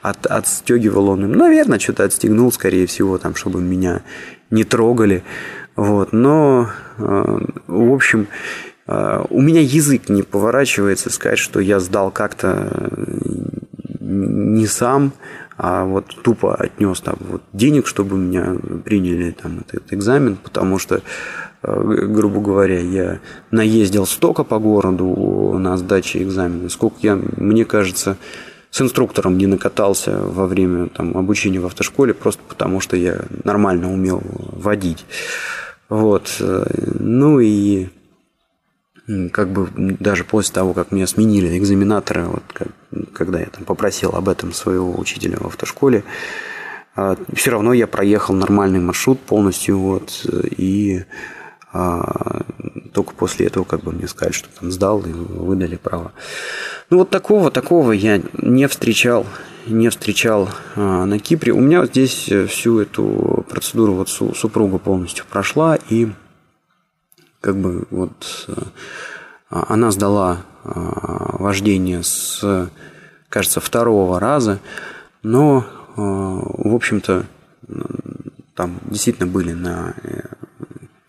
от, 0.00 0.26
отстегивал 0.26 1.08
он 1.08 1.24
им. 1.24 1.32
Наверное, 1.32 1.80
что-то 1.80 2.04
отстегнул, 2.04 2.52
скорее 2.52 2.86
всего, 2.86 3.18
там, 3.18 3.34
чтобы 3.34 3.60
меня 3.60 4.02
не 4.50 4.62
трогали. 4.62 5.24
Вот. 5.74 6.12
Но, 6.12 6.68
в 6.98 7.94
общем, 7.94 8.28
у 8.86 9.40
меня 9.40 9.62
язык 9.62 10.10
не 10.10 10.22
поворачивается 10.22 11.10
сказать, 11.10 11.38
что 11.38 11.60
я 11.60 11.80
сдал 11.80 12.10
как-то 12.10 12.90
не 14.12 14.66
сам, 14.66 15.12
а 15.56 15.84
вот 15.84 16.06
тупо 16.22 16.54
отнес 16.54 17.00
там 17.00 17.16
вот 17.20 17.42
денег, 17.52 17.86
чтобы 17.86 18.16
меня 18.16 18.56
приняли 18.84 19.30
там 19.30 19.60
этот 19.66 19.92
экзамен, 19.92 20.36
потому 20.36 20.78
что, 20.78 21.02
э, 21.62 22.06
грубо 22.06 22.40
говоря, 22.40 22.80
я 22.80 23.20
наездил 23.50 24.06
столько 24.06 24.44
по 24.44 24.58
городу 24.58 25.56
на 25.58 25.76
сдаче 25.76 26.22
экзамена, 26.22 26.68
сколько 26.68 26.96
я, 27.02 27.16
мне 27.36 27.64
кажется, 27.64 28.16
с 28.70 28.80
инструктором 28.80 29.36
не 29.36 29.46
накатался 29.46 30.18
во 30.18 30.46
время 30.46 30.88
там, 30.88 31.16
обучения 31.16 31.60
в 31.60 31.66
автошколе, 31.66 32.14
просто 32.14 32.42
потому 32.48 32.80
что 32.80 32.96
я 32.96 33.20
нормально 33.44 33.92
умел 33.92 34.22
водить. 34.24 35.04
Вот. 35.88 36.36
Э, 36.40 36.64
ну 36.98 37.38
и 37.38 37.88
как 39.32 39.48
бы 39.50 39.68
даже 39.74 40.24
после 40.24 40.54
того, 40.54 40.74
как 40.74 40.92
меня 40.92 41.06
сменили 41.06 41.58
экзаменаторы, 41.58 42.24
вот 42.24 42.44
как, 42.52 42.68
когда 43.12 43.40
я 43.40 43.46
там 43.46 43.64
попросил 43.64 44.10
об 44.10 44.28
этом 44.28 44.52
своего 44.52 44.98
учителя 44.98 45.38
в 45.38 45.46
автошколе, 45.46 46.04
а, 46.94 47.16
все 47.34 47.50
равно 47.50 47.72
я 47.72 47.86
проехал 47.86 48.34
нормальный 48.34 48.80
маршрут 48.80 49.18
полностью, 49.20 49.78
вот, 49.78 50.26
и 50.56 51.04
а, 51.72 52.42
только 52.92 53.14
после 53.14 53.46
этого 53.46 53.64
как 53.64 53.80
бы 53.80 53.92
мне 53.92 54.06
сказали, 54.06 54.32
что 54.32 54.48
там 54.60 54.70
сдал 54.70 55.00
и 55.00 55.10
выдали 55.10 55.76
право. 55.76 56.12
Ну 56.90 56.98
вот 56.98 57.10
такого, 57.10 57.50
такого 57.50 57.92
я 57.92 58.20
не 58.34 58.68
встречал, 58.68 59.26
не 59.66 59.88
встречал 59.88 60.50
а, 60.76 61.06
на 61.06 61.18
Кипре. 61.18 61.52
У 61.52 61.60
меня 61.60 61.86
здесь 61.86 62.30
всю 62.48 62.78
эту 62.78 63.44
процедуру 63.48 63.94
вот 63.94 64.10
супруга 64.10 64.78
полностью 64.78 65.24
прошла, 65.28 65.78
и 65.88 66.08
как 67.42 67.56
бы 67.56 67.86
вот 67.90 68.48
а, 69.50 69.66
она 69.68 69.90
сдала 69.90 70.46
а, 70.64 71.36
вождение 71.38 72.02
с, 72.02 72.70
кажется, 73.28 73.60
второго 73.60 74.18
раза, 74.18 74.60
но, 75.22 75.66
а, 75.96 76.00
в 76.00 76.74
общем-то, 76.74 77.26
там 78.54 78.80
действительно 78.84 79.26
были 79.26 79.52
на 79.52 79.94
э, 80.02 80.20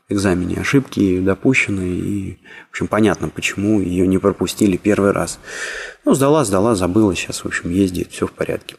экзамене 0.08 0.62
ошибки 0.62 1.20
допущены, 1.20 1.82
и, 1.82 2.40
в 2.68 2.72
общем, 2.72 2.88
понятно, 2.88 3.28
почему 3.30 3.82
ее 3.82 4.08
не 4.08 4.18
пропустили 4.18 4.78
первый 4.78 5.12
раз. 5.12 5.40
Ну, 6.06 6.14
сдала, 6.14 6.46
сдала, 6.46 6.76
забыла, 6.76 7.16
сейчас, 7.16 7.44
в 7.44 7.48
общем, 7.48 7.70
ездит, 7.70 8.12
все 8.12 8.28
в 8.28 8.32
порядке. 8.32 8.76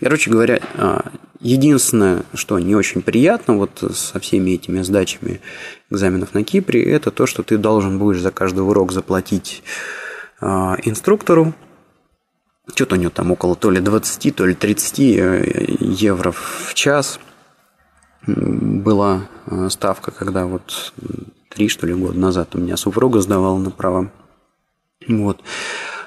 Короче 0.00 0.30
говоря, 0.30 0.60
единственное, 1.40 2.24
что 2.34 2.58
не 2.58 2.74
очень 2.74 3.02
приятно 3.02 3.56
вот 3.56 3.84
со 3.94 4.18
всеми 4.20 4.52
этими 4.52 4.82
сдачами 4.82 5.40
экзаменов 5.90 6.34
на 6.34 6.44
Кипре, 6.44 6.82
это 6.82 7.10
то, 7.10 7.26
что 7.26 7.42
ты 7.42 7.58
должен 7.58 7.98
будешь 7.98 8.20
за 8.20 8.30
каждый 8.30 8.60
урок 8.60 8.92
заплатить 8.92 9.62
инструктору. 10.40 11.54
Что-то 12.74 12.94
у 12.94 12.98
него 12.98 13.10
там 13.10 13.30
около 13.32 13.54
то 13.54 13.70
ли 13.70 13.80
20, 13.80 14.34
то 14.34 14.46
ли 14.46 14.54
30 14.54 14.98
э, 15.00 15.76
евро 15.80 16.30
в 16.30 16.72
час 16.74 17.18
была 18.26 19.28
ставка, 19.68 20.12
когда 20.12 20.46
вот 20.46 20.94
три, 21.48 21.68
что 21.68 21.86
ли, 21.86 21.94
года 21.94 22.18
назад 22.18 22.54
у 22.54 22.58
меня 22.58 22.76
супруга 22.76 23.20
сдавала 23.20 23.58
на 23.58 23.70
право. 23.70 24.10
Вот. 25.08 25.42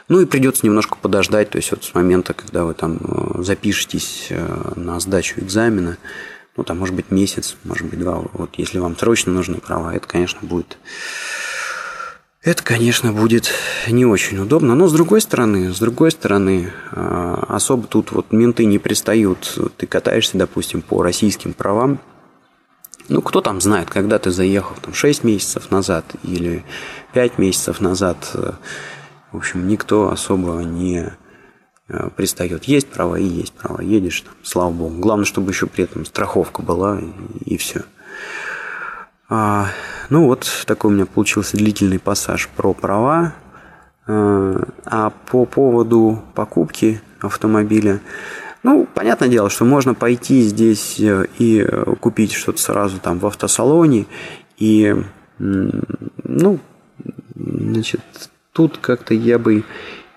Ну 0.08 0.22
и 0.22 0.26
придется 0.26 0.66
немножко 0.66 0.98
подождать, 1.02 1.50
то 1.50 1.58
есть 1.58 1.72
вот 1.72 1.84
с 1.84 1.94
момента, 1.96 2.34
когда 2.34 2.64
вы 2.64 2.76
там 2.76 3.00
э, 3.02 3.42
запишетесь 3.42 4.28
э, 4.30 4.74
на 4.76 5.00
сдачу 5.00 5.40
экзамена, 5.40 5.98
ну 6.56 6.64
там 6.64 6.78
может 6.78 6.94
быть 6.94 7.10
месяц, 7.10 7.56
может 7.64 7.88
быть 7.88 8.00
два, 8.00 8.24
вот 8.34 8.52
если 8.58 8.78
вам 8.78 8.96
срочно 8.98 9.32
нужны 9.32 9.58
права, 9.58 9.96
это, 9.96 10.08
конечно, 10.08 10.40
будет 10.44 10.78
это, 12.44 12.62
конечно, 12.62 13.12
будет 13.12 13.52
не 13.88 14.06
очень 14.06 14.38
удобно, 14.38 14.76
но 14.76 14.88
с 14.88 14.94
другой 14.94 15.20
стороны, 15.22 15.74
с 15.74 15.80
другой 15.80 16.12
стороны, 16.12 16.72
э, 16.92 17.36
особо 17.48 17.88
тут 17.88 18.12
вот 18.12 18.32
менты 18.32 18.66
не 18.66 18.78
пристают. 18.78 19.58
Ты 19.78 19.88
катаешься, 19.88 20.38
допустим, 20.38 20.84
по 20.84 21.02
российским 21.02 21.54
правам, 21.54 22.00
ну, 23.08 23.24
кто 23.24 23.42
там 23.42 23.62
знает, 23.62 23.90
когда 23.90 24.20
ты 24.20 24.30
заехал, 24.30 24.76
там, 24.80 24.94
6 24.94 25.24
месяцев 25.24 25.72
назад 25.72 26.06
или 26.22 26.64
5 27.14 27.40
месяцев 27.40 27.82
назад, 27.82 28.36
в 29.36 29.38
общем, 29.40 29.68
никто 29.68 30.10
особо 30.10 30.62
не 30.64 31.12
э, 31.90 32.10
пристает. 32.16 32.64
Есть 32.64 32.88
право 32.88 33.16
и 33.16 33.24
есть 33.24 33.54
право. 33.54 33.82
Едешь 33.82 34.22
там, 34.22 34.34
слава 34.44 34.72
богу. 34.72 34.96
Главное, 35.00 35.26
чтобы 35.26 35.52
еще 35.52 35.68
при 35.68 35.84
этом 35.84 36.06
страховка 36.06 36.62
была 36.62 37.00
и, 37.00 37.54
и 37.54 37.58
все. 37.58 37.82
А, 39.28 39.68
ну 40.10 40.26
вот 40.28 40.48
такой 40.66 40.92
у 40.92 40.94
меня 40.94 41.06
получился 41.06 41.58
длительный 41.58 42.00
пассаж 42.00 42.50
про 42.56 42.74
права. 42.74 43.34
А, 44.08 44.68
а 44.86 45.10
по 45.10 45.46
поводу 45.46 46.24
покупки 46.34 47.02
автомобиля, 47.20 48.00
ну, 48.64 48.88
понятное 48.94 49.28
дело, 49.28 49.50
что 49.50 49.66
можно 49.66 49.94
пойти 49.94 50.42
здесь 50.44 50.98
э, 51.00 51.28
и 51.40 51.68
купить 52.00 52.32
что-то 52.32 52.62
сразу 52.62 53.00
там 53.00 53.20
в 53.20 53.28
автосалоне. 53.28 54.06
И, 54.58 54.96
ну, 55.38 56.60
значит, 57.36 58.02
Тут 58.56 58.78
как-то 58.78 59.14
я 59.14 59.38
бы 59.38 59.66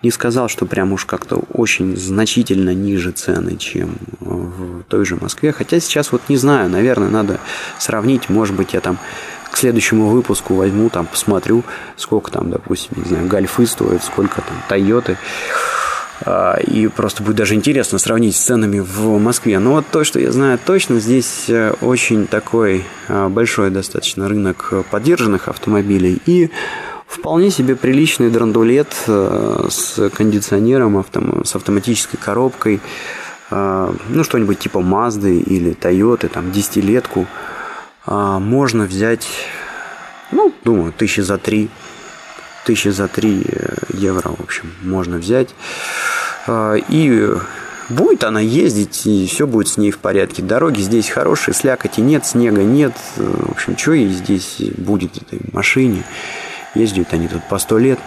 не 0.01 0.12
сказал, 0.12 0.49
что 0.49 0.64
прям 0.64 0.93
уж 0.93 1.05
как-то 1.07 1.43
очень 1.53 1.97
значительно 1.97 2.72
ниже 2.72 3.11
цены, 3.11 3.57
чем 3.57 3.97
в 4.20 4.84
той 4.84 5.05
же 5.05 5.16
Москве. 5.16 5.51
Хотя 5.51 5.80
сейчас 5.80 6.12
вот 6.12 6.22
не 6.28 6.36
знаю, 6.36 6.70
наверное, 6.70 7.09
надо 7.09 7.41
сравнить. 7.80 8.28
Может 8.28 8.55
быть, 8.55 8.74
я 8.74 8.80
там 8.80 8.99
к 9.51 9.57
следующему 9.57 10.09
выпуску 10.09 10.55
возьму, 10.55 10.89
там 10.89 11.07
посмотрю, 11.07 11.64
сколько 11.97 12.30
там, 12.30 12.49
допустим, 12.51 12.93
не 13.03 13.09
знаю, 13.09 13.26
гольфы 13.26 13.66
стоят, 13.66 14.05
сколько 14.05 14.36
там 14.36 14.57
Тойоты. 14.68 15.18
А, 16.20 16.61
и 16.61 16.86
просто 16.86 17.24
будет 17.24 17.34
даже 17.34 17.57
интересно 17.57 17.99
сравнить 17.99 18.36
с 18.36 18.41
ценами 18.41 18.78
в 18.78 19.18
Москве. 19.18 19.59
Но 19.59 19.72
вот 19.72 19.86
то, 19.91 20.05
что 20.05 20.20
я 20.20 20.30
знаю 20.30 20.61
точно, 20.64 21.01
здесь 21.01 21.47
э, 21.49 21.74
очень 21.80 22.28
такой 22.28 22.84
а, 23.09 23.28
большой 23.28 23.70
достаточно 23.70 24.28
рынок 24.28 24.72
поддержанных 24.93 25.49
автомобилей. 25.49 26.22
И 26.26 26.51
Вполне 27.09 27.50
себе 27.50 27.74
приличный 27.74 28.28
драндулет 28.28 28.94
э, 29.06 29.66
с 29.70 30.11
кондиционером, 30.11 31.02
с 31.42 31.56
автоматической 31.56 32.20
коробкой, 32.20 32.80
э, 33.50 33.92
ну, 34.11 34.24
что-нибудь 34.24 34.59
типа 34.59 34.82
Мазды 34.82 35.38
или 35.38 35.72
Тойоты, 35.72 36.28
там, 36.28 36.52
десятилетку, 36.52 37.26
э, 38.06 38.38
можно 38.38 38.84
взять, 38.84 39.26
ну, 40.32 40.52
думаю, 40.64 40.92
тысячи 40.92 41.20
за 41.20 41.38
три, 41.38 41.70
тысячи 42.66 42.88
за 42.88 43.09
три 43.09 43.42
евро, 43.94 44.28
в 44.28 44.42
общем, 44.42 44.70
можно 44.82 45.16
взять. 45.16 45.54
И 46.50 47.28
будет 47.88 48.24
она 48.24 48.40
ездить, 48.40 49.06
и 49.06 49.26
все 49.26 49.46
будет 49.46 49.68
с 49.68 49.76
ней 49.76 49.90
в 49.90 49.98
порядке. 49.98 50.42
Дороги 50.42 50.80
здесь 50.80 51.09
хорошие, 51.09 51.54
слякоти 51.54 52.00
нет, 52.00 52.24
снега 52.26 52.62
нет. 52.62 52.92
В 53.16 53.52
общем, 53.52 53.76
что 53.76 53.92
ей 53.92 54.09
здесь 54.09 54.56
будет, 54.76 55.16
этой 55.16 55.40
машине. 55.52 56.04
Ездят 56.78 57.12
они 57.12 57.26
тут 57.26 57.42
по 57.48 57.58
сто 57.58 57.76
лет. 57.76 57.98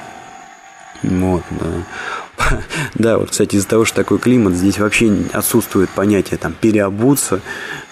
Вот, 1.03 1.43
да. 1.49 2.57
да, 2.95 3.17
вот, 3.17 3.31
кстати, 3.31 3.57
из-за 3.57 3.67
того, 3.67 3.83
что 3.83 3.97
такой 3.97 4.17
климат, 4.17 4.53
здесь 4.53 4.79
вообще 4.79 5.11
отсутствует 5.33 5.89
понятие 5.89 6.37
там 6.37 6.53
переобуться. 6.53 7.41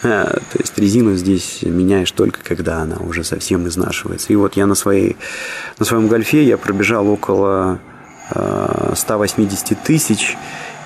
А, 0.04 0.26
то 0.26 0.58
есть 0.58 0.78
резину 0.80 1.16
здесь 1.16 1.60
меняешь 1.64 2.12
только 2.12 2.40
когда 2.42 2.78
она 2.78 2.96
уже 2.96 3.26
совсем 3.26 3.68
изнашивается. 3.68 4.32
И 4.32 4.38
вот 4.38 4.56
я 4.56 4.66
на, 4.68 4.76
своей, 4.76 5.18
на 5.80 5.86
своем 5.86 6.08
гольфе 6.08 6.44
я 6.46 6.58
пробежал 6.58 7.10
около 7.10 7.80
180 8.32 9.84
тысяч. 9.84 10.38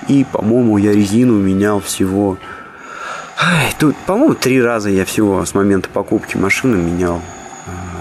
И, 0.08 0.24
по-моему, 0.24 0.76
я 0.78 0.92
резину 0.92 1.34
менял 1.34 1.80
всего... 1.80 2.36
Ай, 3.40 3.72
тут, 3.78 3.96
по-моему, 4.06 4.34
три 4.34 4.60
раза 4.60 4.90
я 4.90 5.04
всего 5.04 5.44
с 5.44 5.54
момента 5.54 5.88
покупки 5.88 6.36
машины 6.36 6.76
менял 6.76 7.22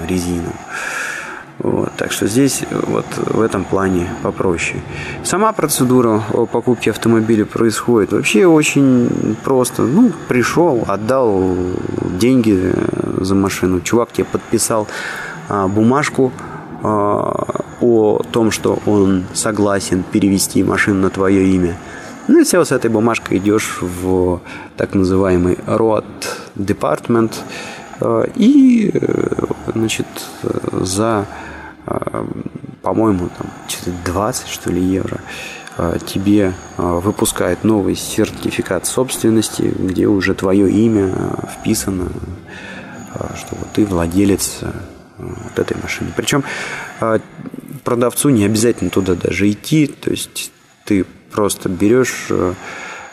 резину. 0.08 0.54
Вот, 1.64 1.94
так 1.96 2.12
что 2.12 2.28
здесь 2.28 2.64
вот 2.72 3.06
в 3.16 3.40
этом 3.40 3.64
плане 3.64 4.10
попроще. 4.22 4.82
Сама 5.24 5.54
процедура 5.54 6.22
покупки 6.52 6.90
автомобиля 6.90 7.46
происходит 7.46 8.12
вообще 8.12 8.46
очень 8.46 9.38
просто. 9.46 9.84
Ну, 9.84 10.12
пришел, 10.28 10.84
отдал 10.86 11.56
деньги 12.20 12.74
за 13.18 13.36
машину. 13.36 13.80
Чувак 13.80 14.12
тебе 14.12 14.26
подписал 14.26 14.90
а, 15.48 15.70
бумажку 15.70 16.34
а, 16.84 17.64
о 17.80 18.22
том, 18.30 18.52
что 18.52 18.80
он 18.86 19.24
согласен 19.34 20.04
перевести 20.04 20.64
машину 20.64 21.00
на 21.00 21.10
твое 21.10 21.48
имя. 21.48 21.78
Ну 22.28 22.42
и 22.42 22.44
все, 22.44 22.64
с 22.66 22.74
этой 22.74 22.92
бумажкой 22.92 23.38
идешь 23.38 23.80
в 23.80 24.42
так 24.76 24.94
называемый 24.94 25.56
road 25.66 26.04
department 26.58 27.36
а, 28.02 28.24
и, 28.36 28.92
значит, 29.74 30.08
за 30.74 31.26
по-моему, 32.84 33.30
там 33.38 33.48
20, 34.06 34.48
что 34.48 34.72
ли, 34.72 34.82
евро, 34.82 35.22
а, 35.76 35.98
тебе 35.98 36.54
а, 36.78 37.00
выпускает 37.00 37.64
новый 37.64 37.96
сертификат 37.96 38.86
собственности, 38.86 39.74
где 39.78 40.06
уже 40.06 40.36
твое 40.36 40.70
имя 40.70 41.12
вписано, 41.60 42.10
что 43.36 43.56
вот 43.56 43.70
ты 43.74 43.86
владелец 43.86 44.60
вот 45.18 45.60
этой 45.60 45.78
машины. 45.82 46.12
Причем 46.16 46.44
продавцу 47.84 48.30
не 48.30 48.46
обязательно 48.46 48.90
туда 48.90 49.16
даже 49.16 49.50
идти, 49.50 49.88
то 49.88 50.12
есть 50.12 50.52
ты 50.86 51.06
просто 51.32 51.70
берешь 51.70 52.30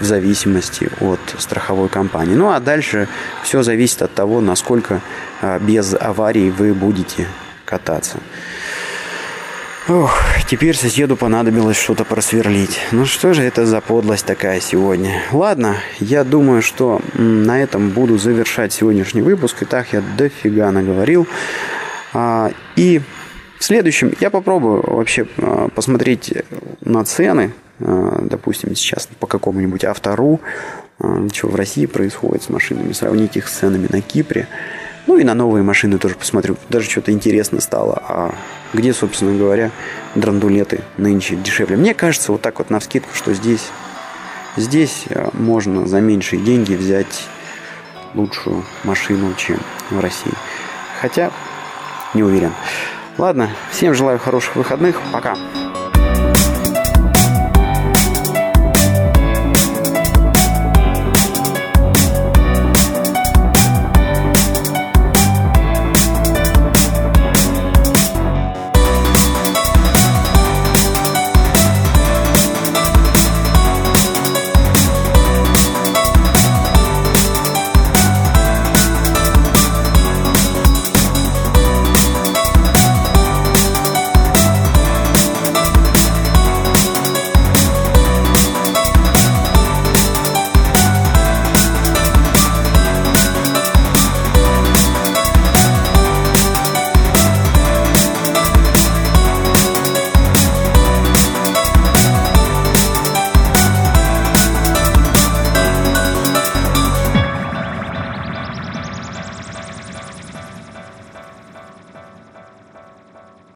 в 0.00 0.04
зависимости 0.04 0.90
от 1.00 1.20
страховой 1.38 1.88
компании. 1.88 2.34
Ну 2.34 2.50
а 2.50 2.60
дальше 2.60 3.08
все 3.42 3.62
зависит 3.62 4.02
от 4.02 4.14
того, 4.14 4.40
насколько 4.40 5.00
а, 5.42 5.58
без 5.58 5.94
аварий 5.94 6.50
вы 6.50 6.74
будете 6.74 7.26
кататься. 7.64 8.18
Ох, 9.88 10.22
теперь 10.46 10.76
соседу 10.76 11.16
понадобилось 11.16 11.76
что-то 11.76 12.04
просверлить. 12.04 12.78
Ну 12.92 13.06
что 13.06 13.34
же 13.34 13.42
это 13.42 13.66
за 13.66 13.80
подлость 13.80 14.24
такая 14.24 14.60
сегодня? 14.60 15.22
Ладно, 15.32 15.78
я 15.98 16.22
думаю, 16.22 16.62
что 16.62 17.00
на 17.14 17.60
этом 17.60 17.90
буду 17.90 18.16
завершать 18.16 18.72
сегодняшний 18.72 19.22
выпуск. 19.22 19.62
И 19.62 19.64
так 19.64 19.92
я 19.92 20.02
дофига 20.16 20.70
наговорил. 20.70 21.26
А, 22.12 22.52
и 22.76 23.00
в 23.58 23.64
следующем 23.64 24.12
я 24.20 24.30
попробую 24.30 24.82
вообще 24.86 25.26
а, 25.38 25.68
посмотреть 25.68 26.34
на 26.82 27.04
цены 27.04 27.52
допустим, 27.80 28.74
сейчас 28.74 29.08
по 29.18 29.26
какому-нибудь 29.26 29.84
автору, 29.84 30.40
а, 30.98 31.26
что 31.32 31.48
в 31.48 31.54
России 31.54 31.86
происходит 31.86 32.42
с 32.42 32.48
машинами, 32.48 32.92
сравнить 32.92 33.36
их 33.36 33.48
с 33.48 33.52
ценами 33.52 33.88
на 33.90 34.00
Кипре. 34.00 34.48
Ну 35.06 35.16
и 35.16 35.24
на 35.24 35.34
новые 35.34 35.62
машины 35.62 35.98
тоже 35.98 36.14
посмотрю. 36.14 36.56
Даже 36.68 36.88
что-то 36.88 37.10
интересно 37.10 37.60
стало. 37.60 38.02
А 38.06 38.34
где, 38.74 38.92
собственно 38.92 39.36
говоря, 39.36 39.70
драндулеты 40.14 40.82
нынче 40.98 41.36
дешевле? 41.36 41.76
Мне 41.76 41.94
кажется, 41.94 42.32
вот 42.32 42.42
так 42.42 42.58
вот 42.58 42.70
на 42.70 42.80
вскидку, 42.80 43.14
что 43.14 43.32
здесь, 43.32 43.66
здесь 44.56 45.06
а, 45.10 45.30
можно 45.32 45.86
за 45.86 46.00
меньшие 46.00 46.42
деньги 46.42 46.74
взять 46.74 47.24
лучшую 48.14 48.64
машину, 48.84 49.34
чем 49.34 49.58
в 49.90 50.00
России. 50.00 50.32
Хотя, 51.00 51.30
не 52.12 52.22
уверен. 52.22 52.52
Ладно, 53.16 53.50
всем 53.70 53.94
желаю 53.94 54.18
хороших 54.18 54.56
выходных. 54.56 55.00
Пока. 55.12 55.36